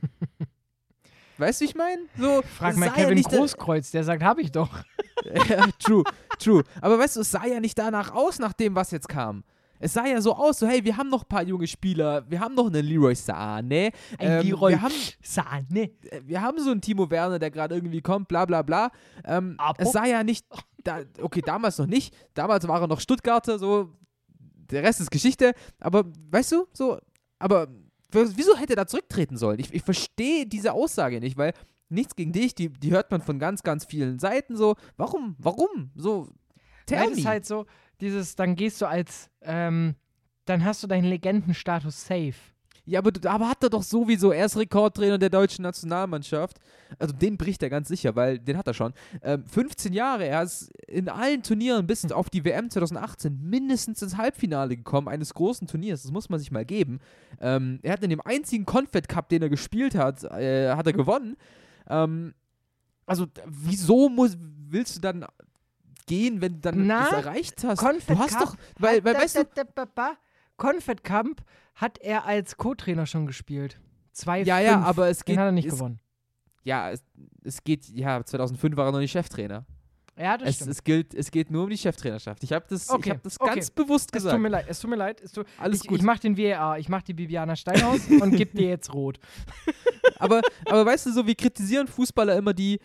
weißt 1.38 1.60
du, 1.60 1.64
wie 1.64 1.68
ich 1.68 1.74
meine? 1.74 2.02
So, 2.16 2.42
frag 2.42 2.76
mal 2.76 2.86
ja 2.86 2.92
Kevin 2.92 3.14
nicht, 3.14 3.28
Großkreuz, 3.28 3.90
der 3.90 4.04
sagt, 4.04 4.22
habe 4.22 4.40
ich 4.42 4.52
doch. 4.52 4.70
ja, 5.48 5.66
true, 5.78 6.04
true. 6.38 6.62
Aber 6.80 6.96
weißt 6.96 7.16
du, 7.16 7.22
es 7.22 7.30
sah 7.32 7.44
ja 7.46 7.58
nicht 7.58 7.76
danach 7.76 8.12
aus, 8.14 8.38
nach 8.38 8.52
dem, 8.52 8.76
was 8.76 8.92
jetzt 8.92 9.08
kam. 9.08 9.42
Es 9.82 9.94
sah 9.94 10.06
ja 10.06 10.20
so 10.20 10.34
aus, 10.34 10.58
so 10.58 10.66
hey, 10.68 10.84
wir 10.84 10.96
haben 10.96 11.08
noch 11.08 11.22
ein 11.24 11.28
paar 11.28 11.42
junge 11.42 11.66
Spieler, 11.66 12.24
wir 12.30 12.38
haben 12.38 12.54
noch 12.54 12.66
einen 12.66 12.84
Leroy 12.84 13.14
Sahne, 13.14 13.90
Ein 14.18 14.30
ähm, 14.40 14.46
Leroy 14.46 14.72
wir 14.72 14.82
haben 14.82 14.94
Sahne. 15.22 15.90
äh, 16.10 16.20
wir 16.24 16.40
haben 16.42 16.58
so 16.62 16.70
einen 16.70 16.80
Timo 16.82 17.10
Werner, 17.10 17.38
der 17.38 17.50
gerade 17.50 17.74
irgendwie 17.74 18.02
kommt, 18.02 18.28
bla 18.28 18.44
bla 18.44 18.62
bla. 18.62 18.90
Ähm, 19.24 19.54
Aber- 19.58 19.82
es 19.82 19.92
sah 19.92 20.04
ja 20.04 20.22
nicht, 20.22 20.46
da, 20.84 21.00
okay, 21.20 21.40
damals 21.44 21.78
noch 21.78 21.86
nicht, 21.86 22.14
damals 22.34 22.68
war 22.68 22.80
er 22.80 22.86
noch 22.86 23.00
Stuttgarter, 23.00 23.58
so, 23.58 23.92
der 24.70 24.82
Rest 24.82 25.00
ist 25.00 25.10
Geschichte, 25.10 25.52
aber 25.80 26.04
weißt 26.30 26.52
du, 26.52 26.66
so, 26.72 26.98
aber 27.38 27.66
wieso 28.12 28.56
hätte 28.56 28.74
er 28.74 28.76
da 28.76 28.86
zurücktreten 28.86 29.36
sollen? 29.36 29.58
Ich, 29.60 29.72
ich 29.72 29.82
verstehe 29.82 30.46
diese 30.46 30.72
Aussage 30.72 31.20
nicht, 31.20 31.36
weil 31.38 31.54
nichts 31.88 32.14
gegen 32.16 32.32
dich, 32.32 32.54
die, 32.54 32.68
die 32.68 32.90
hört 32.92 33.10
man 33.10 33.20
von 33.22 33.38
ganz, 33.38 33.62
ganz 33.62 33.84
vielen 33.84 34.18
Seiten 34.18 34.56
so, 34.56 34.76
warum, 34.96 35.36
warum, 35.38 35.90
so, 35.96 36.28
tell 36.86 37.10
es 37.10 37.18
me. 37.18 37.24
halt 37.24 37.46
so, 37.46 37.66
dieses, 38.00 38.36
dann 38.36 38.56
gehst 38.56 38.80
du 38.80 38.86
als, 38.86 39.30
ähm, 39.42 39.94
dann 40.44 40.64
hast 40.64 40.82
du 40.82 40.86
deinen 40.86 41.04
Legendenstatus 41.04 42.06
safe. 42.06 42.34
Ja, 42.90 42.98
aber, 42.98 43.12
aber 43.30 43.48
hat 43.48 43.62
er 43.62 43.70
doch 43.70 43.82
sowieso, 43.82 44.32
er 44.32 44.46
ist 44.46 44.56
Rekordtrainer 44.56 45.18
der 45.18 45.30
deutschen 45.30 45.62
Nationalmannschaft. 45.62 46.58
Also 46.98 47.14
den 47.14 47.36
bricht 47.36 47.62
er 47.62 47.70
ganz 47.70 47.86
sicher, 47.86 48.16
weil 48.16 48.38
den 48.38 48.56
hat 48.56 48.66
er 48.66 48.74
schon. 48.74 48.92
Ähm, 49.22 49.44
15 49.46 49.92
Jahre, 49.92 50.26
er 50.26 50.42
ist 50.42 50.72
in 50.88 51.08
allen 51.08 51.42
Turnieren 51.42 51.86
bis 51.86 52.10
auf 52.10 52.30
die 52.30 52.44
WM 52.44 52.68
2018 52.68 53.38
mindestens 53.42 54.02
ins 54.02 54.16
Halbfinale 54.16 54.76
gekommen, 54.76 55.06
eines 55.06 55.34
großen 55.34 55.68
Turniers. 55.68 56.02
Das 56.02 56.10
muss 56.10 56.28
man 56.30 56.40
sich 56.40 56.50
mal 56.50 56.64
geben. 56.64 56.98
Ähm, 57.40 57.78
er 57.82 57.92
hat 57.92 58.02
in 58.02 58.10
dem 58.10 58.20
einzigen 58.22 58.66
Confed 58.66 59.08
Cup, 59.08 59.28
den 59.28 59.42
er 59.42 59.50
gespielt 59.50 59.94
hat, 59.94 60.24
äh, 60.24 60.70
hat 60.74 60.86
er 60.86 60.92
gewonnen. 60.92 61.36
Ähm, 61.88 62.34
also 63.06 63.26
wieso 63.46 64.08
muss, 64.08 64.36
willst 64.68 64.96
du 64.96 65.00
dann 65.00 65.26
gehen, 66.10 66.40
wenn 66.40 66.54
du 66.54 66.58
dann 66.60 66.86
Na, 66.86 67.04
das 67.10 67.24
erreicht 67.24 67.64
hast? 67.64 67.78
Confed 67.78 68.10
du 68.10 68.18
hast 68.18 68.36
Cup 68.36 68.48
doch, 68.50 68.56
weil, 68.78 69.02
weil 69.04 69.14
weißt 69.14 69.36
du, 69.36 69.44
Confed 70.56 71.04
Camp 71.04 71.42
hat 71.74 71.98
er 71.98 72.26
als 72.26 72.56
Co-Trainer 72.56 73.06
schon 73.06 73.26
gespielt. 73.26 73.80
Zwei, 74.12 74.42
ja, 74.42 74.58
ja, 74.60 74.72
fünf. 74.74 74.86
aber 74.86 75.08
es 75.08 75.18
Den 75.20 75.24
geht, 75.26 75.38
hat 75.38 75.46
er 75.46 75.52
nicht 75.52 75.68
es, 75.68 75.74
gewonnen. 75.74 76.00
ja, 76.64 76.90
es, 76.90 77.02
es 77.44 77.62
geht, 77.64 77.88
ja, 77.88 78.22
2005 78.22 78.76
war 78.76 78.86
er 78.86 78.92
noch 78.92 78.98
nicht 78.98 79.12
Cheftrainer. 79.12 79.64
Ja, 80.18 80.36
das 80.36 80.48
Es, 80.50 80.54
stimmt. 80.56 80.70
es, 80.72 80.84
gilt, 80.84 81.14
es 81.14 81.30
geht 81.30 81.50
nur 81.50 81.64
um 81.64 81.70
die 81.70 81.78
Cheftrainerschaft. 81.78 82.42
Ich 82.42 82.52
habe 82.52 82.66
das, 82.68 82.84
ich 82.84 82.90
Okay, 82.90 83.10
hab 83.10 83.22
das 83.22 83.40
okay. 83.40 83.54
ganz 83.54 83.70
bewusst 83.70 84.10
es 84.10 84.12
gesagt. 84.12 84.34
tut 84.34 84.42
mir 84.42 84.48
leid, 84.50 84.66
es 84.68 84.80
tut 84.80 84.90
mir 84.90 84.96
leid. 84.96 85.20
Es 85.22 85.32
tut, 85.32 85.46
Alles 85.56 85.80
ich, 85.82 85.86
gut. 85.88 85.98
Ich 85.98 86.04
mach 86.04 86.18
den 86.18 86.36
VAR, 86.36 86.78
ich 86.78 86.90
mach 86.90 87.00
die 87.02 87.14
Bibiana 87.14 87.56
Steinhaus 87.56 88.00
und 88.20 88.36
geb 88.36 88.52
dir 88.54 88.68
jetzt 88.68 88.92
rot. 88.92 89.18
aber, 90.18 90.42
aber 90.66 90.84
weißt 90.84 91.06
du, 91.06 91.12
so 91.12 91.26
wir 91.26 91.34
kritisieren 91.34 91.86
Fußballer 91.86 92.36
immer 92.36 92.52
die, 92.52 92.80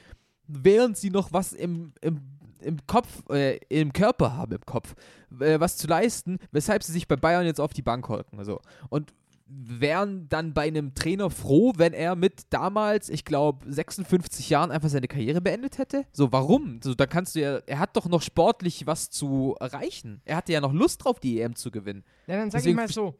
während 0.47 0.95
sie 0.95 1.09
noch 1.09 1.33
was 1.33 1.51
im, 1.51 1.91
im, 1.99 2.21
im 2.65 2.85
Kopf, 2.87 3.23
äh, 3.29 3.57
im 3.69 3.93
Körper 3.93 4.35
haben, 4.35 4.53
im 4.53 4.65
Kopf, 4.65 4.95
äh, 5.39 5.59
was 5.59 5.77
zu 5.77 5.87
leisten, 5.87 6.39
weshalb 6.51 6.83
sie 6.83 6.91
sich 6.91 7.07
bei 7.07 7.15
Bayern 7.15 7.45
jetzt 7.45 7.61
auf 7.61 7.73
die 7.73 7.81
Bank 7.81 8.09
hocken. 8.09 8.43
So. 8.43 8.59
Und 8.89 9.13
wären 9.47 10.27
dann 10.27 10.53
bei 10.53 10.63
einem 10.67 10.95
Trainer 10.95 11.29
froh, 11.29 11.73
wenn 11.77 11.93
er 11.93 12.15
mit 12.15 12.51
damals, 12.51 13.09
ich 13.09 13.25
glaube, 13.25 13.71
56 13.71 14.49
Jahren 14.49 14.71
einfach 14.71 14.89
seine 14.89 15.07
Karriere 15.07 15.39
beendet 15.39 15.77
hätte? 15.77 16.05
So, 16.11 16.31
warum? 16.31 16.79
So, 16.83 16.95
da 16.95 17.05
kannst 17.05 17.35
du 17.35 17.41
ja, 17.41 17.57
er 17.67 17.79
hat 17.79 17.95
doch 17.95 18.07
noch 18.07 18.23
sportlich 18.23 18.87
was 18.87 19.11
zu 19.11 19.55
erreichen. 19.59 20.21
Er 20.25 20.37
hatte 20.37 20.51
ja 20.51 20.61
noch 20.61 20.73
Lust 20.73 21.03
drauf, 21.03 21.19
die 21.19 21.39
EM 21.41 21.55
zu 21.55 21.69
gewinnen. 21.69 22.03
Ja, 22.25 22.37
dann 22.37 22.49
sag 22.49 22.59
Deswegen 22.59 22.79
ich 22.79 22.83
mal 22.83 22.87
so, 22.91 23.15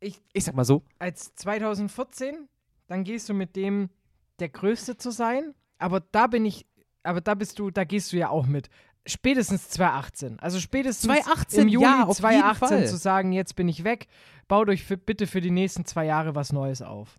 Ich 0.00 0.44
sag 0.44 0.54
mal 0.54 0.64
so. 0.64 0.82
als 0.98 1.34
2014, 1.34 2.48
dann 2.86 3.04
gehst 3.04 3.28
du 3.28 3.34
mit 3.34 3.56
dem, 3.56 3.90
der 4.38 4.48
Größte 4.48 4.96
zu 4.96 5.10
sein, 5.10 5.54
aber 5.78 6.00
da 6.00 6.26
bin 6.28 6.46
ich, 6.46 6.66
aber 7.02 7.20
da 7.20 7.34
bist 7.34 7.58
du, 7.58 7.70
da 7.70 7.84
gehst 7.84 8.12
du 8.12 8.16
ja 8.16 8.28
auch 8.28 8.46
mit. 8.46 8.68
Spätestens 9.06 9.68
2018. 9.70 10.38
Also 10.40 10.60
spätestens 10.60 11.06
2018, 11.06 11.62
im 11.62 11.68
Juli 11.68 11.84
ja, 11.86 12.04
auf 12.04 12.18
jeden 12.18 12.40
2018 12.40 12.68
Fall. 12.68 12.86
zu 12.86 12.96
sagen, 12.96 13.32
jetzt 13.32 13.56
bin 13.56 13.68
ich 13.68 13.84
weg, 13.84 14.08
baut 14.46 14.68
euch 14.68 14.84
für, 14.84 14.96
bitte 14.96 15.26
für 15.26 15.40
die 15.40 15.50
nächsten 15.50 15.84
zwei 15.86 16.04
Jahre 16.04 16.34
was 16.34 16.52
Neues 16.52 16.82
auf. 16.82 17.18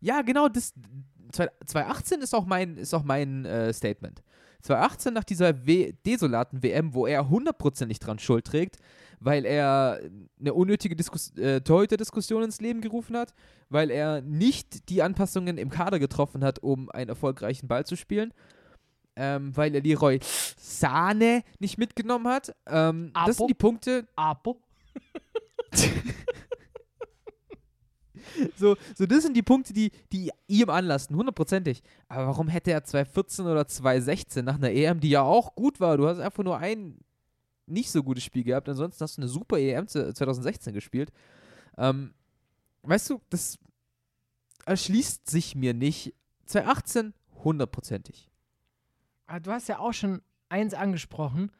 Ja, 0.00 0.22
genau, 0.22 0.48
das 0.48 0.72
2018 1.32 2.20
ist 2.20 2.34
auch 2.34 2.46
mein, 2.46 2.76
ist 2.76 2.94
auch 2.94 3.02
mein 3.02 3.44
äh, 3.44 3.72
Statement. 3.72 4.22
2018 4.62 5.14
nach 5.14 5.24
dieser 5.24 5.66
w 5.66 5.92
desolaten 6.04 6.62
WM, 6.62 6.94
wo 6.94 7.06
er 7.06 7.28
hundertprozentig 7.28 7.98
dran 7.98 8.18
Schuld 8.18 8.46
trägt, 8.46 8.78
weil 9.20 9.44
er 9.44 10.00
eine 10.38 10.54
unnötige 10.54 10.96
Diskus 10.96 11.36
äh, 11.36 11.60
Torhüter-Diskussion 11.60 12.42
ins 12.42 12.60
Leben 12.60 12.80
gerufen 12.80 13.16
hat, 13.16 13.34
weil 13.68 13.90
er 13.90 14.22
nicht 14.22 14.88
die 14.88 15.02
Anpassungen 15.02 15.58
im 15.58 15.70
Kader 15.70 15.98
getroffen 15.98 16.44
hat, 16.44 16.58
um 16.60 16.90
einen 16.90 17.08
erfolgreichen 17.08 17.68
Ball 17.68 17.86
zu 17.86 17.96
spielen, 17.96 18.32
ähm, 19.16 19.56
weil 19.56 19.74
er 19.74 19.80
Leroy 19.80 20.20
Sahne 20.56 21.42
nicht 21.58 21.78
mitgenommen 21.78 22.28
hat. 22.28 22.54
Ähm, 22.66 23.10
das 23.14 23.38
sind 23.38 23.48
die 23.48 23.54
Punkte. 23.54 24.06
Apo. 24.14 24.60
so, 28.56 28.76
so, 28.94 29.06
das 29.06 29.22
sind 29.22 29.36
die 29.36 29.42
Punkte, 29.42 29.72
die, 29.72 29.90
die 30.12 30.30
ihm 30.46 30.70
anlasten, 30.70 31.16
hundertprozentig. 31.16 31.82
Aber 32.08 32.26
warum 32.28 32.48
hätte 32.48 32.70
er 32.70 32.84
2014 32.84 33.46
oder 33.46 33.66
2016 33.66 34.44
nach 34.44 34.56
einer 34.56 34.70
EM, 34.70 35.00
die 35.00 35.10
ja 35.10 35.22
auch 35.22 35.54
gut 35.54 35.80
war, 35.80 35.96
du 35.96 36.06
hast 36.06 36.18
einfach 36.18 36.44
nur 36.44 36.58
ein 36.58 36.98
nicht 37.66 37.90
so 37.90 38.02
gutes 38.02 38.22
Spiel 38.22 38.44
gehabt, 38.44 38.68
ansonsten 38.68 39.02
hast 39.02 39.16
du 39.16 39.22
eine 39.22 39.28
super 39.28 39.58
EM 39.58 39.88
2016 39.88 40.72
gespielt. 40.72 41.10
Ähm, 41.76 42.14
weißt 42.82 43.10
du, 43.10 43.20
das 43.28 43.58
erschließt 44.66 45.28
sich 45.28 45.54
mir 45.54 45.74
nicht. 45.74 46.14
2018 46.46 47.12
hundertprozentig. 47.42 48.30
Ah, 49.26 49.40
du 49.40 49.50
hast 49.50 49.68
ja 49.68 49.78
auch 49.78 49.92
schon 49.92 50.22
eins 50.48 50.74
angesprochen, 50.74 51.50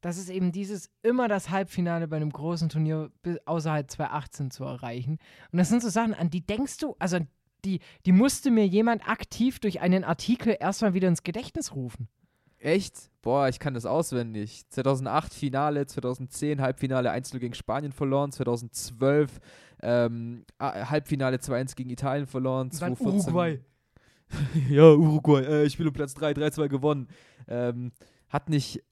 das 0.00 0.16
ist 0.16 0.30
eben 0.30 0.52
dieses 0.52 0.90
immer 1.02 1.26
das 1.26 1.50
Halbfinale 1.50 2.06
bei 2.06 2.16
einem 2.16 2.30
großen 2.30 2.68
Turnier 2.68 3.10
außerhalb 3.46 3.90
2018 3.90 4.50
zu 4.50 4.64
erreichen. 4.64 5.18
Und 5.50 5.58
das 5.58 5.68
sind 5.68 5.82
so 5.82 5.88
Sachen, 5.88 6.14
an 6.14 6.30
die 6.30 6.46
denkst 6.46 6.78
du, 6.78 6.94
also 6.98 7.18
die, 7.64 7.80
die 8.06 8.12
musste 8.12 8.50
mir 8.52 8.66
jemand 8.66 9.08
aktiv 9.08 9.58
durch 9.58 9.80
einen 9.80 10.04
Artikel 10.04 10.56
erstmal 10.58 10.94
wieder 10.94 11.08
ins 11.08 11.24
Gedächtnis 11.24 11.74
rufen. 11.74 12.08
Echt? 12.58 13.10
Boah, 13.22 13.48
ich 13.48 13.58
kann 13.58 13.74
das 13.74 13.86
auswendig. 13.86 14.68
2008 14.70 15.32
Finale, 15.32 15.86
2010 15.86 16.60
Halbfinale 16.60 17.10
1 17.10 17.32
gegen 17.32 17.54
Spanien 17.54 17.92
verloren, 17.92 18.32
2012 18.32 19.40
ähm, 19.80 20.44
Halbfinale 20.60 21.36
2-1 21.36 21.76
gegen 21.76 21.90
Italien 21.90 22.26
verloren, 22.26 22.70
2014 22.70 23.32
Uruguay. 23.32 23.60
ja, 24.68 24.92
Uruguay, 24.92 25.42
äh, 25.42 25.64
ich 25.64 25.72
spiele 25.72 25.88
um 25.88 25.94
Platz 25.94 26.14
3, 26.14 26.32
3-2 26.32 26.68
gewonnen. 26.68 27.08
Ähm, 27.46 27.92
hat 28.28 28.48
nicht 28.48 28.82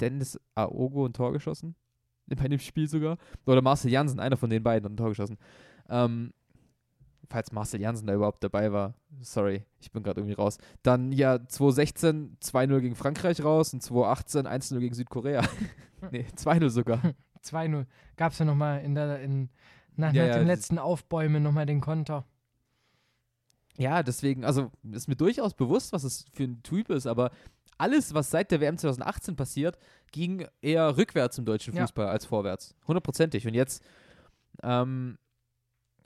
Dennis 0.00 0.38
Aogo 0.54 1.06
ein 1.06 1.12
Tor 1.12 1.32
geschossen? 1.32 1.74
Bei 2.26 2.48
dem 2.48 2.58
Spiel 2.58 2.88
sogar. 2.88 3.18
Oder 3.46 3.62
Marcel 3.62 3.90
Jansen, 3.90 4.20
einer 4.20 4.36
von 4.36 4.50
den 4.50 4.62
beiden, 4.62 4.84
hat 4.84 4.92
ein 4.92 4.96
Tor 4.96 5.10
geschossen. 5.10 5.38
Ähm, 5.88 6.32
falls 7.28 7.52
Marcel 7.52 7.80
Jansen 7.80 8.06
da 8.06 8.14
überhaupt 8.14 8.44
dabei 8.44 8.72
war. 8.72 8.94
Sorry, 9.20 9.64
ich 9.80 9.90
bin 9.90 10.02
gerade 10.02 10.20
irgendwie 10.20 10.34
raus. 10.34 10.58
Dann 10.82 11.12
ja 11.12 11.46
2016 11.46 12.36
2-0 12.42 12.80
gegen 12.80 12.94
Frankreich 12.94 13.42
raus 13.42 13.72
und 13.72 13.82
2018 13.82 14.46
1-0 14.46 14.78
gegen 14.78 14.94
Südkorea. 14.94 15.42
nee, 16.10 16.26
2-0 16.36 16.68
sogar. 16.70 17.00
2-0. 17.44 17.86
Gab 18.16 18.32
es 18.32 18.38
ja 18.38 18.44
nochmal 18.44 18.82
in 18.82 18.94
der, 18.94 19.20
in, 19.20 19.48
nach, 19.96 20.12
Ja, 20.12 20.26
nach 20.26 20.34
ja, 20.34 20.38
dem 20.38 20.46
letzten 20.46 20.78
Aufbäumen 20.78 21.42
nochmal 21.42 21.66
den 21.66 21.80
Konter. 21.80 22.24
Ja, 23.78 24.02
deswegen, 24.02 24.44
also 24.44 24.70
ist 24.90 25.08
mir 25.08 25.16
durchaus 25.16 25.54
bewusst, 25.54 25.92
was 25.92 26.04
es 26.04 26.26
für 26.32 26.44
ein 26.44 26.62
Typ 26.62 26.90
ist, 26.90 27.06
aber 27.06 27.30
alles, 27.78 28.14
was 28.14 28.30
seit 28.30 28.50
der 28.50 28.60
WM 28.60 28.76
2018 28.78 29.34
passiert, 29.34 29.78
ging 30.12 30.46
eher 30.60 30.96
rückwärts 30.96 31.38
im 31.38 31.44
deutschen 31.44 31.74
Ja. 31.74 31.82
Fußball 31.82 32.06
als 32.06 32.26
vorwärts. 32.26 32.74
Hundertprozentig. 32.86 33.46
Und 33.46 33.54
jetzt, 33.54 33.82
ähm, 34.62 35.18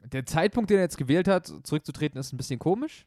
der 0.05 0.25
Zeitpunkt, 0.25 0.71
den 0.71 0.79
er 0.79 0.85
jetzt 0.85 0.97
gewählt 0.97 1.29
hat, 1.29 1.53
zurückzutreten, 1.65 2.19
ist 2.19 2.33
ein 2.33 2.37
bisschen 2.37 2.59
komisch. 2.61 3.07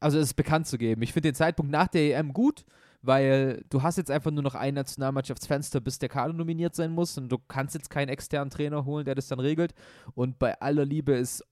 Also 0.00 0.18
es 0.18 0.28
ist 0.28 0.34
bekannt 0.34 0.66
zu 0.66 0.78
geben. 0.78 1.02
Ich 1.02 1.12
finde 1.12 1.28
den 1.28 1.34
Zeitpunkt 1.36 1.70
nach 1.70 1.86
der 1.86 2.18
EM 2.18 2.32
gut, 2.32 2.64
weil 3.02 3.64
du 3.70 3.82
hast 3.82 3.98
jetzt 3.98 4.10
einfach 4.10 4.30
nur 4.30 4.42
noch 4.42 4.54
ein 4.54 4.74
Nationalmannschaftsfenster, 4.74 5.80
bis 5.80 5.98
der 5.98 6.08
Kader 6.08 6.32
nominiert 6.32 6.74
sein 6.74 6.90
muss 6.92 7.16
und 7.18 7.28
du 7.28 7.38
kannst 7.38 7.74
jetzt 7.74 7.90
keinen 7.90 8.08
externen 8.08 8.50
Trainer 8.50 8.84
holen, 8.84 9.04
der 9.04 9.14
das 9.14 9.28
dann 9.28 9.38
regelt. 9.38 9.74
Und 10.14 10.38
bei 10.38 10.60
aller 10.60 10.84
Liebe 10.84 11.12
ist 11.12 11.44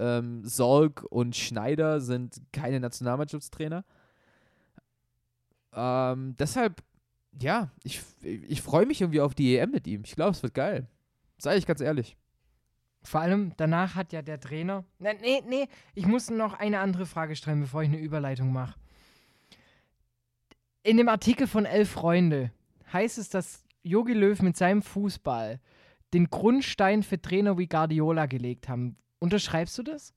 ähm, 0.00 0.44
Sorg 0.44 1.04
und 1.10 1.36
Schneider 1.36 2.00
sind 2.00 2.40
keine 2.52 2.80
Nationalmannschaftstrainer. 2.80 3.84
Ähm, 5.72 6.34
deshalb, 6.38 6.82
ja, 7.40 7.70
ich, 7.84 8.02
ich 8.22 8.62
freue 8.62 8.86
mich 8.86 9.00
irgendwie 9.00 9.20
auf 9.20 9.34
die 9.34 9.56
EM 9.56 9.70
mit 9.70 9.86
ihm. 9.86 10.02
Ich 10.04 10.16
glaube, 10.16 10.32
es 10.32 10.42
wird 10.42 10.54
geil. 10.54 10.88
Sag 11.38 11.56
ich 11.56 11.66
ganz 11.66 11.80
ehrlich. 11.80 12.16
Vor 13.02 13.20
allem 13.20 13.52
danach 13.56 13.94
hat 13.94 14.12
ja 14.12 14.22
der 14.22 14.40
Trainer. 14.40 14.84
Nee, 14.98 15.14
nee, 15.20 15.42
nee, 15.46 15.68
ich 15.94 16.06
muss 16.06 16.30
noch 16.30 16.54
eine 16.54 16.80
andere 16.80 17.06
Frage 17.06 17.36
stellen, 17.36 17.60
bevor 17.60 17.82
ich 17.82 17.88
eine 17.88 17.98
Überleitung 17.98 18.52
mache. 18.52 18.78
In 20.82 20.96
dem 20.96 21.08
Artikel 21.08 21.46
von 21.46 21.66
Elf 21.66 21.90
Freunde 21.90 22.50
heißt 22.92 23.18
es, 23.18 23.28
dass 23.28 23.64
Jogi 23.82 24.12
Löw 24.12 24.40
mit 24.42 24.56
seinem 24.56 24.82
Fußball 24.82 25.60
den 26.12 26.28
Grundstein 26.28 27.02
für 27.02 27.20
Trainer 27.20 27.56
wie 27.56 27.68
Guardiola 27.68 28.26
gelegt 28.26 28.68
haben. 28.68 28.96
Unterschreibst 29.20 29.78
du 29.78 29.84
das? 29.84 30.12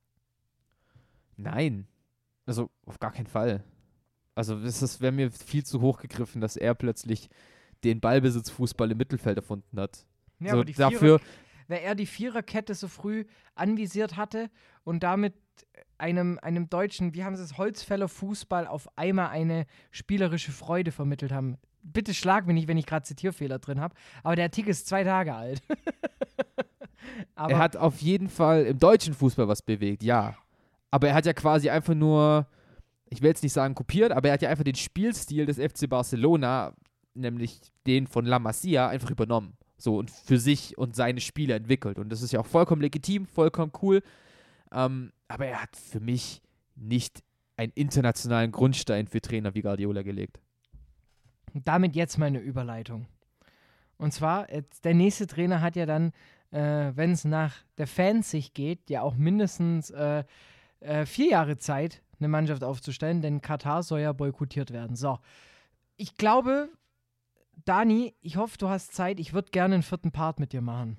Nein. 1.37 1.87
Also 2.45 2.71
auf 2.85 2.99
gar 2.99 3.11
keinen 3.11 3.27
Fall. 3.27 3.63
Also 4.35 4.59
das 4.59 4.99
wäre 4.99 5.11
mir 5.11 5.31
viel 5.31 5.63
zu 5.63 5.81
hoch 5.81 5.99
gegriffen, 5.99 6.41
dass 6.41 6.57
er 6.57 6.73
plötzlich 6.73 7.29
den 7.83 7.99
Ballbesitzfußball 7.99 8.91
im 8.91 8.97
Mittelfeld 8.97 9.37
erfunden 9.37 9.79
hat. 9.79 10.05
Ja, 10.39 10.51
so, 10.51 10.55
aber 10.57 10.65
die 10.65 10.73
dafür, 10.73 11.19
Wer 11.67 11.83
er 11.83 11.95
die 11.95 12.05
Viererkette 12.05 12.75
so 12.75 12.87
früh 12.87 13.25
anvisiert 13.55 14.17
hatte 14.17 14.49
und 14.83 15.03
damit 15.03 15.33
einem, 15.97 16.39
einem 16.41 16.69
deutschen, 16.69 17.13
wie 17.13 17.23
haben 17.23 17.35
sie 17.35 17.43
es, 17.43 17.57
Holzfäller 17.57 18.07
Fußball 18.07 18.67
auf 18.67 18.97
einmal 18.97 19.29
eine 19.29 19.65
spielerische 19.91 20.51
Freude 20.51 20.91
vermittelt 20.91 21.31
haben. 21.31 21.57
Bitte 21.81 22.13
schlag 22.13 22.47
mich 22.47 22.55
nicht, 22.55 22.67
wenn 22.67 22.77
ich 22.77 22.85
gerade 22.85 23.05
Zitierfehler 23.05 23.59
drin 23.59 23.79
habe, 23.79 23.95
aber 24.23 24.35
der 24.35 24.45
Artikel 24.45 24.69
ist 24.69 24.87
zwei 24.87 25.03
Tage 25.03 25.33
alt. 25.33 25.61
aber 27.35 27.53
er 27.53 27.57
hat 27.59 27.77
auf 27.77 28.01
jeden 28.01 28.29
Fall 28.29 28.65
im 28.65 28.79
deutschen 28.79 29.13
Fußball 29.13 29.47
was 29.47 29.61
bewegt, 29.61 30.03
ja. 30.03 30.35
Aber 30.91 31.07
er 31.07 31.15
hat 31.15 31.25
ja 31.25 31.33
quasi 31.33 31.69
einfach 31.69 31.95
nur, 31.95 32.47
ich 33.09 33.21
will 33.21 33.29
jetzt 33.29 33.43
nicht 33.43 33.53
sagen 33.53 33.75
kopiert, 33.75 34.11
aber 34.11 34.29
er 34.29 34.33
hat 34.33 34.41
ja 34.41 34.49
einfach 34.49 34.63
den 34.63 34.75
Spielstil 34.75 35.45
des 35.45 35.57
FC 35.57 35.89
Barcelona, 35.89 36.73
nämlich 37.13 37.59
den 37.87 38.07
von 38.07 38.25
La 38.25 38.39
Masia, 38.39 38.87
einfach 38.87 39.09
übernommen. 39.09 39.57
So 39.77 39.97
und 39.97 40.11
für 40.11 40.39
sich 40.39 40.77
und 40.77 40.95
seine 40.95 41.19
Spiele 41.19 41.55
entwickelt. 41.55 41.99
Und 41.99 42.09
das 42.09 42.21
ist 42.21 42.31
ja 42.31 42.39
auch 42.39 42.45
vollkommen 42.45 42.81
legitim, 42.81 43.25
vollkommen 43.25 43.71
cool. 43.81 44.01
Ähm, 44.71 45.11
aber 45.27 45.47
er 45.47 45.61
hat 45.61 45.75
für 45.75 45.99
mich 45.99 46.41
nicht 46.75 47.23
einen 47.57 47.71
internationalen 47.75 48.51
Grundstein 48.51 49.07
für 49.07 49.21
Trainer 49.21 49.53
wie 49.55 49.61
Guardiola 49.61 50.01
gelegt. 50.01 50.39
damit 51.53 51.95
jetzt 51.95 52.17
meine 52.17 52.39
Überleitung. 52.39 53.05
Und 53.97 54.11
zwar, 54.11 54.47
der 54.83 54.93
nächste 54.93 55.27
Trainer 55.27 55.61
hat 55.61 55.75
ja 55.75 55.85
dann, 55.85 56.11
äh, 56.53 56.95
wenn 56.95 57.11
es 57.11 57.25
nach 57.25 57.55
der 57.77 57.87
Fansicht 57.87 58.53
geht, 58.53 58.89
ja 58.89 59.01
auch 59.01 59.15
mindestens 59.15 59.89
äh, 59.89 60.23
äh, 60.79 61.05
vier 61.05 61.29
Jahre 61.29 61.57
Zeit, 61.57 62.01
eine 62.19 62.27
Mannschaft 62.27 62.63
aufzustellen, 62.63 63.21
denn 63.21 63.41
Katar 63.41 63.83
soll 63.83 64.01
ja 64.01 64.13
boykottiert 64.13 64.71
werden. 64.71 64.95
So, 64.95 65.19
ich 65.97 66.15
glaube, 66.15 66.69
Dani, 67.65 68.13
ich 68.21 68.37
hoffe, 68.37 68.57
du 68.57 68.69
hast 68.69 68.93
Zeit. 68.93 69.19
Ich 69.19 69.33
würde 69.33 69.51
gerne 69.51 69.75
einen 69.75 69.83
vierten 69.83 70.11
Part 70.11 70.39
mit 70.39 70.53
dir 70.53 70.61
machen. 70.61 70.97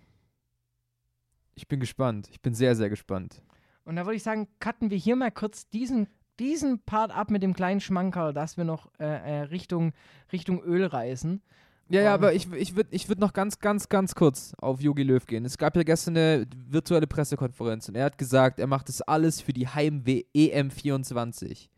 Ich 1.55 1.69
bin 1.69 1.81
gespannt. 1.81 2.29
Ich 2.31 2.43
bin 2.43 2.53
sehr, 2.55 2.75
sehr 2.75 2.91
gespannt. 2.91 3.41
Und 3.85 3.97
da 3.97 4.07
würde 4.07 4.17
ich 4.17 4.23
sagen, 4.23 4.49
cutten 4.61 4.91
wir 4.91 4.99
hier 4.99 5.15
mal 5.15 5.31
kurz 5.31 5.69
diesen, 5.69 6.09
diesen 6.39 6.81
Part 6.81 7.15
ab 7.15 7.31
mit 7.31 7.43
dem 7.43 7.55
kleinen 7.55 7.81
Schmankerl, 7.81 8.33
dass 8.33 8.57
wir 8.57 8.65
noch 8.65 8.91
äh, 8.99 9.05
äh, 9.05 9.41
Richtung, 9.43 9.93
Richtung 10.33 10.63
Öl 10.63 10.87
reisen. 10.87 11.43
Ja, 11.91 12.01
ja, 12.01 12.15
aber 12.15 12.33
ich, 12.33 12.51
ich 12.53 12.77
würde 12.77 12.89
ich 12.93 13.09
würd 13.09 13.19
noch 13.19 13.33
ganz, 13.33 13.59
ganz, 13.59 13.89
ganz 13.89 14.15
kurz 14.15 14.55
auf 14.59 14.81
Yogi 14.81 15.03
Löw 15.03 15.25
gehen. 15.25 15.45
Es 15.45 15.59
gab 15.59 15.77
ja 15.77 15.83
gestern 15.83 16.17
eine 16.17 16.47
virtuelle 16.57 17.07
Pressekonferenz 17.07 17.89
und 17.89 17.95
er 17.95 18.07
hat 18.07 18.17
gesagt, 18.17 18.59
er 18.59 18.67
macht 18.67 18.89
das 18.89 19.03
alles 19.03 19.41
für 19.43 19.53
die 19.53 19.69
Heim-EM 19.69 20.71
24. 20.71 21.71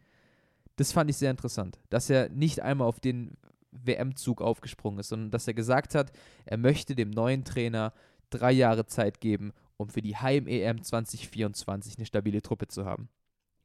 Das 0.77 0.93
fand 0.93 1.11
ich 1.11 1.17
sehr 1.17 1.31
interessant, 1.31 1.81
dass 1.91 2.09
er 2.09 2.29
nicht 2.29 2.61
einmal 2.61 2.87
auf 2.87 3.01
den 3.01 3.37
WM-Zug 3.73 4.41
aufgesprungen 4.41 5.01
ist, 5.01 5.09
sondern 5.09 5.31
dass 5.31 5.49
er 5.49 5.55
gesagt 5.55 5.95
hat, 5.95 6.13
er 6.45 6.57
möchte 6.57 6.95
dem 6.95 7.11
neuen 7.11 7.45
Trainer 7.45 7.93
drei 8.31 8.53
Jahre 8.53 8.87
Zeit 8.87 9.21
geben, 9.21 9.53
um 9.77 9.89
für 9.89 10.03
die 10.03 10.17
Heim-EM 10.17 10.83
2024 10.83 11.97
eine 11.99 12.07
stabile 12.07 12.43
Truppe 12.43 12.69
zu 12.69 12.85
haben. 12.85 13.09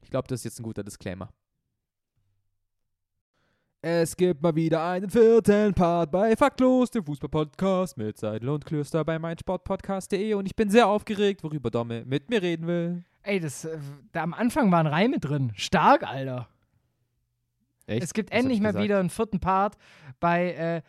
Ich 0.01 0.09
glaube, 0.09 0.27
das 0.27 0.41
ist 0.41 0.45
jetzt 0.45 0.59
ein 0.59 0.63
guter 0.63 0.83
Disclaimer. 0.83 1.29
Es 3.83 4.15
gibt 4.15 4.43
mal 4.43 4.53
wieder 4.55 4.87
einen 4.87 5.09
vierten 5.09 5.73
Part 5.73 6.11
bei 6.11 6.35
Faktlos, 6.35 6.91
dem 6.91 7.03
Fußball-Podcast 7.03 7.97
mit 7.97 8.15
Seidel 8.15 8.49
und 8.49 8.63
Klöster 8.63 9.03
bei 9.03 9.17
meinsportpodcast.de 9.17 10.35
und 10.35 10.45
ich 10.45 10.55
bin 10.55 10.69
sehr 10.69 10.87
aufgeregt, 10.87 11.43
worüber 11.43 11.71
Domme 11.71 12.03
mit 12.05 12.29
mir 12.29 12.43
reden 12.43 12.67
will. 12.67 13.03
Ey, 13.23 13.39
das, 13.39 13.65
äh, 13.65 13.79
da 14.11 14.21
am 14.21 14.35
Anfang 14.35 14.71
waren 14.71 14.85
Reime 14.85 15.17
drin. 15.17 15.51
Stark, 15.55 16.03
Alter. 16.03 16.47
Echt? 17.87 18.03
Es 18.03 18.13
gibt 18.13 18.29
Was 18.29 18.37
endlich 18.37 18.57
ich 18.57 18.61
mal 18.61 18.69
gesagt? 18.69 18.83
wieder 18.83 18.99
einen 18.99 19.09
vierten 19.09 19.39
Part 19.39 19.77
bei, 20.19 20.53
äh, 20.53 20.81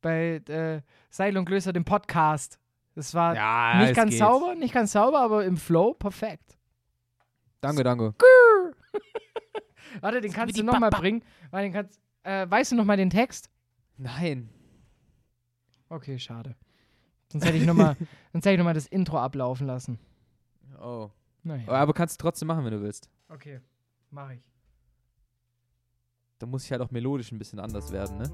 bei 0.00 0.42
äh, 0.52 0.82
Seil 1.08 1.38
und 1.38 1.44
Glöser, 1.44 1.72
dem 1.72 1.84
Podcast. 1.84 2.58
Das 2.96 3.14
war 3.14 3.36
Ja, 3.36 3.78
nicht 3.78 3.90
es 3.90 3.96
ganz 3.96 4.10
geht. 4.10 4.18
sauber, 4.18 4.56
nicht 4.56 4.74
ganz 4.74 4.90
sauber, 4.90 5.20
aber 5.20 5.44
im 5.44 5.56
Flow 5.56 5.94
perfekt. 5.94 6.58
Danke, 7.60 7.84
danke. 7.84 8.12
Warte, 10.00 10.20
den 10.20 10.32
kannst 10.32 10.58
du 10.58 10.64
nochmal 10.64 10.90
bringen. 10.90 11.22
Warte, 11.52 11.66
den 11.66 11.72
kannst, 11.72 12.00
äh, 12.22 12.48
weißt 12.48 12.72
du 12.72 12.76
nochmal 12.76 12.96
den 12.96 13.10
Text? 13.10 13.50
Nein. 13.96 14.48
Okay, 15.88 16.18
schade. 16.18 16.56
Sonst 17.30 17.44
hätte 17.44 17.56
ich 17.58 17.66
nochmal 17.66 17.96
noch 18.32 18.40
das 18.74 18.86
Intro 18.86 19.18
ablaufen 19.18 19.66
lassen. 19.66 19.98
Oh. 20.80 21.10
Naja. 21.42 21.68
Aber 21.68 21.92
kannst 21.92 22.20
du 22.20 22.22
trotzdem 22.22 22.48
machen, 22.48 22.64
wenn 22.64 22.72
du 22.72 22.82
willst. 22.82 23.08
Okay, 23.28 23.60
mache 24.10 24.34
ich. 24.34 24.40
Da 26.38 26.46
muss 26.46 26.64
ich 26.64 26.72
halt 26.72 26.80
auch 26.80 26.90
melodisch 26.90 27.32
ein 27.32 27.38
bisschen 27.38 27.60
anders 27.60 27.92
werden, 27.92 28.18
ne? 28.18 28.30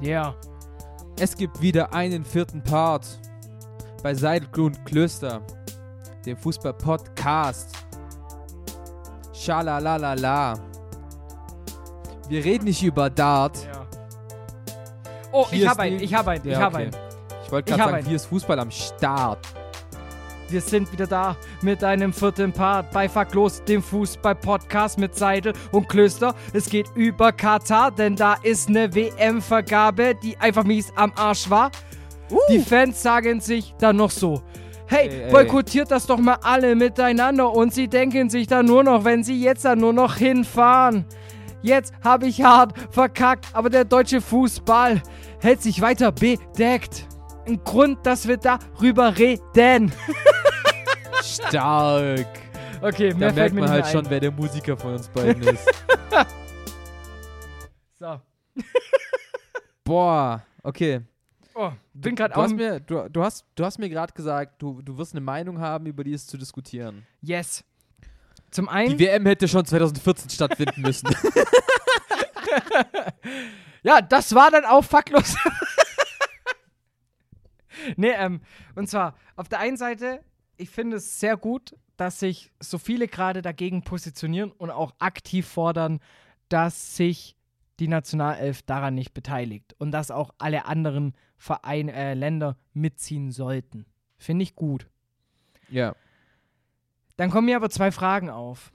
Ja. 0.00 0.30
Yeah. 0.30 0.40
Es 1.18 1.36
gibt 1.36 1.60
wieder 1.60 1.92
einen 1.92 2.24
vierten 2.24 2.62
Part 2.62 3.20
bei 4.02 4.14
Seidelgrund 4.14 4.84
Klöster, 4.84 5.46
dem 6.26 6.36
Fußball-Podcast. 6.36 7.86
Schalalalala. 9.44 10.54
Wir 12.28 12.44
reden 12.44 12.64
nicht 12.64 12.82
über 12.82 13.10
Dart. 13.10 13.58
Ja. 13.64 13.86
Oh, 15.32 15.46
Hier 15.50 15.64
ich 15.64 15.68
habe 15.68 15.82
einen, 15.82 16.00
ich 16.00 16.14
habe 16.14 16.30
einen, 16.30 16.44
ich 16.46 16.52
Ja, 16.52 16.60
habe 16.60 16.76
okay. 16.76 16.84
einen. 16.86 16.96
Ich 17.44 17.52
wollte 17.52 17.70
Ich 17.70 17.76
gerade 17.76 17.82
sagen, 17.90 17.96
einen. 17.98 18.06
hier 18.06 18.16
ist 18.16 18.26
Fußball 18.26 18.58
am 18.58 18.70
Start. 18.70 19.38
Wir 20.48 20.60
sind 20.60 20.90
wieder 20.92 21.06
da 21.06 21.36
mit 21.62 21.82
einem 21.84 22.12
vierten 22.12 22.52
Part 22.52 22.90
bei 22.92 23.08
Facklos, 23.08 23.62
dem 23.64 23.82
Fußball-Podcast 23.82 24.98
mit 24.98 25.14
Seidel 25.14 25.52
und 25.72 25.88
Klöster. 25.88 26.34
Es 26.52 26.68
geht 26.68 26.86
über 26.94 27.32
Katar, 27.32 27.90
denn 27.90 28.14
da 28.16 28.34
ist 28.42 28.68
eine 28.68 28.94
WM-Vergabe, 28.94 30.14
die 30.22 30.36
einfach 30.38 30.64
mies 30.64 30.92
am 30.96 31.12
Arsch 31.16 31.50
war. 31.50 31.70
Die 32.48 32.58
Fans 32.60 33.02
sagen 33.02 33.40
sich 33.40 33.74
dann 33.78 33.96
noch 33.96 34.10
so. 34.10 34.42
Hey, 34.86 35.08
Ey, 35.08 35.22
ey. 35.22 35.30
boykottiert 35.32 35.90
das 35.90 36.06
doch 36.06 36.18
mal 36.18 36.38
alle 36.42 36.74
miteinander 36.74 37.50
und 37.52 37.72
sie 37.72 37.88
denken 37.88 38.28
sich 38.30 38.46
dann 38.46 38.66
nur 38.66 38.84
noch, 38.84 39.04
wenn 39.04 39.24
sie 39.24 39.40
jetzt 39.42 39.64
dann 39.64 39.78
nur 39.80 39.92
noch 39.92 40.16
hinfahren. 40.16 41.06
Jetzt 41.62 41.94
habe 42.04 42.26
ich 42.26 42.42
hart 42.42 42.74
verkackt, 42.90 43.46
aber 43.54 43.70
der 43.70 43.84
deutsche 43.86 44.20
Fußball 44.20 45.00
hält 45.40 45.62
sich 45.62 45.80
weiter 45.80 46.12
bedeckt. 46.12 47.06
Ein 47.46 47.62
Grund, 47.64 48.04
dass 48.06 48.28
wir 48.28 48.36
darüber 48.36 49.16
reden. 49.16 49.92
Stark. 51.22 52.26
Okay, 52.82 53.14
Da 53.18 53.32
merkt 53.32 53.54
man 53.54 53.70
halt 53.70 53.84
mehr 53.84 53.92
schon, 53.92 54.04
ein. 54.04 54.10
wer 54.10 54.20
der 54.20 54.30
Musiker 54.30 54.76
von 54.76 54.92
uns 54.94 55.08
beiden 55.08 55.42
ist. 55.42 55.66
So. 57.98 58.20
Boah, 59.84 60.42
okay. 60.62 61.00
Oh, 61.54 61.70
bin 61.92 62.16
gerade 62.16 62.34
Du 62.34 62.40
auch. 62.40 62.44
hast 62.44 62.54
mir, 62.54 62.80
du, 62.80 63.08
du 63.08 63.22
hast, 63.22 63.44
du 63.54 63.64
hast 63.64 63.78
mir 63.78 63.88
gerade 63.88 64.12
gesagt, 64.12 64.60
du, 64.60 64.82
du 64.82 64.98
wirst 64.98 65.12
eine 65.12 65.20
Meinung 65.20 65.60
haben, 65.60 65.86
über 65.86 66.02
die 66.02 66.12
es 66.12 66.26
zu 66.26 66.36
diskutieren. 66.36 67.06
Yes. 67.20 67.64
Zum 68.50 68.66
Die 68.66 68.70
einen. 68.72 68.98
WM 68.98 69.26
hätte 69.26 69.46
schon 69.48 69.64
2014 69.64 70.30
stattfinden 70.30 70.80
müssen. 70.82 71.08
Ja, 73.82 74.00
das 74.00 74.34
war 74.34 74.50
dann 74.50 74.64
auch 74.64 74.82
fucklos. 74.82 75.36
nee, 77.96 78.12
ähm, 78.12 78.40
und 78.74 78.88
zwar, 78.88 79.14
auf 79.36 79.48
der 79.48 79.58
einen 79.58 79.76
Seite, 79.76 80.22
ich 80.56 80.70
finde 80.70 80.96
es 80.96 81.20
sehr 81.20 81.36
gut, 81.36 81.76
dass 81.98 82.20
sich 82.20 82.50
so 82.60 82.78
viele 82.78 83.08
gerade 83.08 83.42
dagegen 83.42 83.82
positionieren 83.82 84.52
und 84.52 84.70
auch 84.70 84.94
aktiv 85.00 85.46
fordern, 85.46 86.00
dass 86.48 86.96
sich 86.96 87.36
die 87.80 87.88
Nationalelf 87.88 88.62
daran 88.62 88.94
nicht 88.94 89.14
beteiligt 89.14 89.74
und 89.78 89.90
dass 89.90 90.10
auch 90.10 90.34
alle 90.38 90.66
anderen 90.66 91.14
Vereine, 91.36 91.92
äh, 91.92 92.14
Länder 92.14 92.56
mitziehen 92.72 93.30
sollten. 93.30 93.86
Finde 94.16 94.42
ich 94.42 94.54
gut. 94.54 94.88
ja. 95.68 95.94
Dann 97.16 97.30
kommen 97.30 97.46
mir 97.46 97.54
aber 97.54 97.70
zwei 97.70 97.92
Fragen 97.92 98.28
auf. 98.28 98.72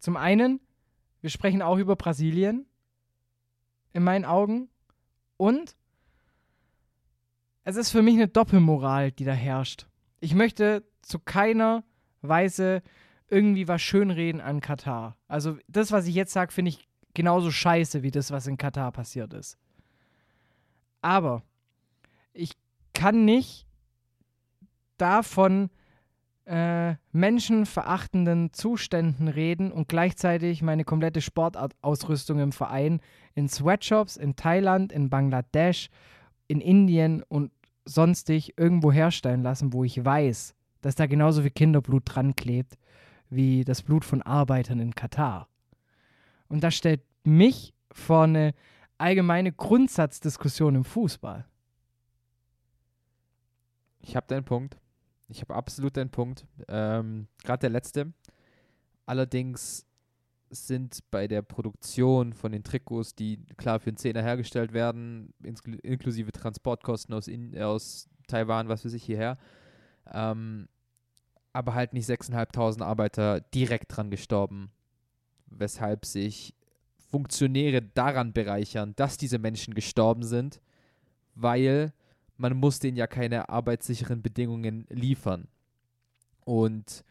Zum 0.00 0.16
einen, 0.16 0.60
wir 1.20 1.30
sprechen 1.30 1.62
auch 1.62 1.78
über 1.78 1.94
Brasilien, 1.94 2.66
in 3.92 4.02
meinen 4.02 4.24
Augen. 4.24 4.68
Und 5.36 5.76
es 7.64 7.76
ist 7.76 7.90
für 7.90 8.02
mich 8.02 8.14
eine 8.14 8.28
Doppelmoral, 8.28 9.12
die 9.12 9.24
da 9.24 9.32
herrscht. 9.32 9.86
Ich 10.20 10.34
möchte 10.34 10.84
zu 11.02 11.18
keiner 11.18 11.84
Weise 12.22 12.82
irgendwie 13.28 13.68
was 13.68 13.82
schönreden 13.82 14.40
an 14.40 14.60
Katar. 14.60 15.16
Also 15.28 15.58
das, 15.68 15.92
was 15.92 16.06
ich 16.06 16.14
jetzt 16.14 16.32
sage, 16.32 16.52
finde 16.52 16.70
ich 16.70 16.88
genauso 17.14 17.50
scheiße 17.50 18.02
wie 18.02 18.10
das, 18.10 18.30
was 18.30 18.46
in 18.46 18.56
Katar 18.56 18.92
passiert 18.92 19.32
ist. 19.34 19.58
Aber 21.02 21.42
ich 22.32 22.52
kann 22.94 23.24
nicht 23.24 23.66
davon 24.98 25.70
äh, 26.46 26.94
menschenverachtenden 27.12 28.52
Zuständen 28.52 29.28
reden 29.28 29.72
und 29.72 29.88
gleichzeitig 29.88 30.62
meine 30.62 30.84
komplette 30.84 31.20
Sportausrüstung 31.20 32.38
im 32.38 32.52
Verein 32.52 33.00
in 33.34 33.48
Sweatshops 33.48 34.16
in 34.16 34.36
Thailand, 34.36 34.92
in 34.92 35.10
Bangladesch, 35.10 35.88
in 36.46 36.60
Indien 36.60 37.22
und 37.24 37.50
sonstig 37.84 38.54
irgendwo 38.56 38.92
herstellen 38.92 39.42
lassen, 39.42 39.72
wo 39.72 39.84
ich 39.84 40.04
weiß, 40.04 40.54
dass 40.82 40.94
da 40.94 41.06
genauso 41.06 41.42
viel 41.42 41.50
Kinderblut 41.50 42.02
dran 42.06 42.36
klebt 42.36 42.76
wie 43.36 43.64
das 43.64 43.82
Blut 43.82 44.04
von 44.04 44.22
Arbeitern 44.22 44.80
in 44.80 44.94
Katar. 44.94 45.48
Und 46.48 46.64
das 46.64 46.74
stellt 46.74 47.02
mich 47.24 47.74
vor 47.92 48.24
eine 48.24 48.54
allgemeine 48.98 49.52
Grundsatzdiskussion 49.52 50.74
im 50.74 50.84
Fußball. 50.84 51.46
Ich 54.00 54.16
habe 54.16 54.26
deinen 54.26 54.44
Punkt. 54.44 54.78
Ich 55.28 55.40
habe 55.40 55.54
absolut 55.54 55.96
deinen 55.96 56.10
Punkt. 56.10 56.46
Ähm, 56.68 57.26
Gerade 57.42 57.60
der 57.60 57.70
letzte. 57.70 58.12
Allerdings 59.04 59.86
sind 60.50 61.00
bei 61.10 61.26
der 61.26 61.42
Produktion 61.42 62.32
von 62.32 62.52
den 62.52 62.62
Trikots, 62.62 63.14
die 63.14 63.44
klar 63.56 63.80
für 63.80 63.90
den 63.90 63.96
Zehner 63.96 64.22
hergestellt 64.22 64.72
werden, 64.72 65.34
inkl 65.42 65.74
inklusive 65.82 66.30
Transportkosten 66.30 67.14
aus, 67.14 67.26
in, 67.26 67.60
aus 67.60 68.08
Taiwan, 68.28 68.68
was 68.68 68.84
weiß 68.84 68.92
ich, 68.92 69.04
hierher, 69.04 69.36
ähm, 70.12 70.68
aber 71.56 71.74
halt 71.74 71.94
nicht 71.94 72.08
6.500 72.08 72.82
Arbeiter 72.82 73.40
direkt 73.40 73.96
dran 73.96 74.10
gestorben, 74.10 74.70
weshalb 75.46 76.04
sich 76.04 76.54
Funktionäre 77.10 77.80
daran 77.80 78.34
bereichern, 78.34 78.92
dass 78.96 79.16
diese 79.16 79.38
Menschen 79.38 79.72
gestorben 79.72 80.22
sind, 80.22 80.60
weil 81.34 81.94
man 82.36 82.56
muss 82.58 82.78
denen 82.78 82.98
ja 82.98 83.06
keine 83.06 83.48
arbeitssicheren 83.48 84.20
Bedingungen 84.20 84.86
liefern. 84.90 85.48
Und 86.44 87.04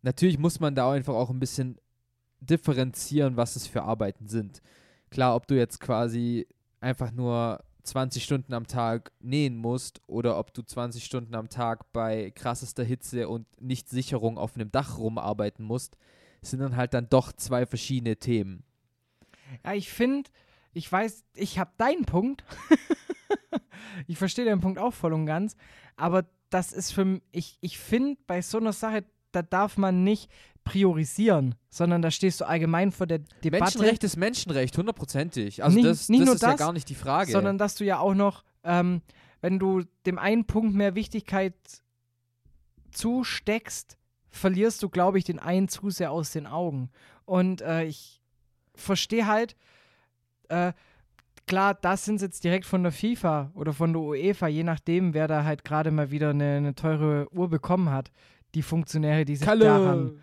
natürlich 0.00 0.38
muss 0.38 0.58
man 0.58 0.74
da 0.74 0.90
einfach 0.90 1.14
auch 1.14 1.28
ein 1.28 1.40
bisschen 1.40 1.78
differenzieren, 2.40 3.36
was 3.36 3.56
es 3.56 3.66
für 3.66 3.82
Arbeiten 3.82 4.26
sind. 4.26 4.62
Klar, 5.10 5.36
ob 5.36 5.46
du 5.46 5.54
jetzt 5.54 5.80
quasi 5.80 6.46
einfach 6.80 7.12
nur 7.12 7.62
20 7.84 8.22
Stunden 8.22 8.54
am 8.54 8.66
Tag 8.66 9.12
nähen 9.20 9.56
musst 9.56 10.00
oder 10.06 10.38
ob 10.38 10.54
du 10.54 10.62
20 10.62 11.04
Stunden 11.04 11.34
am 11.34 11.48
Tag 11.48 11.92
bei 11.92 12.30
krassester 12.30 12.84
Hitze 12.84 13.28
und 13.28 13.46
Nichtsicherung 13.60 14.38
auf 14.38 14.54
einem 14.54 14.70
Dach 14.70 14.98
rumarbeiten 14.98 15.64
musst, 15.64 15.96
sind 16.42 16.60
dann 16.60 16.76
halt 16.76 16.94
dann 16.94 17.08
doch 17.08 17.32
zwei 17.32 17.66
verschiedene 17.66 18.16
Themen. 18.16 18.64
Ja, 19.64 19.74
ich 19.74 19.90
finde, 19.90 20.30
ich 20.72 20.90
weiß, 20.90 21.24
ich 21.34 21.58
habe 21.58 21.72
deinen 21.76 22.04
Punkt. 22.04 22.44
ich 24.06 24.18
verstehe 24.18 24.44
deinen 24.44 24.60
Punkt 24.60 24.78
auch 24.78 24.94
voll 24.94 25.12
und 25.12 25.26
ganz. 25.26 25.56
Aber 25.96 26.24
das 26.50 26.72
ist 26.72 26.92
für 26.92 27.04
mich, 27.04 27.22
ich, 27.32 27.58
ich 27.60 27.78
finde, 27.78 28.20
bei 28.26 28.42
so 28.42 28.58
einer 28.58 28.72
Sache, 28.72 29.04
da 29.32 29.42
darf 29.42 29.76
man 29.76 30.04
nicht 30.04 30.30
priorisieren, 30.64 31.54
sondern 31.70 32.02
da 32.02 32.10
stehst 32.10 32.40
du 32.40 32.46
allgemein 32.46 32.92
vor 32.92 33.06
der 33.06 33.18
Debatte. 33.42 33.64
Menschenrecht 33.64 34.04
ist 34.04 34.16
Menschenrecht, 34.16 34.76
hundertprozentig. 34.78 35.62
Also 35.64 35.76
Nicht- 35.76 35.88
das, 35.88 36.08
nicht 36.08 36.20
das 36.20 36.26
nur 36.26 36.34
ist 36.36 36.42
ja 36.42 36.50
das, 36.50 36.58
gar 36.58 36.72
nicht 36.72 36.88
die 36.88 36.94
Frage. 36.94 37.32
sondern 37.32 37.58
dass 37.58 37.74
du 37.74 37.84
ja 37.84 37.98
auch 37.98 38.14
noch, 38.14 38.44
ähm, 38.64 39.02
wenn 39.40 39.58
du 39.58 39.82
dem 40.06 40.18
einen 40.18 40.44
Punkt 40.44 40.74
mehr 40.74 40.94
Wichtigkeit 40.94 41.54
zusteckst, 42.90 43.98
verlierst 44.28 44.82
du, 44.82 44.88
glaube 44.88 45.18
ich, 45.18 45.24
den 45.24 45.38
einen 45.38 45.68
zu 45.68 45.90
sehr 45.90 46.10
aus 46.10 46.30
den 46.32 46.46
Augen. 46.46 46.90
Und 47.24 47.60
äh, 47.62 47.84
ich 47.84 48.20
verstehe 48.74 49.26
halt, 49.26 49.56
äh, 50.48 50.72
klar, 51.46 51.74
das 51.74 52.04
sind 52.04 52.20
jetzt 52.20 52.44
direkt 52.44 52.66
von 52.66 52.82
der 52.82 52.92
FIFA 52.92 53.50
oder 53.54 53.72
von 53.72 53.92
der 53.92 54.02
UEFA, 54.02 54.46
je 54.48 54.62
nachdem, 54.64 55.12
wer 55.14 55.28
da 55.28 55.44
halt 55.44 55.64
gerade 55.64 55.90
mal 55.90 56.10
wieder 56.10 56.30
eine, 56.30 56.56
eine 56.56 56.74
teure 56.74 57.28
Uhr 57.32 57.48
bekommen 57.48 57.90
hat, 57.90 58.10
die 58.54 58.62
Funktionäre, 58.62 59.24
die 59.24 59.36
sich 59.36 59.46
daran 59.46 59.60
Kalle. 59.60 60.20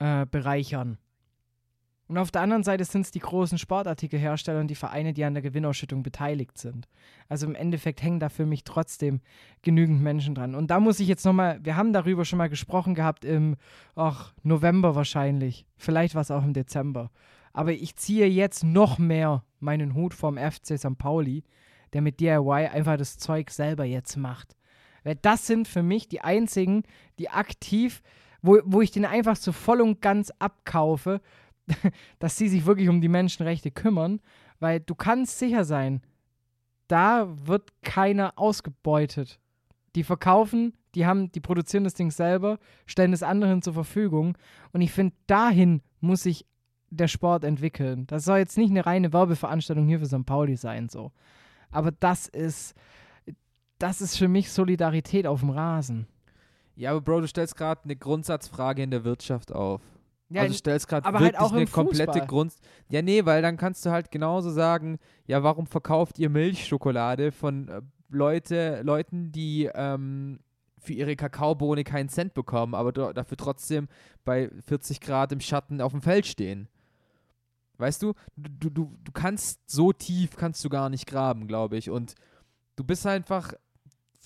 Äh, 0.00 0.26
bereichern. 0.26 0.98
Und 2.08 2.16
auf 2.16 2.30
der 2.30 2.40
anderen 2.40 2.62
Seite 2.62 2.84
sind 2.86 3.02
es 3.02 3.10
die 3.10 3.18
großen 3.18 3.58
Sportartikelhersteller 3.58 4.60
und 4.60 4.68
die 4.68 4.74
Vereine, 4.74 5.12
die 5.12 5.24
an 5.24 5.34
der 5.34 5.42
Gewinnausschüttung 5.42 6.02
beteiligt 6.02 6.56
sind. 6.56 6.88
Also 7.28 7.46
im 7.46 7.54
Endeffekt 7.54 8.02
hängen 8.02 8.18
da 8.18 8.30
für 8.30 8.46
mich 8.46 8.64
trotzdem 8.64 9.20
genügend 9.60 10.00
Menschen 10.00 10.34
dran. 10.34 10.54
Und 10.54 10.70
da 10.70 10.80
muss 10.80 11.00
ich 11.00 11.08
jetzt 11.08 11.26
nochmal, 11.26 11.60
wir 11.62 11.76
haben 11.76 11.92
darüber 11.92 12.24
schon 12.24 12.38
mal 12.38 12.48
gesprochen 12.48 12.94
gehabt 12.94 13.26
im 13.26 13.56
ach, 13.94 14.32
November 14.42 14.94
wahrscheinlich. 14.94 15.66
Vielleicht 15.76 16.14
war 16.14 16.22
es 16.22 16.30
auch 16.30 16.44
im 16.44 16.54
Dezember. 16.54 17.10
Aber 17.52 17.72
ich 17.72 17.96
ziehe 17.96 18.26
jetzt 18.26 18.64
noch 18.64 18.98
mehr 18.98 19.44
meinen 19.60 19.94
Hut 19.94 20.14
vom 20.14 20.38
FC 20.38 20.78
St. 20.78 20.96
Pauli, 20.96 21.44
der 21.92 22.00
mit 22.00 22.20
DIY 22.20 22.68
einfach 22.72 22.96
das 22.96 23.18
Zeug 23.18 23.50
selber 23.50 23.84
jetzt 23.84 24.16
macht. 24.16 24.56
Weil 25.04 25.16
das 25.16 25.46
sind 25.46 25.68
für 25.68 25.82
mich 25.82 26.08
die 26.08 26.22
einzigen, 26.22 26.84
die 27.18 27.28
aktiv, 27.28 28.02
wo, 28.42 28.58
wo 28.64 28.80
ich 28.80 28.90
den 28.90 29.04
einfach 29.04 29.36
so 29.36 29.52
voll 29.52 29.80
und 29.80 30.00
ganz 30.00 30.32
abkaufe, 30.38 31.20
dass 32.18 32.36
sie 32.36 32.48
sich 32.48 32.66
wirklich 32.66 32.88
um 32.88 33.00
die 33.00 33.08
Menschenrechte 33.08 33.70
kümmern. 33.70 34.20
Weil 34.60 34.80
du 34.80 34.94
kannst 34.94 35.38
sicher 35.38 35.64
sein, 35.64 36.02
da 36.88 37.28
wird 37.46 37.70
keiner 37.82 38.32
ausgebeutet. 38.36 39.38
Die 39.94 40.04
verkaufen, 40.04 40.74
die 40.94 41.06
haben, 41.06 41.30
die 41.32 41.40
produzieren 41.40 41.84
das 41.84 41.94
Ding 41.94 42.10
selber, 42.10 42.58
stellen 42.86 43.12
es 43.12 43.22
anderen 43.22 43.62
zur 43.62 43.74
Verfügung. 43.74 44.36
Und 44.72 44.80
ich 44.80 44.92
finde, 44.92 45.14
dahin 45.26 45.82
muss 46.00 46.22
sich 46.22 46.46
der 46.90 47.08
Sport 47.08 47.44
entwickeln. 47.44 48.06
Das 48.06 48.24
soll 48.24 48.38
jetzt 48.38 48.56
nicht 48.56 48.70
eine 48.70 48.86
reine 48.86 49.12
Werbeveranstaltung 49.12 49.86
hier 49.86 49.98
für 49.98 50.06
St. 50.06 50.24
Pauli 50.24 50.56
sein, 50.56 50.88
so. 50.88 51.12
Aber 51.70 51.92
das 51.92 52.26
ist, 52.28 52.74
das 53.78 54.00
ist 54.00 54.16
für 54.16 54.28
mich 54.28 54.50
Solidarität 54.50 55.26
auf 55.26 55.40
dem 55.40 55.50
Rasen. 55.50 56.06
Ja, 56.78 56.92
aber 56.92 57.00
Bro, 57.00 57.22
du 57.22 57.26
stellst 57.26 57.56
gerade 57.56 57.82
eine 57.82 57.96
Grundsatzfrage 57.96 58.84
in 58.84 58.92
der 58.92 59.02
Wirtschaft 59.02 59.52
auf. 59.52 59.82
Ja, 60.28 60.42
also 60.42 60.52
du 60.52 60.58
stellst 60.58 60.86
gerade 60.86 61.06
aber 61.06 61.18
wirklich 61.18 61.40
halt 61.40 61.52
eine 61.52 61.66
komplette 61.66 62.12
Fußball. 62.12 62.26
Grund. 62.28 62.54
Ja, 62.88 63.02
nee, 63.02 63.24
weil 63.24 63.42
dann 63.42 63.56
kannst 63.56 63.84
du 63.84 63.90
halt 63.90 64.12
genauso 64.12 64.50
sagen, 64.50 65.00
ja, 65.26 65.42
warum 65.42 65.66
verkauft 65.66 66.20
ihr 66.20 66.30
Milchschokolade 66.30 67.32
von 67.32 67.68
äh, 67.68 67.82
Leute, 68.10 68.82
Leuten, 68.84 69.32
die 69.32 69.68
ähm, 69.74 70.38
für 70.78 70.92
ihre 70.92 71.16
Kakaobohne 71.16 71.82
keinen 71.82 72.10
Cent 72.10 72.32
bekommen, 72.34 72.76
aber 72.76 72.92
dafür 72.92 73.36
trotzdem 73.36 73.88
bei 74.24 74.48
40 74.64 75.00
Grad 75.00 75.32
im 75.32 75.40
Schatten 75.40 75.80
auf 75.80 75.90
dem 75.90 76.00
Feld 76.00 76.26
stehen. 76.26 76.68
Weißt 77.78 78.00
du, 78.04 78.12
du, 78.36 78.70
du, 78.70 78.96
du 79.02 79.12
kannst 79.12 79.68
so 79.68 79.92
tief 79.92 80.36
kannst 80.36 80.64
du 80.64 80.68
gar 80.68 80.90
nicht 80.90 81.08
graben, 81.08 81.48
glaube 81.48 81.76
ich. 81.76 81.90
Und 81.90 82.14
du 82.76 82.84
bist 82.84 83.04
einfach 83.04 83.52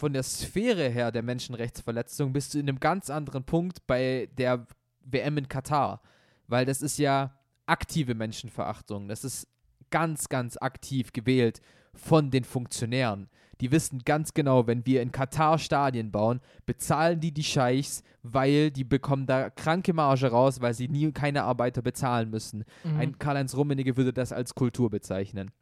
von 0.02 0.12
der 0.12 0.24
Sphäre 0.24 0.88
her 0.88 1.12
der 1.12 1.22
Menschenrechtsverletzung 1.22 2.32
bist 2.32 2.54
du 2.54 2.58
in 2.58 2.68
einem 2.68 2.80
ganz 2.80 3.08
anderen 3.08 3.44
Punkt 3.44 3.86
bei 3.86 4.28
der 4.36 4.66
WM 5.04 5.38
in 5.38 5.46
Katar. 5.46 6.02
Weil 6.48 6.66
das 6.66 6.82
ist 6.82 6.98
ja 6.98 7.38
aktive 7.66 8.16
Menschenverachtung. 8.16 9.06
Das 9.06 9.22
ist 9.22 9.46
ganz, 9.92 10.28
ganz 10.28 10.56
aktiv 10.56 11.12
gewählt 11.12 11.60
von 11.94 12.32
den 12.32 12.42
Funktionären. 12.42 13.28
Die 13.60 13.70
wissen 13.70 14.00
ganz 14.04 14.34
genau, 14.34 14.66
wenn 14.66 14.84
wir 14.86 15.02
in 15.02 15.12
Katar 15.12 15.56
Stadien 15.56 16.10
bauen, 16.10 16.40
bezahlen 16.66 17.20
die 17.20 17.30
die 17.30 17.44
Scheichs, 17.44 18.02
weil 18.24 18.72
die 18.72 18.82
bekommen 18.82 19.26
da 19.26 19.50
kranke 19.50 19.92
Marge 19.92 20.32
raus, 20.32 20.60
weil 20.60 20.74
sie 20.74 20.88
nie 20.88 21.12
keine 21.12 21.44
Arbeiter 21.44 21.80
bezahlen 21.80 22.28
müssen. 22.28 22.64
Mhm. 22.82 22.98
Ein 22.98 23.18
Karl-Heinz 23.20 23.54
Rummenigge 23.54 23.96
würde 23.96 24.12
das 24.12 24.32
als 24.32 24.56
Kultur 24.56 24.90
bezeichnen. 24.90 25.52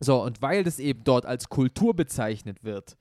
So, 0.00 0.22
und 0.22 0.40
weil 0.40 0.64
das 0.64 0.78
eben 0.78 1.04
dort 1.04 1.26
als 1.26 1.50
Kultur 1.50 1.94
bezeichnet 1.94 2.64
wird, 2.64 2.96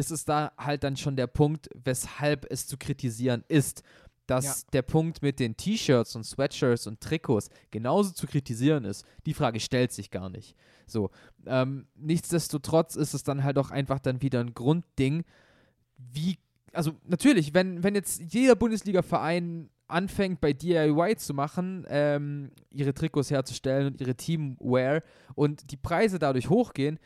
ist 0.00 0.10
es 0.10 0.24
da 0.24 0.52
halt 0.58 0.82
dann 0.82 0.96
schon 0.96 1.14
der 1.14 1.26
Punkt, 1.28 1.68
weshalb 1.84 2.50
es 2.50 2.66
zu 2.66 2.76
kritisieren 2.76 3.44
ist. 3.48 3.82
Dass 4.26 4.44
Ja. 4.44 4.54
der 4.72 4.82
Punkt 4.82 5.22
mit 5.22 5.40
den 5.40 5.56
T-Shirts 5.56 6.14
und 6.16 6.24
Sweatshirts 6.24 6.86
und 6.86 7.00
Trikots 7.00 7.50
genauso 7.70 8.12
zu 8.12 8.26
kritisieren 8.26 8.84
ist, 8.84 9.04
die 9.26 9.34
Frage 9.34 9.58
stellt 9.60 9.92
sich 9.92 10.10
gar 10.10 10.28
nicht. 10.28 10.54
So, 10.86 11.10
ähm, 11.46 11.86
nichtsdestotrotz 11.96 12.94
ist 12.96 13.12
es 13.14 13.22
dann 13.24 13.42
halt 13.44 13.58
auch 13.58 13.70
einfach 13.70 13.98
dann 13.98 14.22
wieder 14.22 14.40
ein 14.40 14.54
Grundding, 14.54 15.24
wie, 15.96 16.38
also 16.72 16.92
natürlich, 17.04 17.54
wenn, 17.54 17.82
wenn 17.82 17.94
jetzt 17.96 18.20
jeder 18.32 18.54
Bundesliga-Verein 18.54 19.68
anfängt 19.88 20.40
bei 20.40 20.52
DIY 20.52 21.16
zu 21.16 21.34
machen, 21.34 21.84
ähm, 21.88 22.52
ihre 22.70 22.94
Trikots 22.94 23.30
herzustellen 23.32 23.88
und 23.88 24.00
ihre 24.00 24.14
Teamwear 24.14 25.02
und 25.34 25.72
die 25.72 25.76
Preise 25.76 26.20
dadurch 26.20 26.48
hochgehen, 26.48 27.00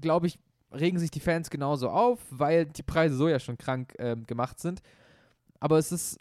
glaube 0.00 0.26
ich, 0.26 0.38
regen 0.74 0.98
sich 0.98 1.10
die 1.10 1.20
Fans 1.20 1.50
genauso 1.50 1.88
auf, 1.88 2.20
weil 2.30 2.66
die 2.66 2.82
Preise 2.82 3.16
so 3.16 3.28
ja 3.28 3.38
schon 3.38 3.58
krank 3.58 3.94
ähm, 3.98 4.24
gemacht 4.26 4.60
sind. 4.60 4.80
Aber 5.60 5.78
es 5.78 5.92
ist, 5.92 6.18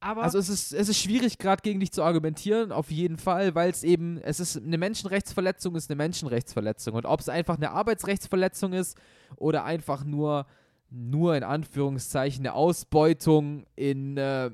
Aber 0.00 0.22
also 0.22 0.38
es 0.38 0.48
ist, 0.48 0.72
es 0.72 0.88
ist 0.88 0.98
schwierig, 0.98 1.38
gerade 1.38 1.62
gegen 1.62 1.80
dich 1.80 1.92
zu 1.92 2.02
argumentieren, 2.02 2.72
auf 2.72 2.90
jeden 2.90 3.18
Fall, 3.18 3.54
weil 3.54 3.70
es 3.70 3.84
eben, 3.84 4.18
es 4.18 4.40
ist 4.40 4.56
eine 4.56 4.78
Menschenrechtsverletzung, 4.78 5.74
ist 5.76 5.90
eine 5.90 5.96
Menschenrechtsverletzung. 5.96 6.94
Und 6.94 7.06
ob 7.06 7.20
es 7.20 7.28
einfach 7.28 7.56
eine 7.56 7.72
Arbeitsrechtsverletzung 7.72 8.72
ist 8.72 8.96
oder 9.36 9.64
einfach 9.64 10.04
nur, 10.04 10.46
nur 10.90 11.36
in 11.36 11.42
Anführungszeichen 11.42 12.46
eine 12.46 12.54
Ausbeutung 12.54 13.66
in 13.74 14.16
äh, 14.16 14.50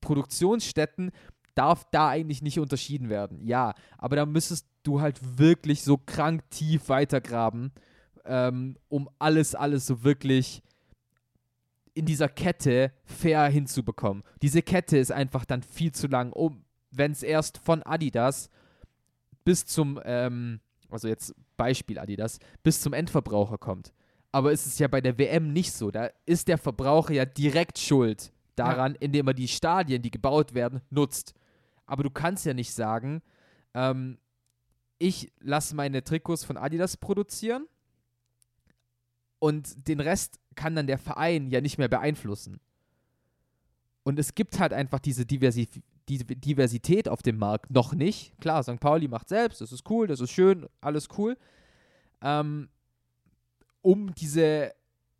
Produktionsstätten, 0.00 1.12
darf 1.54 1.84
da 1.90 2.08
eigentlich 2.08 2.42
nicht 2.42 2.58
unterschieden 2.58 3.08
werden. 3.08 3.46
Ja, 3.46 3.74
aber 3.98 4.16
da 4.16 4.26
müsstest 4.26 4.66
du 4.82 5.00
halt 5.00 5.38
wirklich 5.38 5.82
so 5.82 5.98
krank 5.98 6.42
tief 6.50 6.88
weitergraben, 6.88 7.72
ähm, 8.30 8.76
um 8.88 9.10
alles, 9.18 9.56
alles 9.56 9.86
so 9.86 10.04
wirklich 10.04 10.62
in 11.94 12.06
dieser 12.06 12.28
Kette 12.28 12.92
fair 13.04 13.46
hinzubekommen. 13.48 14.22
Diese 14.40 14.62
Kette 14.62 14.96
ist 14.96 15.10
einfach 15.10 15.44
dann 15.44 15.62
viel 15.62 15.90
zu 15.92 16.06
lang, 16.06 16.32
um, 16.32 16.64
wenn 16.92 17.10
es 17.10 17.24
erst 17.24 17.58
von 17.58 17.82
Adidas 17.82 18.48
bis 19.44 19.66
zum, 19.66 20.00
ähm, 20.04 20.60
also 20.88 21.08
jetzt 21.08 21.34
Beispiel 21.56 21.98
Adidas, 21.98 22.38
bis 22.62 22.80
zum 22.80 22.92
Endverbraucher 22.92 23.58
kommt. 23.58 23.92
Aber 24.30 24.52
es 24.52 24.64
ist 24.64 24.78
ja 24.78 24.86
bei 24.86 25.00
der 25.00 25.18
WM 25.18 25.52
nicht 25.52 25.72
so. 25.72 25.90
Da 25.90 26.10
ist 26.24 26.46
der 26.46 26.56
Verbraucher 26.56 27.12
ja 27.12 27.24
direkt 27.24 27.80
schuld 27.80 28.32
daran, 28.54 28.94
indem 28.94 29.26
er 29.26 29.34
die 29.34 29.48
Stadien, 29.48 30.02
die 30.02 30.10
gebaut 30.12 30.54
werden, 30.54 30.82
nutzt. 30.88 31.34
Aber 31.84 32.04
du 32.04 32.10
kannst 32.10 32.46
ja 32.46 32.54
nicht 32.54 32.72
sagen, 32.72 33.22
ähm, 33.74 34.18
ich 34.98 35.32
lasse 35.40 35.74
meine 35.74 36.04
Trikots 36.04 36.44
von 36.44 36.56
Adidas 36.56 36.96
produzieren 36.96 37.66
und 39.40 39.88
den 39.88 39.98
Rest 39.98 40.38
kann 40.54 40.76
dann 40.76 40.86
der 40.86 40.98
Verein 40.98 41.50
ja 41.50 41.60
nicht 41.60 41.78
mehr 41.78 41.88
beeinflussen. 41.88 42.60
Und 44.04 44.18
es 44.18 44.34
gibt 44.36 44.60
halt 44.60 44.72
einfach 44.72 45.00
diese 45.00 45.26
Diversi 45.26 45.68
die 46.08 46.18
Diversität 46.18 47.08
auf 47.08 47.22
dem 47.22 47.38
Markt 47.38 47.70
noch 47.70 47.94
nicht. 47.94 48.36
Klar, 48.40 48.64
St. 48.64 48.80
Pauli 48.80 49.06
macht 49.06 49.28
selbst, 49.28 49.60
das 49.60 49.70
ist 49.70 49.88
cool, 49.88 50.08
das 50.08 50.20
ist 50.20 50.32
schön, 50.32 50.68
alles 50.80 51.08
cool. 51.16 51.36
Ähm, 52.20 52.68
um 53.80 54.12
diese 54.14 54.74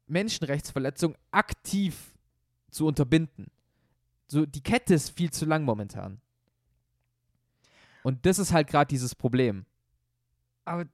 Menschenrechtsverletzung 0.08 1.14
aktiv 1.30 2.12
zu 2.70 2.86
unterbinden. 2.86 3.46
So, 4.26 4.46
die 4.46 4.62
Kette 4.62 4.94
ist 4.94 5.10
viel 5.10 5.30
zu 5.30 5.44
lang 5.44 5.64
momentan. 5.64 6.20
Und 8.02 8.26
das 8.26 8.38
ist 8.38 8.52
halt 8.52 8.68
gerade 8.68 8.88
dieses 8.88 9.14
Problem. 9.14 9.64
Aber 10.64 10.86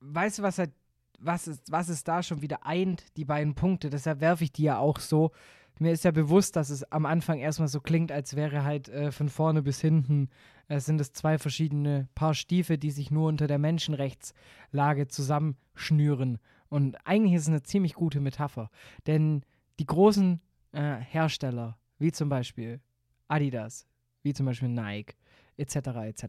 weißt 0.00 0.38
du, 0.38 0.42
was 0.42 0.58
halt, 0.58 0.72
was 1.18 1.48
ist, 1.48 1.70
was 1.70 1.88
es 1.88 2.04
da 2.04 2.22
schon 2.22 2.42
wieder 2.42 2.64
eint, 2.66 3.04
die 3.16 3.24
beiden 3.24 3.54
Punkte? 3.54 3.90
Deshalb 3.90 4.20
werfe 4.20 4.44
ich 4.44 4.52
die 4.52 4.64
ja 4.64 4.78
auch 4.78 5.00
so. 5.00 5.32
Mir 5.80 5.92
ist 5.92 6.04
ja 6.04 6.10
bewusst, 6.10 6.56
dass 6.56 6.70
es 6.70 6.90
am 6.90 7.06
Anfang 7.06 7.38
erstmal 7.38 7.68
so 7.68 7.80
klingt, 7.80 8.10
als 8.10 8.34
wäre 8.34 8.64
halt 8.64 8.88
äh, 8.88 9.12
von 9.12 9.28
vorne 9.28 9.62
bis 9.62 9.80
hinten 9.80 10.28
äh, 10.68 10.80
sind 10.80 11.00
es 11.00 11.12
zwei 11.12 11.38
verschiedene 11.38 12.08
Paar 12.14 12.34
Stiefel, 12.34 12.78
die 12.78 12.90
sich 12.90 13.10
nur 13.10 13.28
unter 13.28 13.46
der 13.46 13.58
Menschenrechtslage 13.58 15.08
zusammenschnüren. 15.08 16.38
Und 16.68 16.96
eigentlich 17.06 17.34
ist 17.34 17.42
es 17.42 17.48
eine 17.48 17.62
ziemlich 17.62 17.94
gute 17.94 18.20
Metapher. 18.20 18.70
Denn 19.06 19.42
die 19.78 19.86
großen 19.86 20.40
äh, 20.72 20.96
Hersteller, 20.96 21.78
wie 21.98 22.12
zum 22.12 22.28
Beispiel 22.28 22.80
Adidas, 23.28 23.86
wie 24.22 24.34
zum 24.34 24.46
Beispiel 24.46 24.68
Nike, 24.68 25.16
etc., 25.56 25.76
etc., 25.76 26.24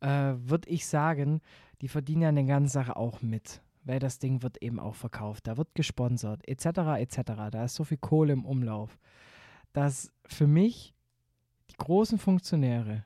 äh, 0.00 0.34
würde 0.36 0.68
ich 0.68 0.86
sagen, 0.86 1.40
die 1.80 1.88
verdienen 1.88 2.22
ja 2.22 2.28
an 2.28 2.36
der 2.36 2.44
ganzen 2.44 2.72
Sache 2.72 2.96
auch 2.96 3.22
mit. 3.22 3.60
Weil 3.86 4.00
das 4.00 4.18
Ding 4.18 4.42
wird 4.42 4.62
eben 4.62 4.80
auch 4.80 4.96
verkauft, 4.96 5.46
da 5.46 5.56
wird 5.56 5.74
gesponsert, 5.74 6.46
etc., 6.46 6.66
etc. 6.98 7.20
Da 7.52 7.64
ist 7.64 7.76
so 7.76 7.84
viel 7.84 7.98
Kohle 7.98 8.32
im 8.32 8.44
Umlauf, 8.44 8.98
dass 9.72 10.12
für 10.26 10.48
mich 10.48 10.92
die 11.70 11.76
großen 11.76 12.18
Funktionäre, 12.18 13.04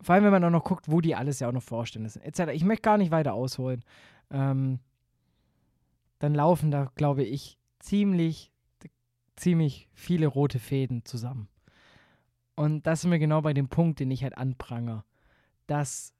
vor 0.00 0.14
allem 0.14 0.24
wenn 0.24 0.32
man 0.32 0.44
auch 0.44 0.50
noch 0.50 0.64
guckt, 0.64 0.90
wo 0.90 1.00
die 1.00 1.14
alles 1.14 1.38
ja 1.38 1.48
auch 1.48 1.52
noch 1.52 1.62
Vorstände 1.62 2.08
sind, 2.08 2.22
etc. 2.22 2.52
Ich 2.52 2.64
möchte 2.64 2.82
gar 2.82 2.98
nicht 2.98 3.12
weiter 3.12 3.34
ausholen. 3.34 3.84
Ähm, 4.30 4.80
dann 6.18 6.34
laufen 6.34 6.70
da, 6.70 6.90
glaube 6.96 7.22
ich, 7.22 7.56
ziemlich, 7.78 8.52
ziemlich 9.36 9.88
viele 9.92 10.26
rote 10.26 10.58
Fäden 10.58 11.04
zusammen. 11.04 11.48
Und 12.56 12.86
das 12.86 13.02
sind 13.02 13.10
wir 13.10 13.18
genau 13.18 13.42
bei 13.42 13.52
dem 13.52 13.68
Punkt, 13.68 14.00
den 14.00 14.10
ich 14.10 14.24
halt 14.24 14.36
anpranger. 14.36 15.04
Dass 15.66 16.14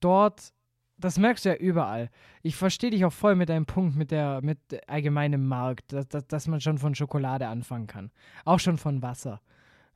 dort, 0.00 0.52
das 0.96 1.18
merkst 1.18 1.44
du 1.44 1.50
ja 1.50 1.56
überall. 1.56 2.10
Ich 2.42 2.56
verstehe 2.56 2.90
dich 2.90 3.04
auch 3.04 3.12
voll 3.12 3.34
mit 3.34 3.48
deinem 3.48 3.66
Punkt 3.66 3.96
mit 3.96 4.10
der, 4.10 4.40
mit 4.42 4.58
allgemeinem 4.88 5.46
Markt, 5.46 5.92
dass, 5.92 6.08
dass, 6.08 6.26
dass 6.26 6.46
man 6.46 6.60
schon 6.60 6.78
von 6.78 6.94
Schokolade 6.94 7.48
anfangen 7.48 7.86
kann. 7.86 8.10
Auch 8.44 8.60
schon 8.60 8.78
von 8.78 9.02
Wasser. 9.02 9.40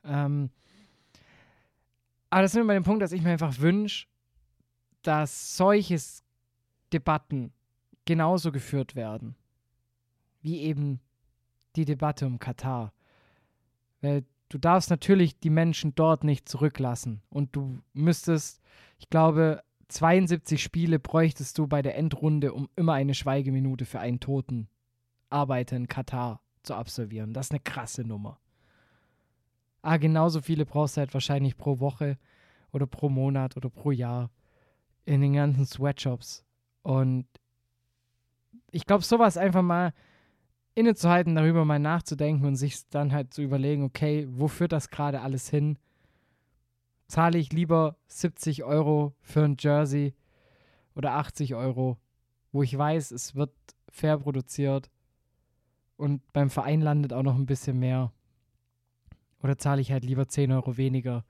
Ähm, 0.03 0.49
aber 2.29 2.43
das 2.43 2.51
sind 2.51 2.63
wir 2.63 2.67
bei 2.67 2.73
dem 2.73 2.83
Punkt, 2.83 3.01
dass 3.01 3.11
ich 3.11 3.21
mir 3.21 3.31
einfach 3.31 3.59
wünsche, 3.59 4.07
dass 5.01 5.57
solche 5.57 5.99
Debatten 6.91 7.53
genauso 8.05 8.51
geführt 8.51 8.95
werden. 8.95 9.35
Wie 10.41 10.61
eben 10.61 10.99
die 11.75 11.85
Debatte 11.85 12.25
um 12.25 12.39
Katar. 12.39 12.93
Weil 14.01 14.25
du 14.49 14.57
darfst 14.57 14.89
natürlich 14.89 15.39
die 15.39 15.49
Menschen 15.49 15.95
dort 15.95 16.23
nicht 16.23 16.47
zurücklassen. 16.49 17.21
Und 17.29 17.55
du 17.55 17.81
müsstest, 17.93 18.61
ich 18.97 19.09
glaube, 19.09 19.63
72 19.89 20.61
Spiele 20.61 20.99
bräuchtest 20.99 21.57
du 21.57 21.67
bei 21.67 21.81
der 21.81 21.97
Endrunde, 21.97 22.53
um 22.53 22.69
immer 22.75 22.93
eine 22.93 23.15
Schweigeminute 23.15 23.85
für 23.85 23.99
einen 23.99 24.19
toten 24.19 24.69
Arbeiter 25.29 25.75
in 25.75 25.87
Katar 25.87 26.41
zu 26.63 26.75
absolvieren. 26.75 27.33
Das 27.33 27.47
ist 27.47 27.51
eine 27.51 27.59
krasse 27.59 28.03
Nummer. 28.03 28.39
Ah, 29.81 29.97
genauso 29.97 30.41
viele 30.41 30.65
brauchst 30.65 30.97
du 30.97 30.99
halt 30.99 31.13
wahrscheinlich 31.13 31.57
pro 31.57 31.79
Woche 31.79 32.17
oder 32.71 32.85
pro 32.85 33.09
Monat 33.09 33.57
oder 33.57 33.69
pro 33.69 33.91
Jahr 33.91 34.29
in 35.05 35.21
den 35.21 35.33
ganzen 35.33 35.65
Sweatshops. 35.65 36.45
Und 36.83 37.25
ich 38.71 38.85
glaube, 38.85 39.03
sowas 39.03 39.37
einfach 39.37 39.63
mal 39.63 39.93
innezuhalten, 40.75 41.35
darüber 41.35 41.65
mal 41.65 41.79
nachzudenken 41.79 42.45
und 42.45 42.55
sich 42.55 42.87
dann 42.89 43.11
halt 43.11 43.33
zu 43.33 43.41
überlegen, 43.41 43.83
okay, 43.83 44.27
wo 44.29 44.47
führt 44.47 44.71
das 44.71 44.89
gerade 44.89 45.21
alles 45.21 45.49
hin? 45.49 45.79
Zahle 47.09 47.39
ich 47.39 47.51
lieber 47.51 47.97
70 48.07 48.63
Euro 48.63 49.15
für 49.19 49.43
ein 49.43 49.57
Jersey 49.59 50.13
oder 50.93 51.13
80 51.13 51.55
Euro, 51.55 51.97
wo 52.51 52.61
ich 52.61 52.77
weiß, 52.77 53.09
es 53.09 53.35
wird 53.35 53.51
fair 53.89 54.19
produziert 54.19 54.91
und 55.97 56.21
beim 56.33 56.51
Verein 56.51 56.81
landet 56.81 57.11
auch 57.11 57.23
noch 57.23 57.35
ein 57.35 57.47
bisschen 57.47 57.79
mehr? 57.79 58.13
Oder 59.41 59.57
zahle 59.57 59.81
ich 59.81 59.91
halt 59.91 60.05
lieber 60.05 60.27
10 60.27 60.51
Euro 60.51 60.77
weniger 60.77 61.25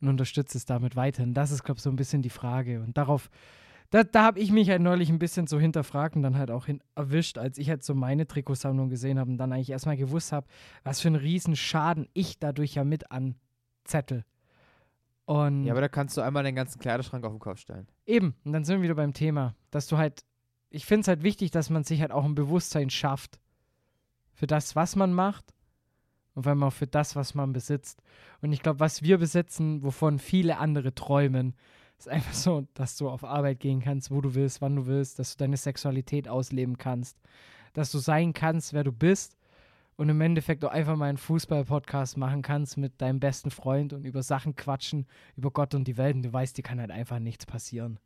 und 0.00 0.08
unterstütze 0.08 0.58
es 0.58 0.66
damit 0.66 0.96
weiterhin? 0.96 1.32
Das 1.32 1.52
ist, 1.52 1.62
glaube 1.62 1.78
ich, 1.78 1.84
so 1.84 1.90
ein 1.90 1.96
bisschen 1.96 2.22
die 2.22 2.28
Frage. 2.28 2.82
Und 2.82 2.98
darauf, 2.98 3.30
da, 3.90 4.02
da 4.02 4.24
habe 4.24 4.40
ich 4.40 4.50
mich 4.50 4.68
halt 4.68 4.82
neulich 4.82 5.10
ein 5.10 5.20
bisschen 5.20 5.46
so 5.46 5.60
hinterfragt 5.60 6.16
und 6.16 6.22
dann 6.22 6.36
halt 6.36 6.50
auch 6.50 6.66
erwischt, 6.96 7.38
als 7.38 7.56
ich 7.56 7.70
halt 7.70 7.84
so 7.84 7.94
meine 7.94 8.26
Trikotsammlung 8.26 8.88
gesehen 8.88 9.20
habe 9.20 9.30
und 9.30 9.38
dann 9.38 9.52
eigentlich 9.52 9.70
erstmal 9.70 9.96
gewusst 9.96 10.32
habe, 10.32 10.48
was 10.82 11.00
für 11.00 11.06
einen 11.06 11.16
riesen 11.16 11.54
Schaden 11.54 12.08
ich 12.14 12.40
dadurch 12.40 12.74
ja 12.74 12.82
mit 12.82 13.12
anzettel. 13.12 14.24
Und 15.26 15.64
Ja, 15.64 15.72
aber 15.72 15.80
da 15.80 15.88
kannst 15.88 16.16
du 16.16 16.20
einmal 16.20 16.44
den 16.44 16.54
ganzen 16.54 16.80
Kleiderschrank 16.80 17.24
auf 17.24 17.32
den 17.32 17.38
Kopf 17.38 17.58
stellen. 17.58 17.88
Eben, 18.06 18.34
und 18.44 18.52
dann 18.52 18.64
sind 18.64 18.76
wir 18.76 18.82
wieder 18.82 18.94
beim 18.94 19.14
Thema, 19.14 19.54
dass 19.70 19.86
du 19.86 19.96
halt, 19.96 20.24
ich 20.70 20.84
finde 20.84 21.02
es 21.02 21.08
halt 21.08 21.22
wichtig, 21.22 21.50
dass 21.50 21.70
man 21.70 21.84
sich 21.84 22.00
halt 22.00 22.12
auch 22.12 22.24
ein 22.24 22.34
Bewusstsein 22.34 22.90
schafft 22.90 23.40
für 24.32 24.46
das, 24.46 24.76
was 24.76 24.96
man 24.96 25.12
macht 25.12 25.54
und 26.34 26.42
vor 26.42 26.50
allem 26.50 26.62
auch 26.62 26.72
für 26.72 26.86
das, 26.86 27.16
was 27.16 27.34
man 27.34 27.52
besitzt. 27.52 28.02
Und 28.42 28.52
ich 28.52 28.62
glaube, 28.62 28.80
was 28.80 29.02
wir 29.02 29.18
besitzen, 29.18 29.82
wovon 29.82 30.18
viele 30.18 30.58
andere 30.58 30.94
träumen, 30.94 31.54
ist 31.98 32.08
einfach 32.08 32.34
so, 32.34 32.66
dass 32.74 32.96
du 32.96 33.08
auf 33.08 33.24
Arbeit 33.24 33.60
gehen 33.60 33.80
kannst, 33.80 34.10
wo 34.10 34.20
du 34.20 34.34
willst, 34.34 34.60
wann 34.60 34.76
du 34.76 34.86
willst, 34.86 35.18
dass 35.18 35.36
du 35.36 35.44
deine 35.44 35.56
Sexualität 35.56 36.28
ausleben 36.28 36.76
kannst, 36.76 37.16
dass 37.72 37.90
du 37.90 37.98
sein 37.98 38.32
kannst, 38.32 38.72
wer 38.72 38.84
du 38.84 38.92
bist 38.92 39.36
und 39.96 40.08
im 40.08 40.20
Endeffekt 40.20 40.64
auch 40.64 40.70
einfach 40.70 40.96
mal 40.96 41.08
einen 41.08 41.18
Fußball-Podcast 41.18 42.16
machen 42.16 42.42
kannst 42.42 42.76
mit 42.76 43.00
deinem 43.00 43.20
besten 43.20 43.50
Freund 43.50 43.92
und 43.92 44.04
über 44.04 44.22
Sachen 44.22 44.56
quatschen, 44.56 45.06
über 45.36 45.50
Gott 45.50 45.74
und 45.74 45.86
die 45.86 45.96
Welt 45.96 46.16
und 46.16 46.22
du 46.22 46.32
weißt, 46.32 46.56
dir 46.56 46.62
kann 46.62 46.80
halt 46.80 46.90
einfach 46.90 47.18
nichts 47.18 47.46
passieren. 47.46 47.98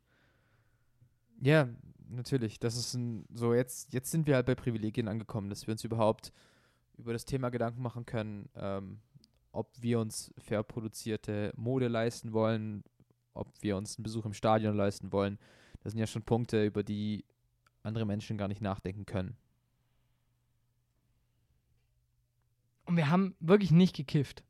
Ja, 1.41 1.67
natürlich. 2.09 2.59
Das 2.59 2.75
ist 2.75 2.93
ein, 2.93 3.25
so 3.33 3.53
jetzt, 3.53 3.93
jetzt 3.93 4.11
sind 4.11 4.27
wir 4.27 4.35
halt 4.35 4.45
bei 4.45 4.55
Privilegien 4.55 5.07
angekommen, 5.07 5.49
dass 5.49 5.67
wir 5.67 5.71
uns 5.71 5.83
überhaupt 5.83 6.31
über 6.97 7.13
das 7.13 7.25
Thema 7.25 7.49
Gedanken 7.49 7.81
machen 7.81 8.05
können, 8.05 8.49
ähm, 8.55 8.99
ob 9.51 9.71
wir 9.81 9.99
uns 9.99 10.33
fair 10.37 10.63
produzierte 10.63 11.53
Mode 11.55 11.87
leisten 11.87 12.33
wollen, 12.33 12.83
ob 13.33 13.51
wir 13.61 13.77
uns 13.77 13.97
einen 13.97 14.03
Besuch 14.03 14.25
im 14.25 14.33
Stadion 14.33 14.75
leisten 14.75 15.11
wollen. 15.11 15.39
Das 15.81 15.93
sind 15.93 15.99
ja 15.99 16.07
schon 16.07 16.23
Punkte, 16.23 16.65
über 16.65 16.83
die 16.83 17.25
andere 17.83 18.05
Menschen 18.05 18.37
gar 18.37 18.47
nicht 18.47 18.61
nachdenken 18.61 19.05
können. 19.05 19.37
Und 22.89 22.97
wir 22.97 23.11
haben 23.11 23.35
wirklich 23.39 23.69
nicht 23.69 23.95
gekifft. 23.95 24.43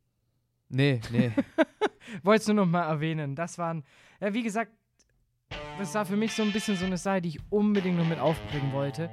Nee, 0.70 1.02
nee. 1.12 1.34
Wollte 2.24 2.42
es 2.42 2.48
nur 2.48 2.56
noch 2.56 2.68
mal 2.68 2.88
erwähnen. 2.88 3.36
Das 3.36 3.58
waren, 3.58 3.84
ja, 4.22 4.34
wie 4.34 4.44
gesagt, 4.44 4.72
das 5.78 5.94
war 5.94 6.06
für 6.06 6.16
mich 6.16 6.32
so 6.32 6.44
ein 6.44 6.54
bisschen 6.54 6.78
so 6.78 6.86
eine 6.86 6.96
Sache, 6.96 7.22
die 7.22 7.28
ich 7.28 7.40
unbedingt 7.50 7.98
noch 7.98 8.08
mit 8.08 8.18
aufbringen 8.18 8.72
wollte. 8.72 9.10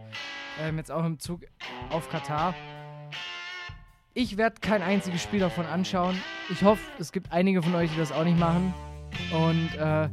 Ähm, 0.60 0.76
jetzt 0.76 0.92
auch 0.92 1.04
im 1.04 1.18
Zug 1.18 1.40
auf 1.90 2.08
Katar. 2.08 2.54
Ich 4.14 4.36
werde 4.36 4.60
kein 4.60 4.80
einziges 4.80 5.24
Spiel 5.24 5.40
davon 5.40 5.66
anschauen. 5.66 6.16
Ich 6.48 6.62
hoffe, 6.62 6.82
es 7.00 7.10
gibt 7.10 7.32
einige 7.32 7.64
von 7.64 7.74
euch, 7.74 7.90
die 7.90 7.98
das 7.98 8.12
auch 8.12 8.22
nicht 8.22 8.38
machen. 8.38 8.72
Und 9.32 9.74
äh, 9.74 10.08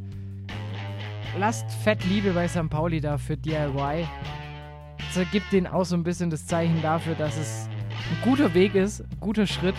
lasst 1.37 1.69
fett 1.83 2.03
Liebe 2.05 2.31
bei 2.31 2.47
St. 2.47 2.67
Pauli 2.67 2.99
da 2.99 3.19
für 3.19 3.37
DIY. 3.37 4.07
Das 5.13 5.29
gibt 5.31 5.51
denen 5.51 5.67
auch 5.67 5.85
so 5.85 5.95
ein 5.95 6.03
bisschen 6.03 6.31
das 6.31 6.47
Zeichen 6.47 6.81
dafür, 6.81 7.13
dass 7.13 7.37
es 7.37 7.69
ein 8.11 8.21
guter 8.23 8.53
Weg 8.53 8.75
ist, 8.75 9.03
guter 9.19 9.47
Schritt. 9.47 9.75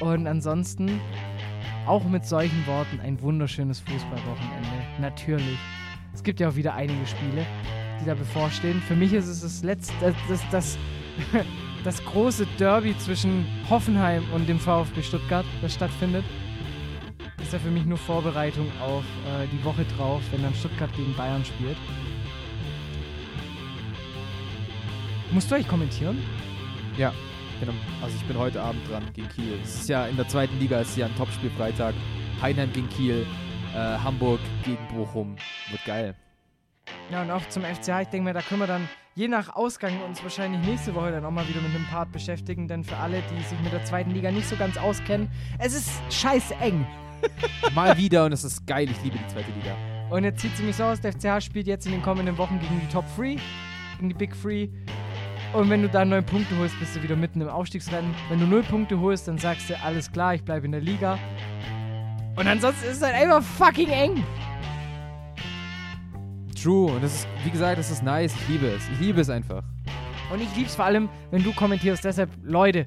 Und 0.00 0.26
ansonsten 0.26 1.00
auch 1.86 2.04
mit 2.04 2.24
solchen 2.24 2.66
Worten 2.66 3.00
ein 3.00 3.20
wunderschönes 3.20 3.80
Fußballwochenende. 3.80 4.68
Natürlich. 5.00 5.58
Es 6.14 6.22
gibt 6.22 6.40
ja 6.40 6.48
auch 6.48 6.56
wieder 6.56 6.74
einige 6.74 7.06
Spiele, 7.06 7.46
die 8.00 8.06
da 8.06 8.14
bevorstehen. 8.14 8.80
Für 8.82 8.96
mich 8.96 9.12
ist 9.12 9.28
es 9.28 9.40
das 9.40 9.62
letzte, 9.62 9.94
das, 10.00 10.14
das, 10.28 10.50
das, 10.50 10.78
das 11.84 12.04
große 12.04 12.46
Derby 12.58 12.96
zwischen 12.98 13.46
Hoffenheim 13.70 14.24
und 14.34 14.48
dem 14.48 14.58
VfB 14.58 15.02
Stuttgart, 15.02 15.46
das 15.60 15.74
stattfindet. 15.74 16.24
Das 17.36 17.46
ist 17.46 17.52
ja 17.52 17.58
für 17.58 17.70
mich 17.70 17.84
nur 17.84 17.98
Vorbereitung 17.98 18.66
auf 18.80 19.04
äh, 19.26 19.46
die 19.52 19.64
Woche 19.64 19.84
drauf, 19.96 20.22
wenn 20.30 20.42
dann 20.42 20.54
Stuttgart 20.54 20.92
gegen 20.94 21.14
Bayern 21.14 21.44
spielt. 21.44 21.76
Musst 25.32 25.50
du 25.50 25.54
euch 25.54 25.66
kommentieren? 25.66 26.18
Ja, 26.98 27.10
genau. 27.58 27.72
Also 28.02 28.14
ich 28.16 28.24
bin 28.24 28.36
heute 28.36 28.60
Abend 28.60 28.86
dran 28.86 29.02
gegen 29.14 29.30
Kiel. 29.30 29.58
Es 29.62 29.76
ist 29.76 29.88
ja 29.88 30.06
in 30.06 30.16
der 30.16 30.28
zweiten 30.28 30.58
Liga, 30.58 30.80
es 30.80 30.90
ist 30.90 30.98
ja 30.98 31.06
ein 31.06 31.16
Topspiel 31.16 31.48
Freitag. 31.56 31.94
Heinheim 32.42 32.70
gegen 32.70 32.88
Kiel, 32.90 33.26
äh, 33.74 33.78
Hamburg 33.78 34.40
gegen 34.62 34.86
Bochum. 34.88 35.36
Wird 35.70 35.84
geil. 35.86 36.14
Ja, 37.10 37.22
und 37.22 37.30
auch 37.30 37.48
zum 37.48 37.62
FCH, 37.62 38.02
ich 38.02 38.08
denke 38.08 38.24
mir, 38.24 38.34
da 38.34 38.42
können 38.42 38.60
wir 38.60 38.66
dann 38.66 38.86
je 39.14 39.26
nach 39.26 39.56
Ausgang 39.56 40.02
uns 40.02 40.22
wahrscheinlich 40.22 40.60
nächste 40.66 40.94
Woche 40.94 41.12
dann 41.12 41.24
auch 41.24 41.30
mal 41.30 41.48
wieder 41.48 41.62
mit 41.62 41.74
einem 41.74 41.86
Part 41.86 42.12
beschäftigen, 42.12 42.68
denn 42.68 42.84
für 42.84 42.98
alle, 42.98 43.22
die 43.30 43.42
sich 43.42 43.58
mit 43.60 43.72
der 43.72 43.84
zweiten 43.86 44.10
Liga 44.10 44.30
nicht 44.30 44.46
so 44.46 44.56
ganz 44.56 44.76
auskennen, 44.76 45.30
es 45.58 45.72
ist 45.72 45.90
scheiße 46.10 46.54
eng. 46.56 46.86
Mal 47.74 47.96
wieder 47.96 48.26
und 48.26 48.32
es 48.32 48.44
ist 48.44 48.66
geil. 48.66 48.90
Ich 48.90 49.02
liebe 49.02 49.16
die 49.16 49.26
zweite 49.28 49.50
Liga. 49.52 49.74
Und 50.10 50.24
jetzt 50.24 50.42
sieht 50.42 50.52
es 50.52 50.58
nämlich 50.58 50.76
so 50.76 50.84
aus, 50.84 51.00
der 51.00 51.12
FCH 51.12 51.40
spielt 51.42 51.66
jetzt 51.66 51.86
in 51.86 51.92
den 51.92 52.02
kommenden 52.02 52.36
Wochen 52.36 52.58
gegen 52.60 52.80
die 52.80 52.92
Top 52.92 53.06
3, 53.16 53.36
gegen 53.96 54.08
die 54.08 54.14
Big 54.14 54.34
3. 54.42 54.68
Und 55.52 55.68
wenn 55.68 55.82
du 55.82 55.88
da 55.88 56.04
neun 56.04 56.24
Punkte 56.24 56.56
holst, 56.58 56.78
bist 56.80 56.96
du 56.96 57.02
wieder 57.02 57.14
mitten 57.14 57.40
im 57.42 57.48
Aufstiegsrennen. 57.48 58.14
Wenn 58.30 58.40
du 58.40 58.46
null 58.46 58.62
Punkte 58.62 58.98
holst, 58.98 59.28
dann 59.28 59.36
sagst 59.36 59.68
du, 59.68 59.78
alles 59.82 60.10
klar, 60.10 60.34
ich 60.34 60.42
bleibe 60.42 60.64
in 60.64 60.72
der 60.72 60.80
Liga. 60.80 61.18
Und 62.36 62.46
ansonsten 62.46 62.86
ist 62.86 62.96
es 62.96 63.02
halt 63.02 63.14
einfach 63.14 63.42
fucking 63.42 63.90
eng. 63.90 64.24
True. 66.60 66.92
Und 66.92 67.04
das 67.04 67.14
ist, 67.14 67.28
wie 67.44 67.50
gesagt, 67.50 67.78
das 67.78 67.90
ist 67.90 68.02
nice. 68.02 68.34
Ich 68.34 68.48
liebe 68.48 68.66
es. 68.66 68.82
Ich 68.94 69.00
liebe 69.00 69.20
es 69.20 69.28
einfach. 69.28 69.62
Und 70.32 70.40
ich 70.40 70.56
lieb's 70.56 70.74
vor 70.74 70.86
allem, 70.86 71.10
wenn 71.30 71.42
du 71.42 71.52
kommentierst. 71.52 72.02
Deshalb, 72.04 72.30
Leute, 72.42 72.86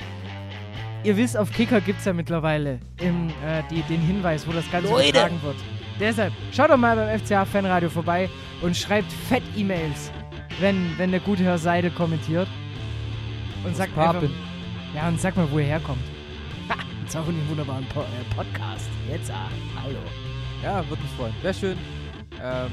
ihr 1.04 1.16
wisst, 1.16 1.38
auf 1.38 1.52
Kicker 1.52 1.82
gibt's 1.82 2.06
ja 2.06 2.14
mittlerweile 2.14 2.80
im, 3.00 3.30
äh, 3.46 3.62
die, 3.70 3.84
den 3.84 4.02
Hinweis, 4.02 4.48
wo 4.48 4.52
das 4.52 4.70
Ganze 4.72 4.90
Leute. 4.90 5.10
übertragen 5.10 5.40
wird. 5.44 5.58
Deshalb, 6.00 6.34
schaut 6.52 6.72
doch 6.72 6.78
mal 6.78 6.96
beim 6.96 7.20
FCH 7.20 7.46
Fanradio 7.48 7.90
vorbei 7.90 8.28
und 8.62 8.76
schreibt 8.76 9.12
fett 9.12 9.44
E-Mails, 9.56 10.12
wenn, 10.60 10.98
wenn 10.98 11.12
der 11.12 11.20
gute 11.20 11.44
Herr 11.44 11.58
Seidel 11.58 11.92
kommentiert. 11.92 12.48
Und 13.64 13.76
sagt 13.76 13.98
einfach, 13.98 14.14
Papen. 14.14 14.32
ja, 14.94 15.08
und 15.08 15.20
sag 15.20 15.36
mal, 15.36 15.50
wo 15.52 15.60
ihr 15.60 15.66
herkommt. 15.66 16.04
Ha, 16.70 16.76
jetzt 17.04 17.16
auch 17.16 17.28
in 17.28 17.36
den 17.36 17.48
wunderbaren 17.50 17.86
po 17.94 18.02
äh, 18.02 18.36
Podcast. 18.36 18.90
Jetzt, 19.08 19.30
ah, 19.30 19.50
hallo. 19.84 20.00
Ja, 20.64 20.88
würde 20.90 21.02
mich 21.04 21.12
freuen. 21.12 21.34
Wäre 21.44 21.54
schön. 21.54 21.78
Ähm, 22.44 22.72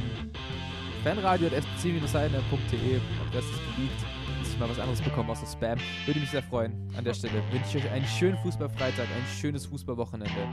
fanradio 1.05 1.49
at 1.49 1.55
fc-seine.de 1.63 3.01
Adresse 3.29 3.51
ist 3.51 3.75
beliebt. 3.75 4.01
Dass 4.41 4.49
ich 4.49 4.59
mal 4.59 4.71
was 4.71 4.79
anderes 4.79 5.03
bekomme 5.03 5.33
außer 5.33 5.47
Spam. 5.47 5.79
Würde 6.07 6.21
mich 6.21 6.31
sehr 6.31 6.43
freuen. 6.43 6.73
An 6.97 7.05
der 7.05 7.13
Stelle 7.15 7.43
wünsche 7.51 7.79
ich 7.79 7.85
euch 7.85 7.91
einen 7.91 8.07
schönen 8.07 8.39
Fußballfreitag, 8.39 9.05
ein 9.05 9.27
schönes 9.41 9.67
Fußballwochenende. 9.67 10.49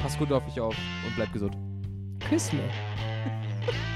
Passt 0.00 0.18
gut 0.18 0.30
auf 0.30 0.46
euch 0.46 0.60
auf 0.60 0.76
und 1.06 1.16
bleibt 1.16 1.32
gesund. 1.32 1.56
Küssle. 2.28 2.60